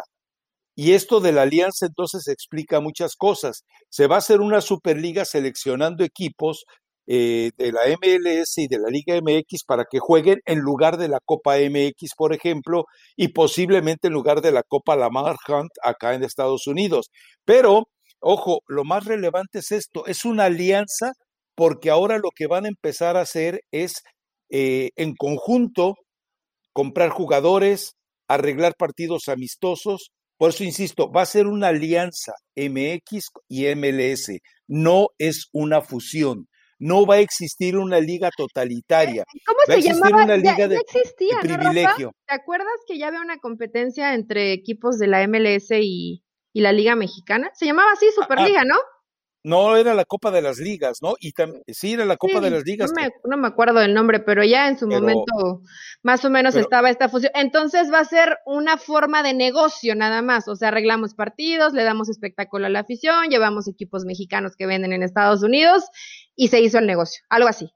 Y 0.76 0.92
esto 0.92 1.20
de 1.20 1.32
la 1.32 1.42
alianza 1.42 1.86
entonces 1.86 2.28
explica 2.28 2.80
muchas 2.80 3.16
cosas. 3.16 3.62
Se 3.88 4.06
va 4.08 4.16
a 4.16 4.18
hacer 4.18 4.40
una 4.40 4.60
Superliga 4.60 5.24
seleccionando 5.24 6.04
equipos 6.04 6.64
eh, 7.06 7.50
de 7.58 7.70
la 7.70 7.82
MLS 7.88 8.56
y 8.56 8.66
de 8.66 8.78
la 8.78 8.88
Liga 8.88 9.20
MX 9.20 9.64
para 9.66 9.84
que 9.84 9.98
jueguen 9.98 10.40
en 10.46 10.60
lugar 10.60 10.96
de 10.96 11.08
la 11.08 11.20
Copa 11.22 11.56
MX, 11.58 12.14
por 12.16 12.32
ejemplo, 12.32 12.86
y 13.14 13.28
posiblemente 13.28 14.08
en 14.08 14.14
lugar 14.14 14.40
de 14.40 14.52
la 14.52 14.62
Copa 14.62 14.96
Lamar 14.96 15.36
Hunt 15.46 15.70
acá 15.82 16.14
en 16.14 16.24
Estados 16.24 16.66
Unidos. 16.66 17.10
Pero, 17.44 17.88
ojo, 18.20 18.60
lo 18.68 18.84
más 18.84 19.04
relevante 19.04 19.58
es 19.58 19.70
esto, 19.70 20.06
es 20.06 20.24
una 20.24 20.46
alianza 20.46 21.12
porque 21.54 21.90
ahora 21.90 22.16
lo 22.16 22.30
que 22.34 22.46
van 22.46 22.64
a 22.64 22.68
empezar 22.68 23.16
a 23.16 23.22
hacer 23.22 23.60
es 23.70 24.02
eh, 24.50 24.90
en 24.96 25.14
conjunto 25.14 25.96
comprar 26.72 27.10
jugadores, 27.10 27.96
arreglar 28.28 28.74
partidos 28.78 29.28
amistosos. 29.28 30.10
Por 30.38 30.50
eso 30.50 30.64
insisto, 30.64 31.12
va 31.12 31.22
a 31.22 31.26
ser 31.26 31.46
una 31.46 31.68
alianza 31.68 32.32
MX 32.56 33.28
y 33.48 33.66
MLS, 33.74 34.38
no 34.66 35.08
es 35.18 35.48
una 35.52 35.82
fusión 35.82 36.48
no 36.84 37.06
va 37.06 37.14
a 37.14 37.20
existir 37.20 37.78
una 37.78 37.98
liga 37.98 38.30
totalitaria. 38.36 39.24
¿Cómo 39.46 39.58
va 39.66 39.74
se 39.74 39.80
llamaba? 39.80 40.24
una 40.24 40.36
liga 40.36 40.68
de, 40.68 40.76
existía, 40.76 41.40
privilegio. 41.40 42.12
¿Te 42.26 42.34
acuerdas 42.34 42.74
que 42.86 42.98
ya 42.98 43.08
había 43.08 43.22
una 43.22 43.38
competencia 43.38 44.12
entre 44.12 44.52
equipos 44.52 44.98
de 44.98 45.06
la 45.06 45.26
MLS 45.26 45.70
y, 45.70 46.22
y 46.52 46.60
la 46.60 46.72
Liga 46.72 46.94
Mexicana? 46.94 47.50
Se 47.54 47.64
llamaba 47.64 47.90
así, 47.92 48.04
ah, 48.10 48.22
Superliga, 48.22 48.60
ah. 48.60 48.64
¿no? 48.66 48.76
No, 49.46 49.76
era 49.76 49.92
la 49.92 50.06
Copa 50.06 50.30
de 50.30 50.40
las 50.40 50.56
Ligas, 50.56 51.02
¿no? 51.02 51.16
Y 51.20 51.34
sí, 51.68 51.92
era 51.92 52.06
la 52.06 52.16
Copa 52.16 52.40
de 52.40 52.50
las 52.50 52.64
Ligas. 52.64 52.90
No 53.24 53.36
me, 53.36 53.46
acuerdo 53.46 53.78
del 53.78 53.92
nombre, 53.92 54.20
pero 54.20 54.42
ya 54.42 54.68
en 54.68 54.78
su 54.78 54.88
momento 54.88 55.60
más 56.02 56.24
o 56.24 56.30
menos 56.30 56.56
estaba 56.56 56.88
esta 56.88 57.10
fusión. 57.10 57.30
Entonces 57.34 57.92
va 57.92 58.00
a 58.00 58.04
ser 58.06 58.38
una 58.46 58.78
forma 58.78 59.22
de 59.22 59.34
negocio 59.34 59.94
nada 59.94 60.22
más. 60.22 60.48
O 60.48 60.56
sea, 60.56 60.68
arreglamos 60.68 61.14
partidos, 61.14 61.74
le 61.74 61.84
damos 61.84 62.08
espectáculo 62.08 62.64
a 62.64 62.70
la 62.70 62.80
afición, 62.80 63.28
llevamos 63.28 63.68
equipos 63.68 64.06
mexicanos 64.06 64.56
que 64.56 64.64
venden 64.64 64.94
en 64.94 65.02
Estados 65.02 65.42
Unidos 65.42 65.84
y 66.34 66.48
se 66.48 66.60
hizo 66.60 66.78
el 66.78 66.86
negocio, 66.86 67.22
algo 67.28 67.48
así. 67.48 67.68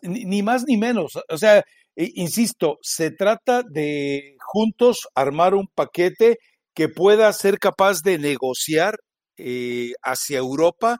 Ni 0.00 0.42
más 0.42 0.64
ni 0.66 0.78
menos. 0.78 1.18
O 1.28 1.36
sea, 1.36 1.62
insisto, 1.96 2.78
se 2.80 3.10
trata 3.10 3.62
de 3.62 4.36
juntos 4.40 5.06
armar 5.14 5.54
un 5.54 5.66
paquete 5.68 6.38
que 6.74 6.88
pueda 6.88 7.30
ser 7.34 7.58
capaz 7.58 8.00
de 8.02 8.18
negociar 8.18 8.96
eh, 9.38 9.92
hacia 10.02 10.38
Europa 10.38 10.98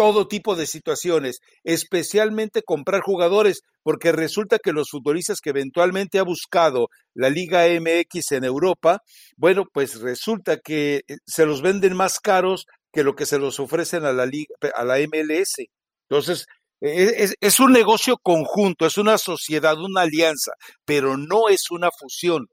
todo 0.00 0.28
tipo 0.28 0.56
de 0.56 0.66
situaciones, 0.66 1.40
especialmente 1.62 2.62
comprar 2.62 3.02
jugadores, 3.02 3.60
porque 3.82 4.12
resulta 4.12 4.58
que 4.58 4.72
los 4.72 4.88
futbolistas 4.88 5.40
que 5.42 5.50
eventualmente 5.50 6.18
ha 6.18 6.22
buscado 6.22 6.88
la 7.12 7.28
Liga 7.28 7.66
MX 7.66 8.32
en 8.32 8.44
Europa, 8.44 9.02
bueno, 9.36 9.64
pues 9.70 10.00
resulta 10.00 10.56
que 10.58 11.02
eh, 11.06 11.16
se 11.26 11.44
los 11.44 11.60
venden 11.60 11.94
más 11.96 12.18
caros 12.18 12.64
que 12.92 13.04
lo 13.04 13.14
que 13.14 13.26
se 13.26 13.38
los 13.38 13.60
ofrecen 13.60 14.06
a 14.06 14.14
la 14.14 14.24
Liga, 14.24 14.54
a 14.74 14.84
la 14.84 14.96
MLS. 15.00 15.66
Entonces, 16.08 16.46
e, 16.80 17.22
es, 17.22 17.34
es 17.38 17.60
un 17.60 17.72
negocio 17.72 18.16
conjunto, 18.22 18.86
es 18.86 18.96
una 18.96 19.18
sociedad, 19.18 19.78
una 19.78 20.02
alianza, 20.02 20.52
pero 20.86 21.16
no 21.16 21.50
es 21.50 21.70
una 21.70 21.90
fusión. 21.90 22.46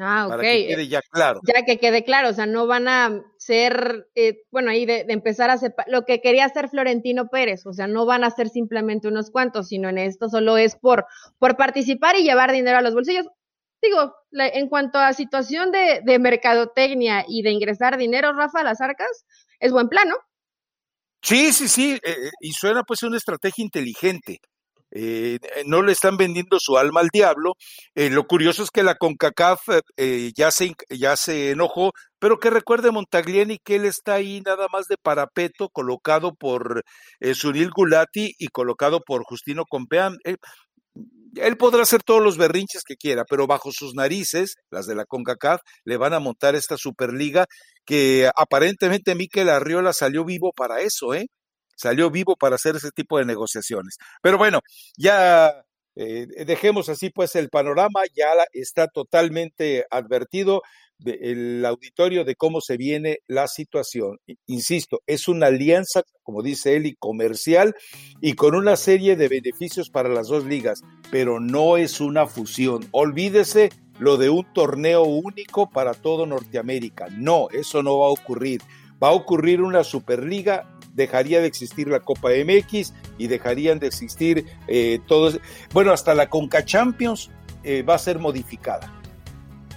Ah, 0.00 0.26
ok. 0.26 0.30
Para 0.30 0.42
que 0.42 0.66
quede 0.66 0.88
ya 0.88 1.00
claro. 1.10 1.40
Ya 1.46 1.64
que 1.64 1.78
quede 1.78 2.04
claro, 2.04 2.30
o 2.30 2.32
sea, 2.32 2.46
no 2.46 2.66
van 2.66 2.88
a 2.88 3.22
ser, 3.36 4.08
eh, 4.14 4.42
bueno, 4.50 4.70
ahí 4.70 4.86
de, 4.86 5.04
empezar 5.08 5.50
a 5.50 5.58
separar, 5.58 5.92
lo 5.92 6.04
que 6.04 6.20
quería 6.20 6.46
hacer 6.46 6.68
Florentino 6.68 7.28
Pérez, 7.28 7.66
o 7.66 7.72
sea, 7.72 7.86
no 7.86 8.06
van 8.06 8.24
a 8.24 8.30
ser 8.30 8.48
simplemente 8.48 9.08
unos 9.08 9.30
cuantos, 9.30 9.68
sino 9.68 9.88
en 9.88 9.98
esto 9.98 10.28
solo 10.28 10.56
es 10.56 10.76
por, 10.76 11.06
por 11.38 11.56
participar 11.56 12.16
y 12.16 12.22
llevar 12.22 12.52
dinero 12.52 12.78
a 12.78 12.82
los 12.82 12.94
bolsillos. 12.94 13.26
Digo, 13.82 14.14
en 14.32 14.68
cuanto 14.68 14.98
a 14.98 15.12
situación 15.12 15.70
de, 15.72 16.02
de 16.04 16.18
mercadotecnia 16.18 17.24
y 17.28 17.42
de 17.42 17.50
ingresar 17.50 17.96
dinero, 17.96 18.32
Rafa, 18.32 18.60
a 18.60 18.64
las 18.64 18.80
arcas, 18.80 19.24
es 19.58 19.72
buen 19.72 19.88
plano. 19.88 20.16
Sí, 21.22 21.52
sí, 21.52 21.68
sí, 21.68 21.92
eh, 21.92 22.00
eh, 22.02 22.30
y 22.40 22.52
suena 22.52 22.82
pues 22.82 23.02
una 23.02 23.18
estrategia 23.18 23.62
inteligente. 23.62 24.38
Eh, 24.92 25.38
eh, 25.42 25.62
no 25.66 25.82
le 25.82 25.92
están 25.92 26.16
vendiendo 26.16 26.58
su 26.60 26.76
alma 26.76 27.00
al 27.00 27.08
diablo. 27.12 27.54
Eh, 27.94 28.10
lo 28.10 28.26
curioso 28.26 28.62
es 28.62 28.70
que 28.70 28.82
la 28.82 28.94
CONCACAF 28.94 29.60
ya, 30.36 30.50
se, 30.50 30.74
ya 30.90 31.16
se 31.16 31.50
enojó, 31.50 31.92
pero 32.18 32.38
que 32.38 32.50
recuerde 32.50 32.90
Montagliani 32.90 33.58
que 33.58 33.76
él 33.76 33.84
está 33.84 34.14
ahí 34.14 34.40
nada 34.44 34.66
más 34.72 34.86
de 34.86 34.96
parapeto, 34.96 35.68
colocado 35.68 36.34
por 36.34 36.82
Sunil 37.34 37.70
Gulati 37.70 38.34
y 38.38 38.48
colocado 38.48 39.00
por 39.00 39.22
Justino 39.24 39.64
Compeán. 39.68 40.16
él 41.36 41.56
podrá 41.56 41.82
hacer 41.82 42.02
todos 42.02 42.22
los 42.22 42.36
berrinches 42.36 42.82
que 42.84 42.96
quiera, 42.96 43.24
pero 43.24 43.46
bajo 43.46 43.70
sus 43.72 43.94
narices, 43.94 44.56
las 44.70 44.86
de 44.86 44.94
la 44.94 45.04
CONCACAF, 45.04 45.60
le 45.84 45.96
van 45.96 46.14
a 46.14 46.20
montar 46.20 46.54
esta 46.54 46.76
Superliga 46.76 47.46
que 47.84 48.30
aparentemente 48.36 49.14
Miquel 49.14 49.48
Arriola 49.48 49.92
salió 49.92 50.24
vivo 50.24 50.52
para 50.54 50.80
eso, 50.80 51.14
¿eh? 51.14 51.26
Salió 51.80 52.10
vivo 52.10 52.36
para 52.36 52.56
hacer 52.56 52.76
ese 52.76 52.90
tipo 52.90 53.18
de 53.18 53.24
negociaciones. 53.24 53.96
Pero 54.22 54.38
bueno, 54.38 54.60
ya 54.96 55.64
eh, 55.96 56.26
dejemos 56.46 56.88
así 56.88 57.10
pues 57.10 57.34
el 57.34 57.48
panorama, 57.48 58.02
ya 58.14 58.28
está 58.52 58.88
totalmente 58.88 59.84
advertido 59.90 60.62
el 61.04 61.64
auditorio 61.64 62.24
de 62.24 62.36
cómo 62.36 62.60
se 62.60 62.76
viene 62.76 63.20
la 63.26 63.48
situación. 63.48 64.18
Insisto, 64.46 65.00
es 65.06 65.28
una 65.28 65.46
alianza, 65.46 66.02
como 66.22 66.42
dice 66.42 66.76
Eli, 66.76 66.94
comercial 66.98 67.74
y 68.20 68.34
con 68.34 68.54
una 68.54 68.76
serie 68.76 69.16
de 69.16 69.28
beneficios 69.28 69.90
para 69.90 70.08
las 70.08 70.28
dos 70.28 70.44
ligas, 70.44 70.82
pero 71.10 71.40
no 71.40 71.76
es 71.76 72.00
una 72.00 72.26
fusión. 72.26 72.86
Olvídese 72.92 73.70
lo 73.98 74.16
de 74.16 74.30
un 74.30 74.50
torneo 74.52 75.02
único 75.02 75.70
para 75.70 75.94
todo 75.94 76.26
Norteamérica. 76.26 77.08
No, 77.10 77.48
eso 77.50 77.82
no 77.82 77.98
va 77.98 78.06
a 78.06 78.10
ocurrir. 78.10 78.62
Va 79.02 79.08
a 79.08 79.12
ocurrir 79.12 79.62
una 79.62 79.84
Superliga 79.84 80.78
dejaría 80.94 81.40
de 81.40 81.46
existir 81.46 81.88
la 81.88 82.00
Copa 82.00 82.30
MX 82.30 82.92
y 83.18 83.26
dejarían 83.26 83.78
de 83.78 83.86
existir 83.86 84.46
eh, 84.68 85.00
todos, 85.06 85.40
bueno, 85.72 85.92
hasta 85.92 86.14
la 86.14 86.28
Conca 86.28 86.64
Champions 86.64 87.30
eh, 87.62 87.82
va 87.82 87.94
a 87.94 87.98
ser 87.98 88.18
modificada. 88.18 88.92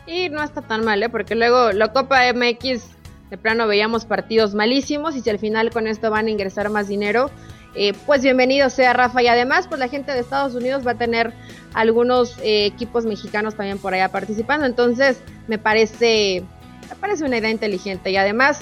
Y 0.06 0.30
no 0.30 0.44
está 0.44 0.62
tan 0.62 0.84
mal, 0.84 1.02
¿eh? 1.02 1.10
porque 1.10 1.36
luego 1.36 1.72
la 1.72 1.94
Copa 1.94 2.22
MX 2.34 2.84
de 3.30 3.38
plano 3.38 3.68
veíamos 3.68 4.06
partidos 4.06 4.54
malísimos 4.54 5.16
y 5.16 5.22
si 5.22 5.30
al 5.30 5.40
final 5.40 5.70
con 5.72 5.88
esto 5.88 6.10
van 6.12 6.28
a 6.28 6.30
ingresar 6.30 6.70
más 6.70 6.88
dinero, 6.88 7.32
eh, 7.76 7.94
pues 8.06 8.22
bienvenido 8.22 8.70
sea 8.70 8.94
Rafa 8.94 9.24
y 9.24 9.28
además 9.28 9.68
pues 9.68 9.80
la 9.80 9.88
gente 9.88 10.12
de 10.12 10.20
Estados 10.20 10.54
Unidos 10.54 10.86
va 10.86 10.92
a 10.92 10.98
tener 10.98 11.34
algunos 11.74 12.38
equipos 12.44 13.06
mexicanos 13.06 13.56
también 13.56 13.80
por 13.80 13.96
allá 13.96 14.10
participando, 14.10 14.68
entonces 14.68 15.20
me 15.48 15.58
parece, 15.58 16.44
me 16.90 16.96
parece 16.98 17.24
una 17.24 17.38
idea 17.38 17.50
inteligente 17.50 18.12
y 18.12 18.18
además 18.18 18.62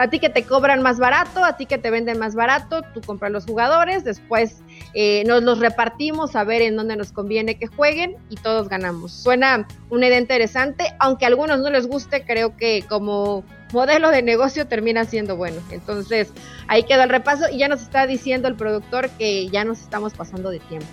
a 0.00 0.08
ti 0.08 0.18
que 0.18 0.30
te 0.30 0.44
cobran 0.44 0.80
más 0.80 0.98
barato, 0.98 1.44
a 1.44 1.58
ti 1.58 1.66
que 1.66 1.76
te 1.76 1.90
venden 1.90 2.18
más 2.18 2.34
barato, 2.34 2.80
tú 2.94 3.02
compras 3.02 3.30
los 3.30 3.44
jugadores, 3.44 4.02
después 4.02 4.62
eh, 4.94 5.24
nos 5.26 5.42
los 5.42 5.58
repartimos 5.58 6.36
a 6.36 6.44
ver 6.44 6.62
en 6.62 6.74
dónde 6.74 6.96
nos 6.96 7.12
conviene 7.12 7.58
que 7.58 7.66
jueguen 7.66 8.16
y 8.30 8.36
todos 8.36 8.70
ganamos. 8.70 9.12
Suena 9.12 9.68
una 9.90 10.06
idea 10.06 10.18
interesante, 10.18 10.86
aunque 11.00 11.26
a 11.26 11.28
algunos 11.28 11.60
no 11.60 11.68
les 11.68 11.86
guste, 11.86 12.24
creo 12.24 12.56
que 12.56 12.82
como 12.88 13.44
modelo 13.74 14.10
de 14.10 14.22
negocio 14.22 14.66
termina 14.66 15.04
siendo 15.04 15.36
bueno. 15.36 15.60
Entonces, 15.70 16.32
ahí 16.66 16.84
queda 16.84 17.04
el 17.04 17.10
repaso 17.10 17.50
y 17.52 17.58
ya 17.58 17.68
nos 17.68 17.82
está 17.82 18.06
diciendo 18.06 18.48
el 18.48 18.54
productor 18.54 19.10
que 19.10 19.50
ya 19.50 19.66
nos 19.66 19.82
estamos 19.82 20.14
pasando 20.14 20.48
de 20.48 20.60
tiempo. 20.60 20.86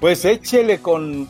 Pues 0.00 0.24
échele 0.24 0.80
con 0.80 1.28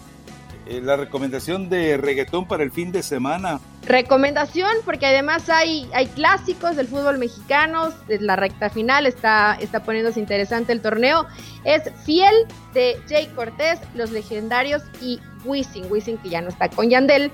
eh, 0.70 0.80
la 0.80 0.94
recomendación 0.94 1.68
de 1.68 1.96
reggaetón 1.96 2.46
para 2.46 2.62
el 2.62 2.70
fin 2.70 2.92
de 2.92 3.02
semana. 3.02 3.58
Recomendación, 3.86 4.70
porque 4.84 5.04
además 5.04 5.48
hay, 5.48 5.90
hay 5.92 6.06
clásicos 6.06 6.76
del 6.76 6.86
fútbol 6.86 7.18
mexicano, 7.18 7.88
es 8.06 8.20
la 8.20 8.36
recta 8.36 8.70
final, 8.70 9.04
está, 9.06 9.56
está 9.60 9.82
poniéndose 9.82 10.20
interesante 10.20 10.72
el 10.72 10.80
torneo. 10.80 11.26
Es 11.64 11.82
Fiel 12.04 12.46
de 12.72 13.00
Jay 13.08 13.26
Cortés, 13.34 13.80
Los 13.96 14.12
Legendarios 14.12 14.84
y 15.00 15.18
Wisin, 15.44 15.90
Wisin 15.90 16.18
que 16.18 16.28
ya 16.28 16.40
no 16.40 16.48
está 16.48 16.68
con 16.68 16.88
Yandel. 16.88 17.30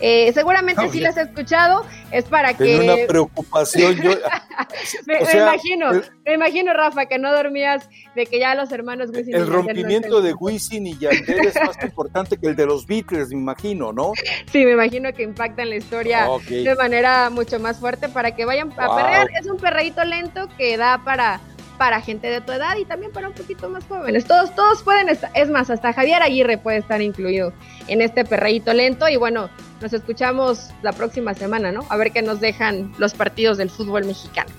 Eh, 0.00 0.32
seguramente 0.32 0.88
sí 0.90 1.00
las 1.00 1.16
he 1.16 1.22
escuchado, 1.22 1.84
es 2.10 2.24
para 2.24 2.54
que... 2.54 2.78
Tengo 2.78 2.94
una 2.94 3.06
preocupación. 3.06 3.96
Yo... 3.96 4.10
me, 5.06 5.18
imagino, 5.18 5.90
me 6.24 6.34
imagino, 6.34 6.72
Rafa, 6.72 7.06
que 7.06 7.18
no 7.18 7.32
dormías 7.32 7.88
de 8.14 8.26
que 8.26 8.38
ya 8.38 8.54
los 8.54 8.72
hermanos 8.72 9.10
Wisin 9.10 9.34
El 9.34 9.46
rompimiento 9.46 10.22
de 10.22 10.32
Wisin 10.32 10.86
y 10.86 10.96
Yandel 10.98 11.48
es 11.48 11.54
más 11.54 11.82
importante 11.82 12.36
que 12.38 12.48
el 12.48 12.56
de 12.56 12.66
los 12.66 12.86
Beatles, 12.86 13.28
me 13.28 13.36
imagino, 13.36 13.92
¿no? 13.92 14.12
Sí, 14.50 14.64
me 14.64 14.72
imagino 14.72 15.12
que 15.12 15.22
impactan 15.22 15.70
la 15.70 15.76
historia 15.76 16.26
de 16.48 16.74
manera 16.76 17.30
mucho 17.30 17.58
más 17.60 17.78
fuerte 17.78 18.08
para 18.08 18.34
que 18.34 18.44
vayan 18.44 18.72
a 18.76 18.96
perrear. 18.96 19.28
Es 19.38 19.46
un 19.46 19.58
perreíto 19.58 20.04
lento 20.04 20.48
que 20.56 20.76
da 20.76 21.02
para 21.04 21.40
para 21.80 22.02
gente 22.02 22.26
de 22.26 22.42
tu 22.42 22.52
edad 22.52 22.76
y 22.76 22.84
también 22.84 23.10
para 23.10 23.28
un 23.28 23.32
poquito 23.32 23.70
más 23.70 23.86
jóvenes. 23.86 24.26
Todos, 24.26 24.54
todos 24.54 24.82
pueden 24.82 25.08
estar, 25.08 25.30
es 25.34 25.48
más, 25.48 25.70
hasta 25.70 25.94
Javier 25.94 26.22
Aguirre 26.22 26.58
puede 26.58 26.76
estar 26.76 27.00
incluido 27.00 27.54
en 27.88 28.02
este 28.02 28.26
perreíto 28.26 28.74
lento. 28.74 29.08
Y 29.08 29.16
bueno, 29.16 29.48
nos 29.80 29.94
escuchamos 29.94 30.68
la 30.82 30.92
próxima 30.92 31.32
semana, 31.32 31.72
¿no? 31.72 31.86
A 31.88 31.96
ver 31.96 32.12
qué 32.12 32.20
nos 32.20 32.38
dejan 32.38 32.92
los 32.98 33.14
partidos 33.14 33.56
del 33.56 33.70
fútbol 33.70 34.04
mexicano. 34.04 34.50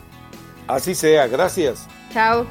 Así 0.67 0.95
sea, 0.95 1.27
gracias. 1.27 1.87
Chao. 2.11 2.47